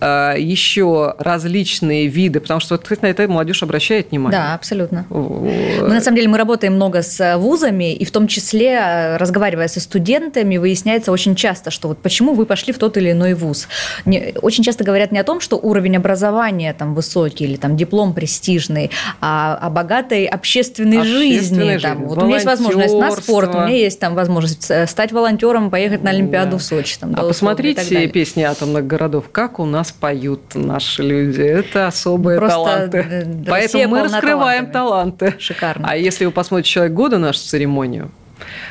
еще 0.00 1.14
различные 1.18 2.06
виды, 2.06 2.40
потому 2.40 2.60
что, 2.60 2.78
кстати, 2.78 3.02
на 3.02 3.06
это 3.06 3.28
молодежь 3.28 3.62
обращает 3.62 4.10
внимание. 4.10 4.40
Да, 4.40 4.54
абсолютно. 4.54 5.06
Мы, 5.10 5.88
на 5.88 6.00
самом 6.00 6.16
деле, 6.16 6.28
мы 6.28 6.38
работаем 6.38 6.74
много 6.74 7.02
с 7.02 7.36
вузами, 7.36 7.94
и 7.94 8.04
в 8.04 8.10
том 8.10 8.26
числе, 8.26 8.72
э, 8.72 9.16
разговаривая 9.16 9.68
со 9.68 9.80
студентами, 9.80 10.56
выясняется 10.56 11.12
очень 11.12 11.34
часто, 11.34 11.70
что 11.70 11.88
вот 11.88 11.98
почему 11.98 12.34
вы 12.34 12.46
пошли 12.46 12.72
в 12.72 12.78
тот 12.78 12.96
или 12.96 13.12
иной 13.12 13.34
вуз. 13.34 13.68
Не, 14.04 14.34
очень 14.40 14.64
часто 14.64 14.84
говорят 14.84 15.12
не 15.12 15.18
о 15.18 15.24
том, 15.24 15.40
что 15.40 15.56
уровень 15.56 15.96
образования 15.96 16.72
там 16.72 16.94
высокий 16.94 17.44
или 17.44 17.56
там 17.56 17.76
диплом 17.76 18.14
престижный, 18.14 18.90
а 19.20 19.58
о 19.60 19.70
богатой 19.70 20.26
общественной, 20.26 21.04
жизни. 21.04 21.62
Жизнь, 21.62 21.82
там. 21.82 22.06
Вот 22.06 22.22
у 22.22 22.26
меня 22.26 22.36
есть 22.36 22.46
возможность 22.46 22.94
на 22.94 23.10
спорт, 23.12 23.54
у 23.54 23.58
меня 23.58 23.76
есть 23.76 24.00
там 24.00 24.14
возможность 24.14 24.70
э, 24.70 24.86
стать 24.86 25.12
волонтером, 25.12 25.70
поехать 25.70 26.02
на 26.02 26.10
Олимпиаду 26.10 26.52
да. 26.52 26.58
в 26.58 26.62
Сочи. 26.62 26.98
Там, 26.98 27.14
а 27.16 27.22
посмотрите 27.22 28.08
песни 28.08 28.42
атомных 28.42 28.86
городов, 28.86 29.26
как 29.30 29.58
у 29.58 29.64
нас 29.64 29.89
нас 29.90 29.92
поют 29.92 30.54
наши 30.54 31.02
люди. 31.02 31.40
Это 31.42 31.88
особые 31.88 32.38
Просто 32.38 32.56
таланты. 32.56 33.26
Поэтому 33.48 33.88
мы 33.88 34.02
раскрываем 34.04 34.70
таланты. 34.70 35.34
Шикарно. 35.38 35.86
А 35.88 35.96
если 35.96 36.24
вы 36.24 36.30
посмотрите 36.30 36.70
«Человек 36.70 36.94
года» 36.94 37.18
нашу 37.18 37.40
церемонию, 37.40 38.10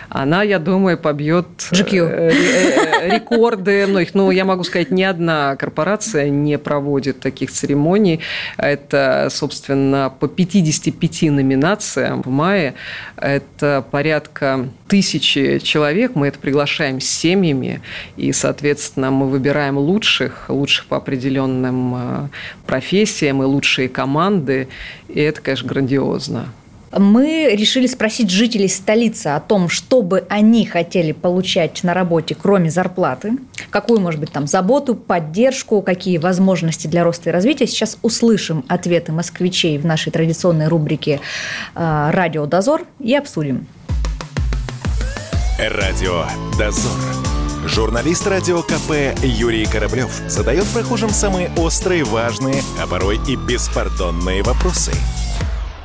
она, 0.10 0.44
я 0.44 0.60
думаю, 0.60 0.98
побьет 0.98 1.48
GQ. 1.72 2.10
Э, 2.10 2.32
э, 2.32 3.10
рекорды 3.10 3.86
многих. 3.88 4.16
Ну, 4.16 4.32
я 4.32 4.46
могу 4.46 4.64
сказать, 4.64 4.92
ни 4.92 5.04
одна 5.04 5.56
корпорация 5.56 6.30
не 6.30 6.58
проводит 6.58 7.20
таких 7.20 7.52
церемоний. 7.52 8.22
Это, 8.58 9.28
собственно, 9.30 10.12
по 10.20 10.28
55 10.28 11.32
номинациям 11.32 12.24
в 12.24 12.30
мае. 12.30 12.74
Это 13.18 13.86
порядка 13.92 14.70
тысячи 14.88 15.60
человек. 15.60 16.16
Мы 16.16 16.28
это 16.28 16.40
приглашаем 16.40 17.00
с 17.00 17.06
семьями. 17.06 17.82
И, 18.18 18.32
соответственно, 18.32 19.12
мы 19.12 19.30
выбираем 19.30 19.78
лучших, 19.78 20.46
лучших 20.50 20.88
по 20.88 20.98
определенным 20.98 21.96
э, 21.96 22.28
профессиям 22.66 23.44
и 23.44 23.46
лучшие 23.46 23.90
команды. 23.90 24.68
И 25.08 25.20
это, 25.20 25.42
конечно, 25.42 25.68
грандиозно. 25.68 26.48
Мы 26.92 27.56
решили 27.56 27.86
спросить 27.86 28.32
жителей 28.32 28.68
столицы 28.68 29.28
о 29.28 29.40
том, 29.40 29.70
что 29.70 30.02
бы 30.02 30.26
они 30.28 30.66
хотели 30.66 31.12
получать 31.12 31.84
на 31.84 31.94
работе, 31.94 32.36
кроме 32.40 32.72
зарплаты, 32.72 33.34
какую, 33.70 34.00
может 34.00 34.20
быть, 34.20 34.32
там 34.32 34.48
заботу, 34.48 34.96
поддержку, 34.96 35.82
какие 35.84 36.18
возможности 36.18 36.88
для 36.88 37.04
роста 37.04 37.30
и 37.30 37.34
развития. 37.34 37.68
Сейчас 37.68 37.98
услышим 38.02 38.66
ответы 38.68 39.12
москвичей 39.12 39.78
в 39.78 39.86
нашей 39.86 40.12
традиционной 40.12 40.68
рубрике 40.68 41.20
э, 41.76 42.10
«Радио 42.12 42.48
Дозор» 42.48 42.84
и 43.00 43.16
обсудим. 43.16 43.68
Радио 45.60 46.26
Дозор. 46.58 46.98
Журналист 47.68 48.26
радио 48.26 48.64
КП 48.64 49.14
Юрий 49.22 49.66
Кораблев 49.66 50.10
задает 50.28 50.66
прохожим 50.68 51.10
самые 51.10 51.52
острые, 51.58 52.04
важные, 52.04 52.64
а 52.82 52.88
порой 52.88 53.20
и 53.28 53.36
беспардонные 53.36 54.42
вопросы– 54.42 54.94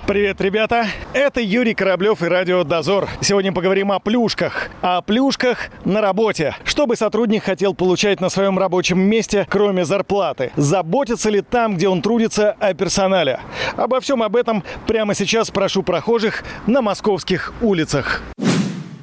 Привет, 0.06 0.38
ребята! 0.42 0.86
Это 1.14 1.40
Юрий 1.40 1.72
Кораблев 1.72 2.22
и 2.22 2.26
Радио 2.26 2.62
Дозор. 2.62 3.08
Сегодня 3.22 3.54
поговорим 3.54 3.90
о 3.90 3.98
плюшках. 4.00 4.68
О 4.82 5.00
плюшках 5.00 5.70
на 5.86 6.02
работе. 6.02 6.54
Что 6.64 6.86
бы 6.86 6.94
сотрудник 6.94 7.44
хотел 7.44 7.72
получать 7.72 8.20
на 8.20 8.28
своем 8.28 8.58
рабочем 8.58 9.00
месте, 9.00 9.46
кроме 9.48 9.86
зарплаты? 9.86 10.52
Заботится 10.56 11.30
ли 11.30 11.40
там, 11.40 11.76
где 11.76 11.88
он 11.88 12.02
трудится, 12.02 12.52
о 12.52 12.74
персонале? 12.74 13.40
Обо 13.78 13.98
всем 14.00 14.22
об 14.22 14.36
этом 14.36 14.62
прямо 14.86 15.14
сейчас 15.14 15.50
прошу 15.50 15.82
прохожих 15.82 16.44
на 16.66 16.82
московских 16.82 17.54
улицах. 17.62 18.20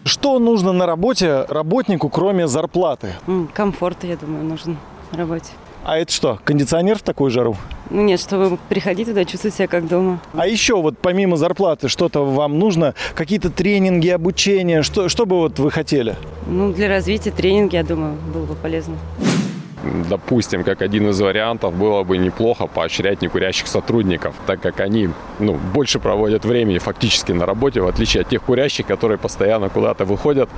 Что 0.05 0.37
нужно 0.37 0.71
на 0.71 0.85
работе 0.85 1.45
работнику, 1.49 2.09
кроме 2.09 2.47
зарплаты? 2.47 3.15
Комфорт, 3.55 4.03
я 4.03 4.17
думаю, 4.17 4.43
нужен 4.43 4.77
на 5.11 5.17
работе. 5.17 5.49
А 5.83 5.97
это 5.97 6.11
что, 6.11 6.39
кондиционер 6.43 6.97
в 6.97 7.01
такую 7.01 7.31
жару? 7.31 7.57
Ну 7.89 8.03
нет, 8.03 8.19
чтобы 8.21 8.57
приходить 8.69 9.07
туда, 9.07 9.25
чувствовать 9.25 9.55
себя 9.55 9.67
как 9.67 9.87
дома. 9.87 10.21
А 10.33 10.47
еще 10.47 10.81
вот 10.81 10.97
помимо 10.99 11.37
зарплаты 11.37 11.89
что-то 11.89 12.23
вам 12.23 12.59
нужно? 12.59 12.93
Какие-то 13.15 13.49
тренинги, 13.49 14.07
обучение? 14.09 14.83
Что, 14.83 15.09
что 15.09 15.25
бы 15.25 15.37
вот 15.37 15.59
вы 15.59 15.71
хотели? 15.71 16.15
Ну, 16.47 16.71
для 16.71 16.87
развития 16.87 17.31
тренинги, 17.31 17.75
я 17.75 17.83
думаю, 17.83 18.15
было 18.33 18.45
бы 18.45 18.55
полезно 18.55 18.95
допустим, 20.09 20.63
как 20.63 20.81
один 20.81 21.09
из 21.09 21.19
вариантов, 21.19 21.73
было 21.73 22.03
бы 22.03 22.17
неплохо 22.17 22.67
поощрять 22.67 23.21
некурящих 23.21 23.67
сотрудников, 23.67 24.35
так 24.45 24.61
как 24.61 24.79
они 24.79 25.09
ну, 25.39 25.57
больше 25.73 25.99
проводят 25.99 26.45
времени 26.45 26.77
фактически 26.77 27.31
на 27.31 27.45
работе, 27.45 27.81
в 27.81 27.87
отличие 27.87 28.21
от 28.21 28.29
тех 28.29 28.41
курящих, 28.43 28.85
которые 28.85 29.17
постоянно 29.17 29.69
куда-то 29.69 30.05
выходят 30.05 30.49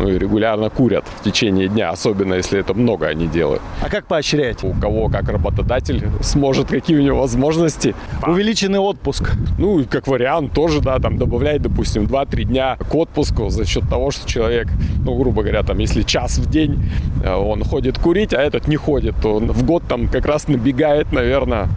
ну, 0.00 0.08
и 0.08 0.18
регулярно 0.18 0.70
курят 0.70 1.04
в 1.20 1.24
течение 1.24 1.68
дня, 1.68 1.90
особенно 1.90 2.34
если 2.34 2.60
это 2.60 2.74
много 2.74 3.06
они 3.06 3.26
делают. 3.26 3.62
А 3.80 3.88
как 3.88 4.06
поощрять? 4.06 4.64
У 4.64 4.72
кого 4.74 5.08
как 5.08 5.28
работодатель 5.28 6.08
сможет, 6.20 6.68
какие 6.68 6.96
у 6.96 7.02
него 7.02 7.20
возможности. 7.20 7.94
Увеличенный 8.26 8.78
отпуск. 8.78 9.32
Ну, 9.58 9.84
как 9.88 10.06
вариант 10.06 10.52
тоже, 10.52 10.80
да, 10.80 10.98
там 10.98 11.18
добавлять, 11.18 11.62
допустим, 11.62 12.04
2-3 12.04 12.44
дня 12.44 12.76
к 12.76 12.94
отпуску 12.94 13.48
за 13.48 13.64
счет 13.64 13.88
того, 13.88 14.10
что 14.10 14.28
человек, 14.28 14.68
ну, 15.04 15.16
грубо 15.16 15.42
говоря, 15.42 15.62
там, 15.62 15.78
если 15.78 16.02
час 16.02 16.38
в 16.38 16.50
день 16.50 16.82
э, 17.24 17.32
он 17.32 17.64
ходит 17.64 17.98
курить, 17.98 18.32
а 18.32 18.40
этот 18.54 18.68
не 18.68 18.76
ходит, 18.76 19.14
то 19.20 19.38
в 19.38 19.64
год 19.64 19.82
там 19.88 20.08
как 20.08 20.26
раз 20.26 20.48
набегает, 20.48 21.12
наверное, 21.12 21.68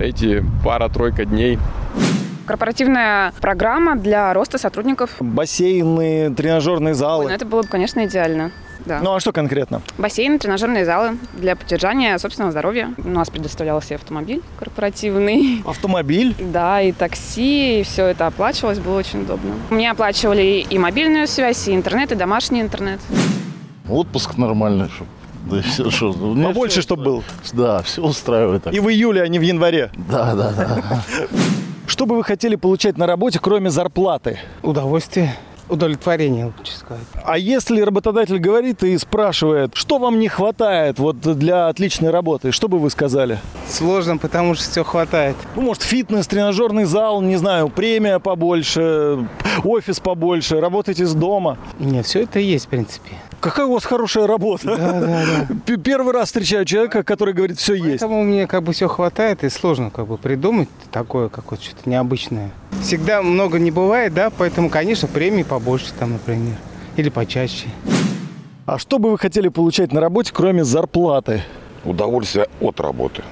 эти 0.00 0.44
пара-тройка 0.64 1.24
дней. 1.24 1.58
Корпоративная 2.46 3.32
программа 3.40 3.96
для 3.96 4.32
роста 4.32 4.58
сотрудников. 4.58 5.10
Бассейны, 5.20 6.32
тренажерные 6.34 6.94
залы. 6.94 7.24
Ой, 7.24 7.30
ну 7.30 7.34
это 7.34 7.44
было 7.44 7.62
бы, 7.62 7.68
конечно, 7.68 8.04
идеально. 8.04 8.52
Да. 8.84 9.00
Ну 9.02 9.14
а 9.14 9.20
что 9.20 9.32
конкретно? 9.32 9.82
Бассейны, 9.98 10.38
тренажерные 10.38 10.84
залы 10.84 11.16
для 11.32 11.56
поддержания 11.56 12.16
собственного 12.18 12.52
здоровья. 12.52 12.90
У 12.98 13.08
нас 13.08 13.30
предоставлялся 13.30 13.94
и 13.94 13.96
автомобиль 13.96 14.42
корпоративный. 14.60 15.62
Автомобиль? 15.66 16.36
Да, 16.38 16.80
и 16.82 16.92
такси, 16.92 17.80
и 17.80 17.82
все 17.82 18.06
это 18.06 18.28
оплачивалось, 18.28 18.78
было 18.78 18.98
очень 18.98 19.22
удобно. 19.22 19.54
Мне 19.70 19.90
оплачивали 19.90 20.64
и 20.68 20.78
мобильную 20.78 21.26
связь, 21.26 21.66
и 21.66 21.74
интернет, 21.74 22.12
и 22.12 22.14
домашний 22.14 22.60
интернет. 22.60 23.00
Отпуск 23.88 24.36
нормальный, 24.36 24.88
чтобы 24.88 25.10
да 25.46 25.62
все, 25.62 25.90
что. 25.90 26.12
Побольше, 26.12 26.82
чтобы 26.82 27.04
был. 27.04 27.24
Да, 27.52 27.82
все 27.82 28.02
устраивает. 28.02 28.66
И 28.72 28.80
в 28.80 28.88
июле, 28.88 29.22
а 29.22 29.28
не 29.28 29.38
в 29.38 29.42
январе. 29.42 29.90
Да, 30.10 30.34
да, 30.34 30.52
да. 30.52 31.02
Что 31.86 32.06
бы 32.06 32.16
вы 32.16 32.24
хотели 32.24 32.56
получать 32.56 32.98
на 32.98 33.06
работе, 33.06 33.38
кроме 33.40 33.70
зарплаты? 33.70 34.38
Удовольствие. 34.62 35.34
удовлетворение, 35.68 36.52
лучше 36.56 36.76
сказать. 36.76 37.04
А 37.24 37.38
если 37.38 37.80
работодатель 37.80 38.38
говорит 38.38 38.82
и 38.82 38.96
спрашивает, 38.98 39.72
что 39.74 39.98
вам 39.98 40.18
не 40.18 40.28
хватает 40.28 40.98
вот 40.98 41.20
для 41.20 41.68
отличной 41.68 42.10
работы, 42.10 42.52
что 42.52 42.68
бы 42.68 42.78
вы 42.78 42.90
сказали? 42.90 43.38
Сложно, 43.68 44.18
потому 44.18 44.54
что 44.54 44.70
все 44.70 44.84
хватает. 44.84 45.36
Ну, 45.54 45.62
может, 45.62 45.82
фитнес, 45.82 46.26
тренажерный 46.26 46.84
зал, 46.84 47.20
не 47.20 47.36
знаю, 47.36 47.68
премия 47.68 48.18
побольше, 48.18 49.28
офис 49.64 50.00
побольше, 50.00 50.60
работать 50.60 51.00
из 51.00 51.14
дома. 51.14 51.58
Нет, 51.78 52.06
все 52.06 52.22
это 52.22 52.38
есть, 52.38 52.66
в 52.66 52.68
принципе. 52.68 53.10
Какая 53.40 53.66
у 53.66 53.74
вас 53.74 53.84
хорошая 53.84 54.26
работа. 54.26 54.76
Да, 54.76 55.00
да, 55.00 55.24
да. 55.66 55.76
Первый 55.76 56.12
раз 56.12 56.26
встречаю 56.26 56.64
человека, 56.64 57.02
который 57.02 57.34
говорит, 57.34 57.58
все 57.58 57.74
есть. 57.74 58.00
Поэтому 58.00 58.24
мне 58.24 58.46
как 58.46 58.62
бы 58.62 58.72
все 58.72 58.88
хватает, 58.88 59.44
и 59.44 59.48
сложно 59.48 59.90
как 59.90 60.06
бы 60.06 60.16
придумать 60.16 60.68
такое 60.90 61.28
какое-то 61.28 61.64
что-то 61.64 61.88
необычное. 61.88 62.50
Всегда 62.82 63.22
много 63.22 63.58
не 63.58 63.70
бывает, 63.70 64.14
да, 64.14 64.30
поэтому, 64.30 64.70
конечно, 64.70 65.06
премии 65.06 65.42
побольше 65.42 65.86
там, 65.98 66.12
например, 66.12 66.56
или 66.96 67.08
почаще. 67.08 67.66
А 68.64 68.78
что 68.78 68.98
бы 68.98 69.10
вы 69.10 69.18
хотели 69.18 69.48
получать 69.48 69.92
на 69.92 70.00
работе, 70.00 70.32
кроме 70.34 70.64
зарплаты? 70.64 71.42
Удовольствие 71.84 72.48
от 72.60 72.80
работы. 72.80 73.22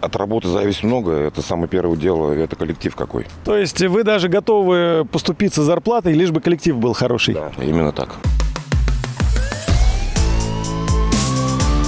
От 0.00 0.16
работы 0.16 0.48
зависит 0.48 0.82
много. 0.82 1.12
Это 1.12 1.42
самое 1.42 1.68
первое 1.68 1.96
дело, 1.96 2.32
это 2.32 2.56
коллектив 2.56 2.96
какой. 2.96 3.26
То 3.44 3.56
есть 3.56 3.80
вы 3.82 4.02
даже 4.02 4.28
готовы 4.28 5.06
поступиться 5.12 5.62
зарплатой, 5.62 6.14
лишь 6.14 6.30
бы 6.30 6.40
коллектив 6.40 6.76
был 6.76 6.94
хороший? 6.94 7.34
Да, 7.34 7.52
именно 7.58 7.92
так. 7.92 8.14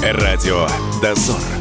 Радио 0.02 0.66
«Дозор». 1.02 1.59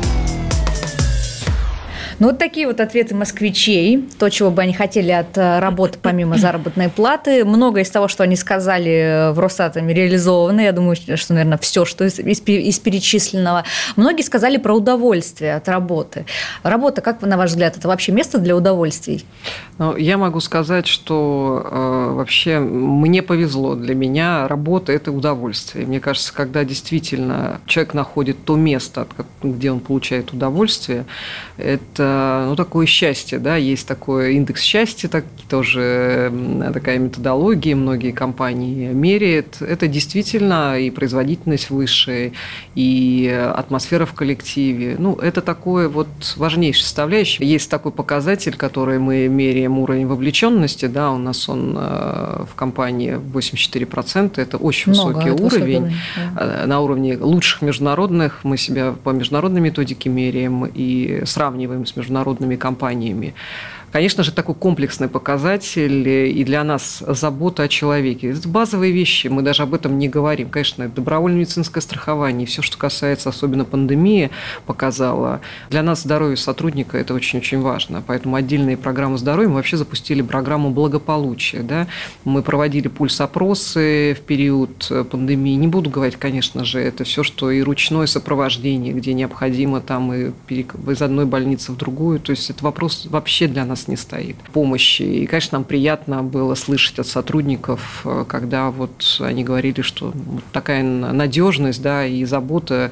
Ну, 2.19 2.27
вот 2.27 2.37
такие 2.37 2.67
вот 2.67 2.81
ответы 2.81 3.15
москвичей, 3.15 4.05
то, 4.19 4.29
чего 4.29 4.51
бы 4.51 4.61
они 4.61 4.73
хотели 4.73 5.11
от 5.11 5.37
э, 5.37 5.59
работы 5.59 5.97
помимо 6.01 6.37
заработной 6.37 6.89
платы. 6.89 7.45
Многое 7.45 7.83
из 7.83 7.89
того, 7.89 8.09
что 8.09 8.23
они 8.23 8.35
сказали 8.35 8.91
э, 8.91 9.31
в 9.31 9.39
Росатоме, 9.39 9.93
реализовано. 9.93 10.59
Я 10.59 10.73
думаю, 10.73 10.97
что, 10.97 11.33
наверное, 11.33 11.57
все, 11.57 11.85
что 11.85 12.03
из, 12.03 12.19
из, 12.19 12.41
из 12.45 12.79
перечисленного. 12.79 13.63
Многие 13.95 14.23
сказали 14.23 14.57
про 14.57 14.73
удовольствие 14.73 15.55
от 15.55 15.69
работы. 15.69 16.25
Работа, 16.61 16.99
как 16.99 17.21
на 17.21 17.37
ваш 17.37 17.51
взгляд, 17.51 17.77
это 17.77 17.87
вообще 17.87 18.11
место 18.11 18.37
для 18.37 18.53
удовольствий? 18.53 19.25
Ну, 19.77 19.95
я 19.95 20.17
могу 20.17 20.41
сказать, 20.41 20.87
что 20.87 21.65
э, 21.71 22.13
вообще 22.15 22.59
мне 22.59 23.21
повезло. 23.21 23.75
Для 23.75 23.95
меня 23.95 24.45
работа– 24.49 24.91
это 24.93 25.13
удовольствие. 25.13 25.85
Мне 25.85 26.01
кажется, 26.01 26.33
когда 26.33 26.65
действительно 26.65 27.61
человек 27.65 27.93
находит 27.93 28.43
то 28.43 28.57
место, 28.57 29.07
где 29.41 29.71
он 29.71 29.79
получает 29.79 30.33
удовольствие, 30.33 31.05
это 31.55 32.08
ну, 32.47 32.55
такое 32.55 32.85
счастье, 32.85 33.39
да, 33.39 33.55
есть 33.55 33.87
такой 33.87 34.35
индекс 34.35 34.61
счастья, 34.61 35.07
так, 35.07 35.25
тоже 35.49 36.31
такая 36.73 36.99
методология, 36.99 37.75
многие 37.75 38.11
компании 38.11 38.87
меряют. 38.93 39.61
Это 39.61 39.87
действительно 39.87 40.79
и 40.79 40.89
производительность 40.89 41.69
выше, 41.69 42.33
и 42.75 43.27
атмосфера 43.55 44.05
в 44.05 44.13
коллективе. 44.13 44.95
Ну, 44.97 45.15
это 45.15 45.41
такое 45.41 45.89
вот 45.89 46.07
важнейшее 46.37 46.83
составляющее. 46.83 47.47
Есть 47.47 47.69
такой 47.69 47.91
показатель, 47.91 48.55
который 48.55 48.99
мы 48.99 49.27
меряем 49.27 49.79
уровень 49.79 50.07
вовлеченности, 50.07 50.85
да, 50.85 51.11
у 51.11 51.17
нас 51.17 51.49
он 51.49 51.75
э, 51.77 52.43
в 52.51 52.55
компании 52.55 53.19
84%, 53.33 54.33
это 54.41 54.57
очень 54.57 54.91
Много, 54.91 55.17
высокий 55.17 55.29
это 55.29 55.43
уровень. 55.43 55.77
уровень 55.77 55.95
да. 56.35 56.63
Э, 56.63 56.65
на 56.65 56.79
уровне 56.81 57.17
лучших 57.17 57.61
международных 57.61 58.43
мы 58.43 58.57
себя 58.57 58.93
по 59.03 59.09
международной 59.11 59.61
методике 59.61 60.09
меряем 60.09 60.65
и 60.65 61.21
сравниваем 61.25 61.85
с 61.85 61.95
международными 61.99 62.55
компаниями. 62.55 63.33
Конечно 63.91 64.23
же, 64.23 64.31
такой 64.31 64.55
комплексный 64.55 65.07
показатель 65.07 66.07
и 66.07 66.43
для 66.43 66.63
нас 66.63 67.03
забота 67.07 67.63
о 67.63 67.67
человеке. 67.67 68.29
Это 68.29 68.47
базовые 68.47 68.91
вещи, 68.91 69.27
мы 69.27 69.41
даже 69.41 69.63
об 69.63 69.73
этом 69.73 69.97
не 69.97 70.07
говорим. 70.07 70.49
Конечно, 70.49 70.87
добровольное 70.87 71.39
медицинское 71.39 71.81
страхование, 71.81 72.45
все, 72.45 72.61
что 72.61 72.77
касается 72.77 73.29
особенно 73.29 73.65
пандемии, 73.65 74.29
показало. 74.65 75.41
Для 75.69 75.83
нас 75.83 76.03
здоровье 76.03 76.37
сотрудника– 76.37 76.97
это 76.99 77.13
очень-очень 77.13 77.61
важно. 77.61 78.03
Поэтому 78.05 78.35
отдельные 78.35 78.77
программы 78.77 79.17
здоровья, 79.17 79.49
мы 79.49 79.55
вообще 79.55 79.77
запустили 79.77 80.21
программу 80.21 80.69
благополучия. 80.69 81.61
Да? 81.61 81.87
Мы 82.23 82.41
проводили 82.43 82.87
пульс-опросы 82.87 84.15
в 84.19 84.21
период 84.25 84.91
пандемии. 85.09 85.55
Не 85.55 85.67
буду 85.67 85.89
говорить, 85.89 86.17
конечно 86.17 86.63
же, 86.63 86.79
это 86.79 87.03
все, 87.03 87.23
что 87.23 87.51
и 87.51 87.61
ручное 87.61 88.05
сопровождение, 88.05 88.93
где 88.93 89.13
необходимо 89.13 89.81
там 89.81 90.13
и 90.13 90.31
из 90.49 91.01
одной 91.01 91.25
больницы 91.25 91.71
в 91.71 91.77
другую. 91.77 92.19
То 92.19 92.31
есть 92.31 92.49
это 92.49 92.63
вопрос 92.63 93.07
вообще 93.09 93.47
для 93.47 93.65
нас 93.65 93.78
нас 93.79 93.87
не 93.87 93.95
стоит 93.95 94.35
помощи. 94.53 95.01
И, 95.01 95.25
конечно, 95.25 95.57
нам 95.57 95.63
приятно 95.63 96.23
было 96.23 96.55
слышать 96.55 96.99
от 96.99 97.07
сотрудников, 97.07 98.01
э, 98.05 98.25
когда 98.27 98.69
вот 98.71 99.17
они 99.19 99.43
говорили, 99.43 99.81
что 99.81 100.13
такая 100.51 100.83
надежность 100.83 101.81
да, 101.81 102.05
и 102.05 102.25
забота 102.25 102.91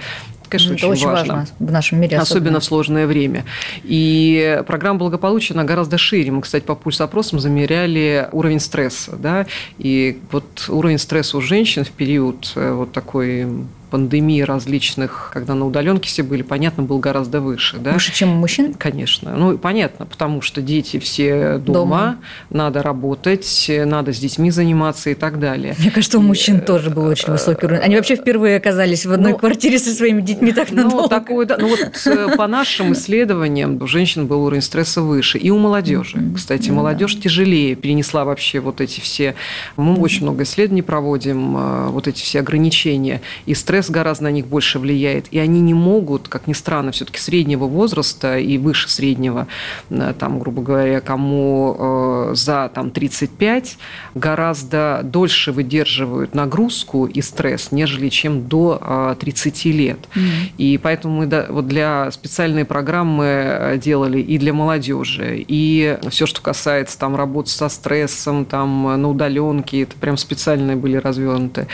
конечно, 0.50 0.74
это 0.74 0.88
очень, 0.88 0.92
очень 0.92 1.08
важно. 1.08 1.34
важно 1.36 1.56
в 1.60 1.72
нашем 1.72 2.00
мире. 2.00 2.18
Особенно. 2.18 2.40
особенно 2.40 2.60
в 2.62 2.64
сложное 2.64 3.06
время. 3.06 3.44
И 3.84 4.64
программа 4.66 5.00
благополучия, 5.00 5.54
она 5.54 5.66
гораздо 5.66 5.98
шире. 5.98 6.32
Мы, 6.32 6.42
кстати, 6.42 6.64
по 6.64 6.74
пульс-опросам 6.74 7.40
замеряли 7.40 8.30
уровень 8.32 8.62
стресса. 8.62 9.18
Да? 9.18 9.46
И 9.78 10.20
вот 10.32 10.70
уровень 10.70 11.00
стресса 11.00 11.38
у 11.38 11.42
женщин 11.42 11.84
в 11.84 11.92
период 11.92 12.54
э, 12.56 12.72
вот 12.72 12.94
такой 12.94 13.48
пандемии 13.88 14.42
различных, 14.42 15.32
когда 15.34 15.56
на 15.56 15.66
удаленке 15.66 16.10
все 16.10 16.24
были, 16.24 16.42
понятно, 16.42 16.84
был 16.84 17.00
гораздо 17.00 17.42
выше. 17.42 17.78
Да? 17.78 17.94
Выше, 17.94 18.14
чем 18.14 18.32
у 18.32 18.36
мужчин? 18.36 18.74
Конечно. 18.74 19.36
Ну, 19.36 19.58
понятно, 19.58 20.06
потому 20.06 20.42
что 20.42 20.62
дети 20.62 21.00
все 21.00 21.58
дома, 21.58 21.78
дома, 21.78 22.18
надо 22.50 22.82
работать, 22.84 23.70
надо 23.86 24.14
с 24.14 24.20
детьми 24.20 24.52
заниматься 24.52 25.10
и 25.10 25.14
так 25.14 25.40
далее. 25.40 25.76
Мне 25.80 25.92
кажется, 25.92 26.20
у 26.20 26.22
мужчин 26.22 26.58
и, 26.58 26.62
тоже 26.62 26.90
был 26.90 27.06
очень 27.06 27.32
высокий 27.32 27.66
уровень. 27.66 27.82
Они 27.82 27.96
вообще 27.96 28.16
впервые 28.16 28.58
оказались 28.58 29.06
в 29.06 29.12
одной 29.12 29.34
ну, 29.34 29.38
квартире 29.38 29.80
со 29.80 29.92
своими 29.92 30.22
детьми 30.22 30.52
так 30.52 30.72
ну, 30.72 30.84
надолго. 30.84 31.04
Ну, 31.04 31.08
такое, 31.08 31.46
да. 31.46 31.58
ну 31.60 31.70
вот 31.70 32.02
э, 32.06 32.36
по 32.36 32.48
нашим 32.48 32.94
исследованиям 32.94 33.82
у 33.82 33.88
женщин 33.88 34.28
был 34.28 34.44
уровень 34.44 34.62
стресса 34.62 35.02
выше. 35.02 35.38
И 35.38 35.50
у 35.50 35.58
молодежи. 35.58 36.18
Кстати, 36.36 36.70
молодежь 36.70 37.20
тяжелее 37.20 37.76
перенесла 37.76 38.26
вообще 38.26 38.60
вот 38.60 38.82
эти 38.82 39.00
все... 39.00 39.36
Мы 39.76 39.96
очень 40.00 40.24
много 40.24 40.44
исследований 40.44 40.82
проводим, 40.82 41.56
э, 41.58 41.88
вот 41.90 42.08
эти 42.08 42.22
все 42.22 42.40
ограничения. 42.40 43.22
И 43.46 43.54
стресс 43.54 43.77
стресс 43.78 43.90
гораздо 43.92 44.26
на 44.26 44.32
них 44.32 44.48
больше 44.48 44.80
влияет, 44.80 45.28
и 45.32 45.40
они 45.40 45.62
не 45.62 45.74
могут, 45.74 46.28
как 46.28 46.48
ни 46.48 46.54
странно, 46.54 46.92
все-таки 46.92 47.20
среднего 47.20 47.66
возраста 47.66 48.38
и 48.38 48.58
выше 48.58 48.90
среднего, 48.90 49.48
э, 49.90 50.14
там, 50.18 50.40
грубо 50.40 50.62
говоря, 50.62 51.00
кому 51.00 51.76
э, 51.78 52.32
за 52.36 52.72
там, 52.74 52.90
35, 52.90 53.78
гораздо 54.16 55.02
дольше 55.04 55.52
выдерживают 55.52 56.34
нагрузку 56.34 57.06
и 57.06 57.22
стресс, 57.22 57.72
нежели 57.72 58.10
чем 58.10 58.48
до 58.48 58.80
э, 58.82 59.16
30 59.20 59.66
лет. 59.66 60.00
Mm-hmm. 60.16 60.22
И 60.58 60.80
поэтому 60.82 61.18
мы 61.18 61.46
вот 61.50 61.68
для 61.68 62.10
специальной 62.12 62.66
программы 62.66 63.26
э, 63.26 63.78
делали 63.78 64.20
и 64.20 64.38
для 64.38 64.54
молодежи, 64.54 65.46
и 65.48 65.98
все, 66.10 66.26
что 66.26 66.42
касается 66.42 66.98
там, 66.98 67.16
работы 67.16 67.50
со 67.50 67.70
стрессом, 67.70 68.46
там, 68.46 69.02
на 69.02 69.10
удаленке, 69.10 69.84
это 69.84 69.96
прям 69.98 70.18
специальные 70.18 70.78
были 70.78 70.98
развернуты. 70.98 71.68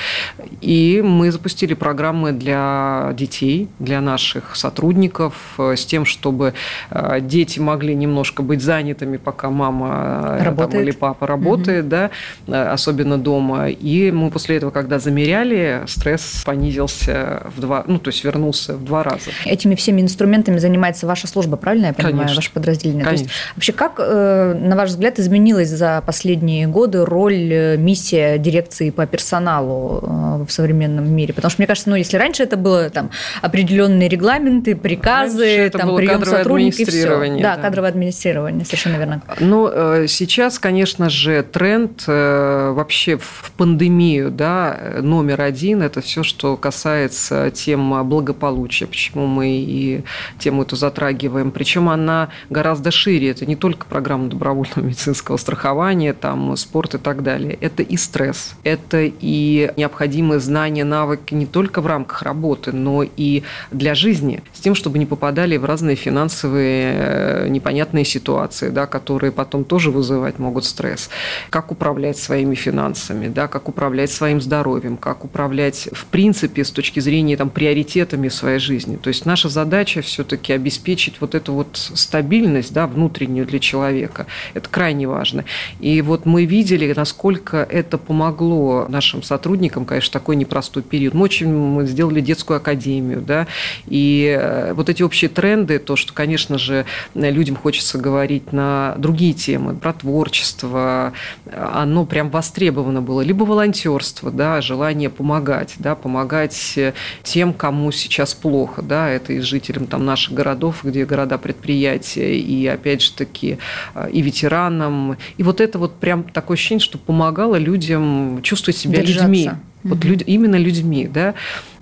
И 0.62 1.02
мы 1.04 1.32
запустили 1.32 1.74
программу 1.74 1.93
программы 1.94 2.32
для 2.32 3.14
детей, 3.14 3.68
для 3.78 4.02
наших 4.02 4.56
сотрудников, 4.56 5.36
э, 5.60 5.76
с 5.76 5.86
тем, 5.86 6.06
чтобы 6.06 6.56
э, 6.90 7.20
дети 7.22 7.60
могли 7.60 7.94
немножко 7.94 8.42
быть 8.42 8.64
занятыми, 8.64 9.18
пока 9.18 9.52
мама 9.52 10.40
э, 10.40 10.56
там, 10.58 10.82
или 10.82 10.90
папа 10.90 11.28
работает, 11.28 11.86
угу. 11.86 12.10
да, 12.48 12.72
особенно 12.74 13.20
дома. 13.20 13.70
И 13.70 14.10
мы 14.10 14.32
после 14.32 14.58
этого, 14.58 14.72
когда 14.72 14.98
замеряли, 14.98 15.84
стресс 15.86 16.42
понизился 16.44 17.44
в 17.56 17.62
два, 17.62 17.84
ну, 17.86 18.00
то 18.00 18.10
есть 18.10 18.24
вернулся 18.24 18.74
в 18.74 18.84
два 18.84 19.04
раза. 19.04 19.30
Этими 19.46 19.76
всеми 19.76 20.02
инструментами 20.02 20.58
занимается 20.58 21.06
ваша 21.06 21.28
служба, 21.28 21.58
правильно 21.58 21.88
я 21.88 21.94
понимаю, 21.94 22.18
Конечно. 22.18 22.36
ваше 22.38 22.52
подразделение? 22.52 23.06
Конечно. 23.06 23.28
То 23.28 23.32
есть, 23.32 23.56
вообще, 23.56 23.74
как, 23.74 24.00
на 24.00 24.76
ваш 24.76 24.90
взгляд, 24.90 25.20
изменилась 25.20 25.70
за 25.70 26.02
последние 26.04 26.66
годы 26.66 27.06
роль, 27.06 27.78
миссия 27.78 28.40
дирекции 28.40 28.90
по 28.90 29.06
персоналу 29.06 30.46
в 30.48 30.50
современном 30.50 31.14
мире? 31.14 31.36
Потому 31.36 31.52
что, 31.52 31.62
мне 31.62 31.68
кажется, 31.68 31.83
кажется, 31.84 31.90
ну, 31.90 31.96
если 31.96 32.18
раньше 32.18 32.44
это 32.44 32.58
было 32.58 32.90
там 32.90 33.10
определенные 33.42 34.10
регламенты, 34.10 34.76
приказы, 34.76 35.70
там, 35.70 35.96
прием 35.96 36.24
сотрудников 36.26 36.80
и 36.80 36.86
все. 36.86 37.08
Да, 37.42 37.56
да, 37.56 37.62
кадровое 37.62 37.90
администрирование, 37.90 38.66
совершенно 38.66 38.98
верно. 38.98 39.22
Ну, 39.40 39.70
э, 39.72 40.08
сейчас, 40.08 40.60
конечно 40.60 41.10
же, 41.10 41.44
тренд 41.44 42.04
э, 42.08 42.72
вообще 42.74 43.18
в 43.18 43.52
пандемию, 43.58 44.32
да, 44.32 44.78
номер 45.02 45.42
один– 45.42 45.82
это 45.84 46.02
все, 46.02 46.24
что 46.24 46.58
касается 46.58 47.52
тем 47.52 48.08
благополучия, 48.08 48.88
почему 48.88 49.28
мы 49.28 49.50
и 49.50 50.04
тему 50.40 50.64
эту 50.64 50.76
затрагиваем. 50.76 51.52
Причем 51.52 51.90
она 51.90 52.30
гораздо 52.50 52.92
шире. 52.92 53.32
Это 53.32 53.46
не 53.46 53.56
только 53.56 53.86
программа 53.86 54.30
добровольного 54.30 54.82
медицинского 54.88 55.38
страхования, 55.38 56.14
там, 56.14 56.56
спорт 56.56 56.96
и 56.96 56.98
так 56.98 57.24
далее. 57.24 57.58
Это 57.60 57.84
и 57.84 57.98
стресс, 57.98 58.56
это 58.64 59.00
и 59.02 59.72
необходимые 59.78 60.40
знания, 60.40 60.84
навыки 60.84 61.34
не 61.34 61.46
только 61.46 61.73
только 61.74 61.82
в 61.82 61.88
рамках 61.88 62.22
работы, 62.22 62.72
но 62.72 63.04
и 63.04 63.42
для 63.72 63.96
жизни, 63.96 64.44
с 64.54 64.60
тем, 64.60 64.76
чтобы 64.76 65.00
не 65.00 65.08
попадали 65.08 65.58
в 65.58 65.66
разные 65.66 65.96
финансовые 65.96 66.94
э, 66.96 67.48
непонятные 67.50 68.06
ситуации, 68.06 68.70
да, 68.70 68.86
которые 68.86 69.32
потом 69.32 69.64
тоже 69.64 69.90
вызывать 69.90 70.38
могут 70.38 70.66
стресс. 70.66 71.10
Как 71.50 71.72
управлять 71.72 72.18
своими 72.18 72.54
финансами, 72.54 73.28
да, 73.28 73.48
как 73.48 73.70
управлять 73.70 74.12
своим 74.12 74.40
здоровьем, 74.40 74.98
как 74.98 75.26
управлять, 75.26 75.90
в 75.94 76.06
принципе, 76.06 76.64
с 76.64 76.70
точки 76.70 77.00
зрения 77.00 77.38
там, 77.38 77.50
приоритетами 77.50 78.28
в 78.28 78.34
своей 78.34 78.60
жизни. 78.60 78.98
То 78.98 79.08
есть 79.08 79.26
наша 79.26 79.50
задача 79.50 80.04
все-таки 80.04 80.54
обеспечить 80.54 81.16
вот 81.22 81.34
эту 81.34 81.54
вот 81.54 81.70
стабильность 81.74 82.72
да, 82.72 82.86
внутреннюю 82.86 83.48
для 83.48 83.58
человека. 83.60 84.28
Это 84.54 84.70
крайне 84.70 85.08
важно. 85.08 85.44
И 85.80 86.04
вот 86.04 86.28
мы 86.28 86.46
видели, 86.46 86.94
насколько 86.96 87.58
это 87.58 87.98
помогло 87.98 88.86
нашим 88.90 89.24
сотрудникам, 89.24 89.86
конечно, 89.86 90.14
такой 90.14 90.36
непростой 90.36 90.84
период. 90.84 91.16
Мы 91.16 91.24
очень 91.24 91.63
мы 91.68 91.86
сделали 91.86 92.22
детскую 92.22 92.58
академию, 92.58 93.22
да, 93.22 93.48
и 93.88 94.38
э, 94.40 94.74
вот 94.74 94.90
эти 94.90 95.04
общие 95.04 95.30
тренды, 95.30 95.80
то, 95.80 95.96
что, 95.96 96.14
конечно 96.14 96.58
же, 96.58 96.86
людям 97.14 97.56
хочется 97.56 97.98
говорить 97.98 98.52
на 98.54 98.96
другие 98.98 99.34
темы, 99.34 99.76
про 99.76 99.94
творчество, 99.94 101.14
оно 101.52 102.06
прям 102.06 102.30
востребовано 102.30 103.02
было. 103.02 103.22
Либо 103.22 103.44
волонтерство, 103.44 104.32
да, 104.32 104.62
желание 104.62 105.10
помогать, 105.10 105.76
да, 105.80 105.96
помогать 105.96 106.80
тем, 107.24 107.54
кому 107.54 107.92
сейчас 107.92 108.34
плохо, 108.34 108.82
да, 108.82 109.10
это 109.10 109.34
и 109.34 109.40
жителям 109.40 109.88
там 109.88 110.06
наших 110.06 110.34
городов, 110.34 110.82
где 110.84 111.06
города 111.06 111.38
предприятия, 111.38 112.38
и 112.38 112.66
опять 112.68 113.02
же 113.02 113.14
таки 113.14 113.58
э, 113.96 114.10
и 114.12 114.22
ветеранам. 114.22 115.18
И 115.38 115.44
вот 115.44 115.62
это 115.62 115.80
вот 115.80 115.96
прям 116.00 116.24
такое 116.24 116.56
ощущение, 116.56 116.84
что 116.84 116.98
помогало 116.98 117.56
людям 117.56 118.42
чувствовать 118.42 118.78
себя 118.78 119.02
Держаться. 119.02 119.28
людьми. 119.28 119.52
Вот 119.84 120.00
угу. 120.00 120.08
люд, 120.08 120.24
именно 120.26 120.56
людьми, 120.56 121.08
да, 121.08 121.34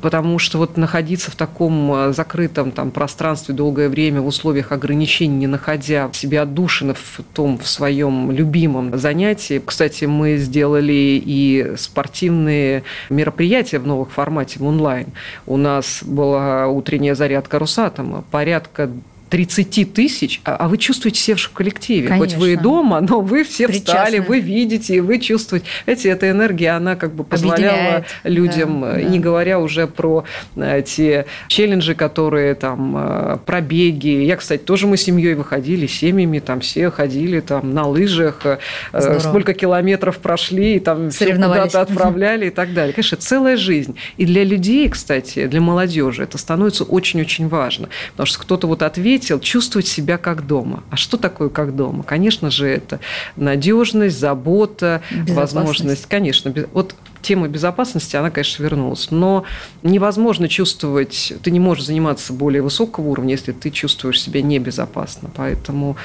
потому 0.02 0.40
что 0.40 0.58
вот 0.58 0.78
находиться 0.78 1.32
в 1.32 1.36
таком 1.36 1.94
э, 1.94 2.14
закрытом 2.14 2.72
там 2.72 2.92
пространстве 2.92 3.54
долгое 3.54 3.90
время 3.90 4.22
в 4.22 4.28
условиях 4.28 4.72
ограничений, 4.72 5.36
не 5.36 5.48
находя 5.48 6.08
в 6.08 6.16
себе 6.16 6.42
отдушины 6.42 6.94
в 6.96 7.22
том, 7.34 7.58
в 7.58 7.68
своем 7.68 8.32
любимом 8.32 8.98
занятии. 8.98 9.62
Кстати, 9.64 10.06
мы 10.06 10.38
сделали 10.38 11.22
и 11.24 11.74
спортивные 11.78 12.84
мероприятия 13.10 13.80
в 13.80 13.88
новых 13.88 14.12
формате 14.12 14.60
в 14.60 14.66
онлайн. 14.66 15.08
У 15.46 15.58
нас 15.58 16.00
была 16.04 16.68
утренняя 16.68 17.16
зарядка 17.16 17.60
Русатома, 17.60 18.24
порядка 18.32 18.90
30 19.32 19.94
тысяч, 19.94 20.42
а, 20.44 20.58
а 20.58 20.68
вы 20.68 20.78
чувствуете 20.78 21.22
себя 21.22 21.38
в 21.38 21.50
коллективе. 21.52 22.10
Конечно. 22.10 22.36
Хоть 22.36 22.36
вы 22.36 22.54
и 22.54 22.56
дома, 22.58 23.00
но 23.00 23.22
вы 23.22 23.46
все 23.46 23.66
Причастны. 23.68 23.86
встали, 23.86 24.20
вы 24.20 24.42
видите, 24.42 25.02
вы 25.02 25.20
чувствуете. 25.20 25.66
Эти, 25.86 26.10
эта 26.10 26.30
энергия, 26.30 26.72
она 26.72 26.98
как 26.98 27.14
бы 27.14 27.24
позволяла 27.24 27.78
Объединяет. 27.78 28.06
людям, 28.26 28.82
да, 28.82 29.02
не 29.02 29.20
говоря 29.20 29.60
уже 29.60 29.88
про 29.88 30.26
э, 30.58 30.84
те 30.86 31.26
челленджи, 31.48 31.96
которые 31.96 32.56
там, 32.56 32.94
э, 32.98 33.38
пробеги. 33.46 34.10
Я, 34.10 34.36
кстати, 34.36 34.62
тоже 34.62 34.86
мы 34.86 34.98
семьей 34.98 35.36
выходили, 35.36 35.88
семьями, 35.88 36.40
там 36.40 36.60
все 36.60 36.92
ходили 36.92 37.40
там 37.40 37.74
на 37.74 37.88
лыжах, 37.88 38.42
э, 38.46 38.58
Здорово. 38.92 39.20
сколько 39.20 39.54
километров 39.54 40.18
прошли, 40.18 40.76
и 40.76 40.80
там 40.82 41.10
все 41.10 41.34
куда-то 41.36 41.80
отправляли 41.80 42.48
и 42.48 42.52
так 42.52 42.74
далее. 42.74 42.92
Конечно, 42.92 43.16
целая 43.16 43.56
жизнь. 43.56 43.96
И 44.18 44.26
для 44.26 44.44
людей, 44.44 44.90
кстати, 44.90 45.48
для 45.48 45.62
молодежи 45.62 46.24
это 46.24 46.38
становится 46.38 46.84
очень-очень 46.84 47.48
важно. 47.48 47.88
Потому 48.12 48.28
что 48.28 48.40
кто-то 48.40 48.68
вот 48.68 48.84
ответит, 48.84 49.21
отметил, 49.22 49.40
чувствовать 49.40 49.88
себя 49.88 50.18
как 50.18 50.48
дома. 50.48 50.84
А 50.90 50.96
что 50.96 51.18
такое 51.18 51.50
как 51.50 51.76
дома? 51.76 52.04
Конечно 52.04 52.50
же, 52.50 52.68
это 52.68 53.00
надежность, 53.36 54.20
забота, 54.20 55.02
возможность. 55.28 56.08
Конечно, 56.08 56.54
вот 56.74 56.96
тема 57.22 57.48
безопасности, 57.48 58.16
она, 58.16 58.32
конечно, 58.32 58.64
вернулась. 58.64 59.12
Но 59.12 59.46
невозможно 59.84 60.48
чувствовать, 60.48 61.34
ты 61.44 61.52
не 61.52 61.60
можешь 61.60 61.86
заниматься 61.86 62.34
более 62.34 62.64
высокого 62.64 63.10
уровня, 63.10 63.32
если 63.32 63.52
ты 63.52 63.70
чувствуешь 63.70 64.22
себя 64.22 64.42
небезопасно. 64.42 65.30
Поэтому 65.36 65.98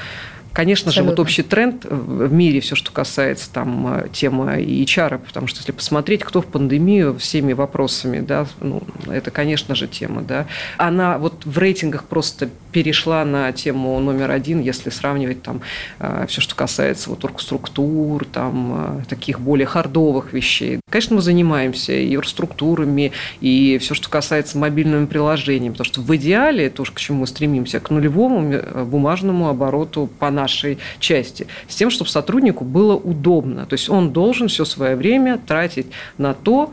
Конечно 0.57 0.89
Абсолютно. 0.89 1.11
же, 1.11 1.15
вот 1.17 1.19
общий 1.19 1.43
тренд 1.43 1.85
в 1.85 2.33
мире, 2.33 2.61
все, 2.61 2.73
что 2.73 2.91
касается 2.91 3.47
там 3.53 3.99
э, 3.99 4.07
темы 4.11 4.59
HR, 4.59 5.19
потому 5.19 5.45
что 5.45 5.59
если 5.59 5.71
посмотреть, 5.71 6.23
кто 6.23 6.41
в 6.41 6.47
пандемию 6.47 7.15
всеми 7.19 7.53
вопросами, 7.53 8.21
да, 8.21 8.47
ну, 8.59 8.81
это, 9.05 9.29
конечно 9.29 9.75
же, 9.75 9.87
тема, 9.87 10.23
да, 10.23 10.47
она 10.77 11.19
вот 11.19 11.45
в 11.45 11.55
рейтингах 11.59 12.05
просто 12.05 12.49
перешла 12.77 13.25
на 13.25 13.51
тему 13.53 13.99
номер 13.99 14.29
один, 14.29 14.61
если 14.61 14.91
сравнивать 14.91 15.41
там 15.41 15.61
э, 15.97 16.27
все, 16.27 16.41
что 16.41 16.53
касается 16.53 17.09
вот 17.09 17.25
оргструктур, 17.25 18.23
там 18.25 18.99
э, 18.99 19.09
таких 19.09 19.39
более 19.39 19.65
хардовых 19.65 20.31
вещей. 20.31 20.79
Конечно, 20.91 21.15
мы 21.15 21.23
занимаемся 21.23 21.93
и 21.93 22.15
оргструктурами, 22.15 23.13
и 23.41 23.79
все, 23.81 23.95
что 23.95 24.11
касается 24.11 24.59
мобильными 24.59 25.07
приложениями, 25.07 25.71
потому 25.71 25.85
что 25.85 26.01
в 26.01 26.15
идеале, 26.17 26.69
то, 26.69 26.83
к 26.83 26.99
чему 26.99 27.21
мы 27.21 27.27
стремимся, 27.27 27.79
к 27.79 27.89
нулевому 27.89 28.61
бумажному 28.85 29.49
обороту 29.49 30.07
по 30.19 30.29
нашей 30.29 30.77
части, 30.99 31.47
с 31.67 31.75
тем, 31.75 31.89
чтобы 31.89 32.11
сотруднику 32.11 32.63
было 32.63 32.95
удобно. 32.95 33.65
То 33.65 33.73
есть 33.73 33.89
он 33.89 34.13
должен 34.13 34.49
все 34.49 34.65
свое 34.65 34.95
время 34.95 35.39
тратить 35.39 35.87
на 36.19 36.35
то, 36.35 36.71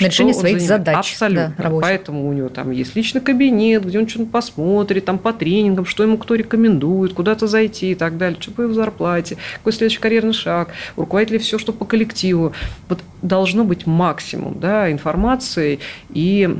на 0.00 0.06
решение 0.06 0.34
своих 0.34 0.60
занимает. 0.60 0.86
задач. 0.86 1.12
Абсолютно. 1.12 1.54
Да, 1.58 1.70
Поэтому 1.80 2.28
у 2.28 2.32
него 2.32 2.48
там 2.48 2.70
есть 2.70 2.94
личный 2.96 3.20
кабинет, 3.20 3.84
где 3.84 3.98
он 3.98 4.08
что-то 4.08 4.26
посмотрит, 4.26 5.04
там 5.04 5.18
по 5.18 5.32
тренингам, 5.32 5.86
что 5.86 6.02
ему 6.02 6.18
кто 6.18 6.34
рекомендует, 6.34 7.12
куда-то 7.12 7.46
зайти 7.46 7.92
и 7.92 7.94
так 7.94 8.18
далее, 8.18 8.38
что 8.40 8.50
по 8.50 8.62
его 8.62 8.74
зарплате, 8.74 9.36
какой 9.54 9.72
следующий 9.72 10.00
карьерный 10.00 10.34
шаг, 10.34 10.70
у 10.96 11.02
руководителя 11.02 11.38
все, 11.38 11.58
что 11.58 11.72
по 11.72 11.84
коллективу. 11.84 12.52
Вот 12.88 13.00
должно 13.22 13.64
быть 13.64 13.86
максимум 13.86 14.58
да, 14.60 14.90
информации 14.90 15.80
и 16.10 16.56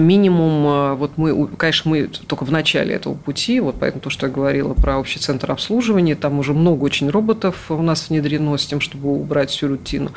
минимум, 0.00 0.66
э, 0.66 0.94
вот 0.94 1.12
мы, 1.16 1.46
конечно, 1.48 1.90
мы 1.90 2.08
только 2.26 2.44
в 2.44 2.50
начале 2.50 2.94
этого 2.94 3.14
пути, 3.14 3.60
вот 3.60 3.76
поэтому 3.78 4.00
то, 4.00 4.10
что 4.10 4.26
я 4.26 4.32
говорила 4.32 4.74
про 4.74 4.98
общий 4.98 5.18
центр 5.18 5.50
обслуживания, 5.50 6.14
там 6.14 6.38
уже 6.38 6.54
много 6.54 6.84
очень 6.84 7.10
роботов 7.10 7.70
у 7.70 7.82
нас 7.82 8.08
внедрено 8.08 8.56
с 8.56 8.66
тем, 8.66 8.80
чтобы 8.80 9.12
убрать 9.12 9.50
всю 9.50 9.68
рутину. 9.68 10.12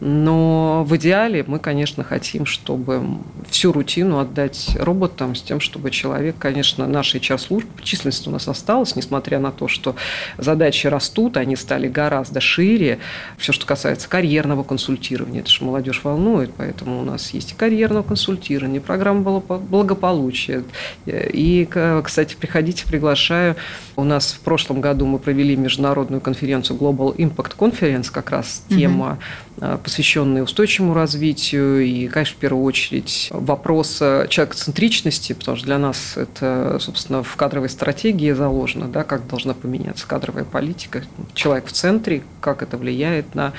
Но 0.00 0.84
в 0.84 0.96
идеале 0.96 1.44
мы, 1.46 1.58
конечно, 1.58 2.04
хотим, 2.04 2.46
чтобы 2.46 3.02
всю 3.48 3.72
рутину 3.72 4.18
отдать 4.18 4.76
роботам 4.78 5.34
с 5.34 5.42
тем, 5.42 5.60
чтобы 5.60 5.90
человек, 5.90 6.36
конечно, 6.38 6.86
наша 6.86 7.18
HR-служба, 7.18 7.70
численность 7.82 8.26
у 8.26 8.30
нас 8.30 8.48
осталась, 8.48 8.96
несмотря 8.96 9.38
на 9.38 9.50
то, 9.50 9.68
что 9.68 9.96
задачи 10.38 10.86
растут, 10.86 11.36
они 11.36 11.56
стали 11.56 11.88
гораздо 11.88 12.40
шире. 12.40 12.98
Все, 13.38 13.52
что 13.52 13.66
касается 13.66 14.08
карьерного 14.08 14.62
консультирования, 14.62 15.40
это 15.40 15.50
же 15.50 15.64
молодежь 15.64 16.00
волнует, 16.04 16.52
поэтому 16.56 17.00
у 17.00 17.04
нас 17.04 17.30
есть 17.30 17.52
и 17.52 17.54
карьерное 17.54 18.02
консультирование, 18.02 18.80
программа 18.80 19.19
благополучия. 19.20 20.64
И, 21.06 21.68
кстати, 22.04 22.36
приходите, 22.38 22.86
приглашаю. 22.86 23.56
У 23.96 24.04
нас 24.04 24.32
в 24.32 24.40
прошлом 24.40 24.80
году 24.80 25.06
мы 25.06 25.18
провели 25.18 25.56
международную 25.56 26.20
конференцию 26.20 26.78
Global 26.78 27.14
Impact 27.16 27.56
Conference, 27.56 28.10
как 28.10 28.30
раз 28.30 28.62
тема, 28.68 29.18
угу. 29.58 29.78
посвященная 29.84 30.42
устойчивому 30.42 30.94
развитию 30.94 31.84
и, 31.84 32.08
конечно, 32.08 32.36
в 32.36 32.40
первую 32.40 32.64
очередь 32.64 33.28
вопрос 33.30 33.98
человекоцентричности, 33.98 35.34
потому 35.34 35.56
что 35.56 35.66
для 35.66 35.78
нас 35.78 36.16
это, 36.16 36.78
собственно, 36.80 37.22
в 37.22 37.36
кадровой 37.36 37.68
стратегии 37.68 38.32
заложено, 38.32 38.88
да, 38.88 39.04
как 39.04 39.26
должна 39.26 39.54
поменяться 39.54 40.06
кадровая 40.06 40.44
политика. 40.44 41.02
Человек 41.34 41.66
в 41.66 41.72
центре, 41.72 42.22
как 42.40 42.62
это 42.62 42.78
влияет 42.78 43.34
на, 43.34 43.52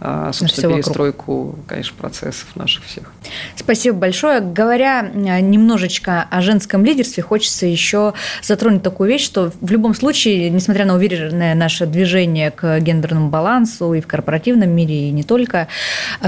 а, 0.00 0.32
собственно, 0.32 0.68
на 0.68 0.74
перестройку, 0.74 1.44
вокруг. 1.44 1.66
конечно, 1.66 1.94
процессов 1.98 2.54
наших 2.54 2.84
всех. 2.84 3.12
Спасибо 3.56 3.96
большое. 3.96 4.40
Говоря 4.40 5.05
немножечко 5.14 6.26
о 6.30 6.40
женском 6.40 6.84
лидерстве, 6.84 7.22
хочется 7.22 7.66
еще 7.66 8.14
затронуть 8.42 8.82
такую 8.82 9.08
вещь, 9.10 9.24
что 9.24 9.52
в 9.60 9.70
любом 9.70 9.94
случае, 9.94 10.50
несмотря 10.50 10.84
на 10.84 10.94
уверенное 10.94 11.54
наше 11.54 11.86
движение 11.86 12.50
к 12.50 12.78
гендерному 12.80 13.28
балансу 13.28 13.94
и 13.94 14.00
в 14.00 14.06
корпоративном 14.06 14.70
мире, 14.70 15.08
и 15.08 15.10
не 15.10 15.22
только, 15.22 15.68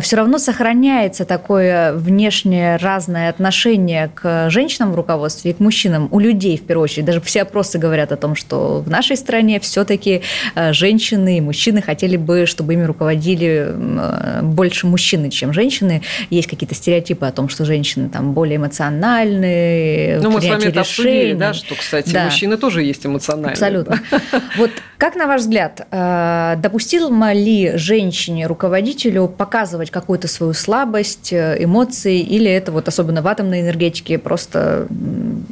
все 0.00 0.16
равно 0.16 0.38
сохраняется 0.38 1.24
такое 1.24 1.92
внешнее 1.92 2.76
разное 2.76 3.28
отношение 3.28 4.10
к 4.14 4.50
женщинам 4.50 4.92
в 4.92 4.96
руководстве 4.96 5.50
и 5.50 5.54
к 5.54 5.60
мужчинам 5.60 6.08
у 6.10 6.18
людей, 6.18 6.56
в 6.56 6.62
первую 6.62 6.84
очередь. 6.84 7.04
Даже 7.04 7.20
все 7.20 7.42
опросы 7.42 7.78
говорят 7.78 8.12
о 8.12 8.16
том, 8.16 8.34
что 8.34 8.80
в 8.80 8.90
нашей 8.90 9.16
стране 9.16 9.60
все-таки 9.60 10.22
э, 10.54 10.72
женщины 10.72 11.38
и 11.38 11.40
мужчины 11.40 11.82
хотели 11.82 12.16
бы, 12.16 12.46
чтобы 12.46 12.74
ими 12.74 12.84
руководили 12.84 13.66
э, 13.68 14.40
больше 14.42 14.86
мужчины, 14.86 15.30
чем 15.30 15.52
женщины. 15.52 16.02
Есть 16.30 16.48
какие-то 16.48 16.74
стереотипы 16.74 17.26
о 17.26 17.32
том, 17.32 17.48
что 17.48 17.64
женщины 17.64 18.08
там 18.08 18.32
более 18.32 18.58
эмоциональные, 18.68 20.20
Ну, 20.20 20.30
мы 20.30 20.40
с 20.40 20.48
вами 20.48 20.64
это 20.64 20.80
обсудили, 20.80 21.34
да, 21.34 21.54
что, 21.54 21.74
кстати, 21.74 22.12
да. 22.12 22.24
мужчины 22.24 22.56
тоже 22.56 22.82
есть 22.82 23.04
эмоциональные. 23.04 23.52
Абсолютно. 23.52 24.00
Вот 24.56 24.70
как, 24.96 25.14
на 25.14 25.26
ваш 25.26 25.42
взгляд, 25.42 25.86
э, 25.90 26.54
допустимо 26.58 27.32
ли 27.32 27.72
женщине, 27.76 28.46
руководителю 28.46 29.28
показывать 29.28 29.90
какую-то 29.90 30.28
свою 30.28 30.52
слабость, 30.52 31.32
э, 31.32 31.56
эмоции, 31.62 32.20
или 32.20 32.50
это 32.50 32.72
вот 32.72 32.88
особенно 32.88 33.22
в 33.22 33.26
атомной 33.26 33.60
энергетике 33.60 34.18
просто 34.18 34.86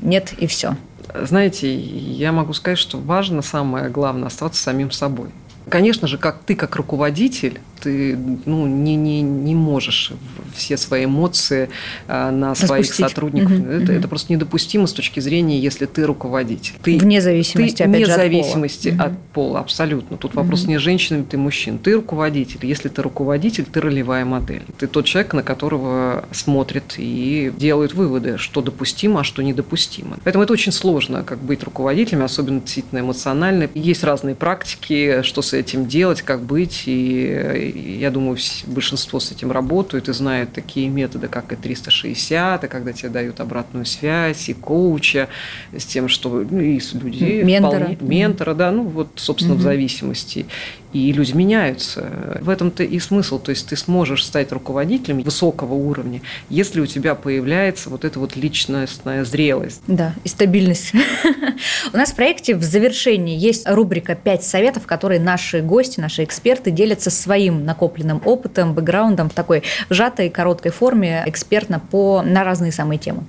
нет 0.03 0.33
и 0.39 0.47
все? 0.47 0.77
Знаете, 1.23 1.75
я 1.75 2.33
могу 2.33 2.53
сказать, 2.53 2.79
что 2.79 2.99
важно, 2.99 3.43
самое 3.43 3.89
главное, 3.89 4.27
оставаться 4.27 4.63
самим 4.63 4.91
собой. 4.91 5.29
Конечно 5.69 6.07
же, 6.07 6.19
как 6.19 6.39
ты 6.45 6.55
как 6.55 6.77
руководитель, 6.77 7.61
ты 7.87 8.19
ну, 8.47 8.67
не, 8.67 8.97
не, 8.97 9.23
не 9.23 9.55
можешь 9.55 10.13
все 10.57 10.77
свои 10.77 11.05
эмоции 11.05 11.69
а, 12.09 12.33
на 12.33 12.57
своих 12.57 12.93
сотрудников. 12.93 13.53
Угу, 13.53 13.69
это, 13.69 13.85
угу. 13.85 13.93
это 13.93 14.09
просто 14.09 14.33
недопустимо 14.33 14.89
с 14.89 14.93
точки 14.93 15.21
зрения, 15.21 15.61
если 15.61 15.87
ты 15.87 16.05
руководитель. 16.05 16.75
Ты, 16.83 16.99
вне 16.99 17.21
зависимости, 17.21 17.77
ты, 17.77 17.85
опять 17.85 17.97
вне 17.97 18.07
же, 18.07 18.13
зависимости 18.13 18.89
от 18.89 18.97
пола. 18.97 19.07
от 19.07 19.19
пола, 19.33 19.61
абсолютно. 19.61 20.17
Тут 20.17 20.35
вопрос 20.35 20.63
угу. 20.63 20.71
не 20.71 20.79
женщинами, 20.79 21.23
ты 21.23 21.39
мужчин. 21.39 21.79
Ты 21.79 21.95
руководитель. 21.95 22.67
Если 22.67 22.89
ты 22.89 23.03
руководитель, 23.03 23.65
ты 23.65 23.81
ролевая 23.81 24.25
модель. 24.25 24.65
Ты 24.79 24.89
тот 24.89 25.05
человек, 25.05 25.33
на 25.33 25.45
которого 25.45 26.25
смотрит 26.33 26.95
и 26.97 27.53
делает 27.57 27.95
выводы, 27.95 28.37
что 28.37 28.63
допустимо, 28.63 29.21
а 29.21 29.25
что 29.25 29.43
недопустимо. 29.43 30.19
Поэтому 30.25 30.43
это 30.43 30.53
очень 30.53 30.73
сложно, 30.73 31.23
как 31.23 31.39
быть 31.39 31.63
руководителем, 31.63 32.25
особенно 32.25 32.61
действительно 32.61 32.99
эмоционально. 32.99 33.71
Есть 33.75 34.03
разные 34.03 34.35
практики, 34.35 35.23
что 35.23 35.41
с 35.41 35.53
этим 35.53 35.87
делать, 35.87 36.23
как 36.23 36.43
быть. 36.43 36.83
И 36.87 37.76
я 37.77 38.11
думаю, 38.11 38.39
большинство 38.67 39.21
с 39.21 39.33
этим 39.33 39.53
работают 39.53 40.09
и 40.09 40.13
знают 40.13 40.53
такие 40.53 40.89
методы, 40.89 41.29
как 41.29 41.53
и 41.53 41.57
360, 41.57 42.65
и 42.65 42.69
когда 42.69 42.93
тебе 42.93 43.09
дают 43.11 43.41
обратную 43.41 43.85
связь, 43.85 44.49
и 44.49 44.55
коуча, 44.55 45.29
с 45.77 45.85
тем, 45.85 46.09
что 46.09 46.45
ну, 46.49 46.61
и 46.61 46.81
людей 46.95 47.43
ментора. 47.43 47.85
Вполне, 47.85 47.99
ментора, 48.01 48.55
да, 48.55 48.71
ну 48.71 48.85
вот, 48.85 49.09
собственно, 49.17 49.55
угу. 49.55 49.61
в 49.61 49.65
зависимости 49.65 50.47
и 50.97 51.13
люди 51.13 51.33
меняются. 51.33 52.39
В 52.41 52.49
этом-то 52.49 52.83
и 52.83 52.99
смысл. 52.99 53.39
То 53.39 53.51
есть 53.51 53.69
ты 53.69 53.77
сможешь 53.77 54.25
стать 54.25 54.53
руководителем 54.53 55.21
высокого 55.21 55.75
уровня, 55.75 56.23
если 56.49 56.81
у 56.81 56.87
тебя 56.87 57.15
появляется 57.15 57.91
вот 57.91 58.05
эта 58.05 58.19
вот 58.19 58.37
личностная 58.37 59.25
зрелость. 59.25 59.83
Да, 59.87 60.15
и 60.25 60.29
стабильность. 60.29 60.93
У 61.93 61.97
нас 61.97 62.13
в 62.13 62.17
проекте 62.17 62.55
в 62.55 62.63
завершении 62.63 63.37
есть 63.37 63.69
рубрика 63.69 64.15
«Пять 64.15 64.43
советов», 64.43 64.87
которые 64.87 65.21
наши 65.21 65.61
гости, 65.61 66.01
наши 66.01 66.25
эксперты 66.25 66.71
делятся 66.71 67.11
своим 67.11 67.65
накопленным 67.65 68.21
опытом, 68.25 68.75
бэкграундом 68.75 69.31
в 69.31 69.35
такой 69.35 69.63
сжатой, 69.91 70.31
короткой 70.31 70.73
форме, 70.73 71.23
экспертно 71.27 71.81
по, 71.81 72.23
на 72.23 72.45
разные 72.45 72.73
самые 72.73 72.99
темы. 72.99 73.25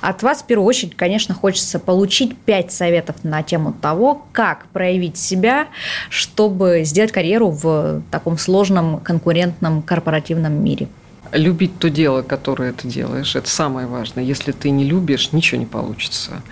От 0.00 0.22
вас, 0.22 0.42
в 0.42 0.46
первую 0.46 0.66
очередь, 0.66 0.96
конечно, 0.96 1.34
хочется 1.34 1.78
получить 1.78 2.36
пять 2.36 2.72
советов 2.72 3.16
на 3.22 3.42
тему 3.42 3.74
того, 3.80 4.26
как 4.32 4.66
проявить 4.68 5.16
себя, 5.16 5.68
чтобы 6.08 6.82
сделать 6.84 7.09
сделать 7.10 7.12
карьеру 7.12 7.50
в 7.50 8.02
таком 8.10 8.38
сложном 8.38 9.00
конкурентном 9.00 9.82
корпоративном 9.82 10.52
мире? 10.52 10.88
Любить 11.32 11.78
то 11.78 11.90
дело, 11.90 12.22
которое 12.22 12.72
ты 12.72 12.88
делаешь, 12.88 13.36
это 13.36 13.48
самое 13.48 13.86
важное. 13.86 14.24
Если 14.24 14.52
ты 14.52 14.70
не 14.70 14.84
любишь, 14.84 15.32
ничего 15.32 15.60
не 15.60 15.66
получится. 15.66 16.42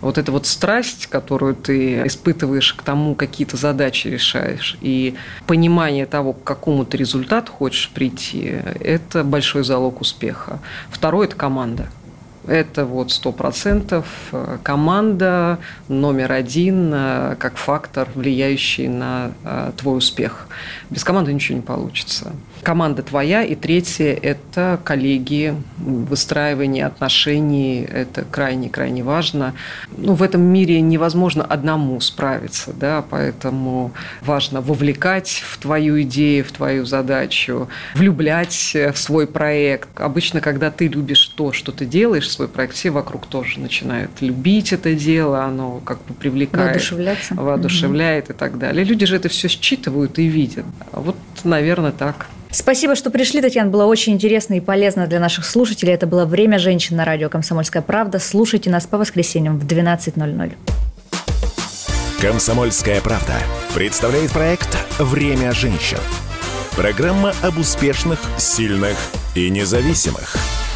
Вот 0.00 0.16
эта 0.16 0.30
вот 0.30 0.46
страсть, 0.46 1.08
которую 1.08 1.54
ты 1.54 2.06
испытываешь 2.06 2.72
к 2.72 2.82
тому, 2.82 3.16
какие-то 3.16 3.56
задачи 3.56 4.08
решаешь, 4.08 4.76
и 4.80 5.14
понимание 5.46 6.06
того, 6.06 6.34
к 6.34 6.44
какому 6.44 6.84
ты 6.84 6.96
результату 6.98 7.50
хочешь 7.50 7.90
прийти, 7.92 8.60
это 8.80 9.24
большой 9.24 9.64
залог 9.64 10.00
успеха. 10.00 10.60
Второе– 10.90 11.26
это 11.28 11.36
команда– 11.36 11.88
это 12.46 12.84
вот 12.84 13.12
сто 13.12 13.32
процентов 13.32 14.06
э, 14.32 14.58
команда 14.62 15.58
номер 15.88 16.32
один 16.32 16.90
э, 16.94 17.36
как 17.38 17.56
фактор, 17.56 18.08
влияющий 18.14 18.88
на 18.88 19.32
э, 19.44 19.72
твой 19.76 19.98
успех. 19.98 20.48
Без 20.90 21.04
команды 21.04 21.32
ничего 21.32 21.56
не 21.56 21.62
получится. 21.62 22.32
Команда 22.68 23.02
твоя. 23.02 23.44
И 23.44 23.54
третье– 23.54 24.12
это 24.22 24.78
коллеги, 24.84 25.54
выстраивание 25.78 26.84
отношений. 26.84 27.80
Это 27.80 28.26
крайне-крайне 28.30 29.02
важно. 29.02 29.54
Ну, 29.96 30.12
в 30.12 30.22
этом 30.22 30.42
мире 30.42 30.82
невозможно 30.82 31.42
одному 31.42 31.98
справиться, 32.02 32.74
да, 32.74 33.02
поэтому 33.08 33.92
важно 34.20 34.60
вовлекать 34.60 35.42
в 35.50 35.56
твою 35.56 36.02
идею, 36.02 36.44
в 36.44 36.52
твою 36.52 36.84
задачу, 36.84 37.70
влюблять 37.94 38.74
в 38.74 38.98
свой 38.98 39.26
проект. 39.26 39.88
Обычно, 39.98 40.42
когда 40.42 40.70
ты 40.70 40.88
любишь 40.88 41.26
то, 41.28 41.52
что 41.52 41.72
ты 41.72 41.86
делаешь, 41.86 42.30
свой 42.30 42.48
проект, 42.48 42.74
все 42.74 42.90
вокруг 42.90 43.28
тоже 43.28 43.60
начинают 43.60 44.10
любить 44.20 44.74
это 44.74 44.92
дело, 44.92 45.42
оно 45.42 45.80
как 45.86 46.04
бы 46.04 46.12
привлекает. 46.12 46.66
Воодушевляться. 46.66 47.34
Воодушевляет 47.34 48.24
угу. 48.24 48.34
и 48.34 48.36
так 48.36 48.58
далее. 48.58 48.84
Люди 48.84 49.06
же 49.06 49.16
это 49.16 49.30
все 49.30 49.48
считывают 49.48 50.18
и 50.18 50.26
видят. 50.26 50.66
Вот, 50.92 51.16
наверное, 51.44 51.92
так. 51.92 52.26
Спасибо, 52.58 52.96
что 52.96 53.10
пришли, 53.10 53.40
Татьяна. 53.40 53.70
Было 53.70 53.84
очень 53.84 54.14
интересно 54.14 54.54
и 54.54 54.60
полезно 54.60 55.06
для 55.06 55.20
наших 55.20 55.44
слушателей. 55.44 55.94
Это 55.94 56.08
было 56.08 56.24
«Время 56.24 56.58
женщин» 56.58 56.96
на 56.96 57.04
радио 57.04 57.28
«Комсомольская 57.28 57.82
правда». 57.82 58.18
Слушайте 58.18 58.68
нас 58.68 58.84
по 58.84 58.98
воскресеньям 58.98 59.60
в 59.60 59.64
12.00. 59.64 60.54
«Комсомольская 62.20 63.00
правда» 63.00 63.34
представляет 63.76 64.32
проект 64.32 64.76
«Время 64.98 65.52
женщин». 65.52 65.98
Программа 66.74 67.32
об 67.42 67.58
успешных, 67.58 68.18
сильных 68.38 68.96
и 69.36 69.48
независимых– 69.50 70.34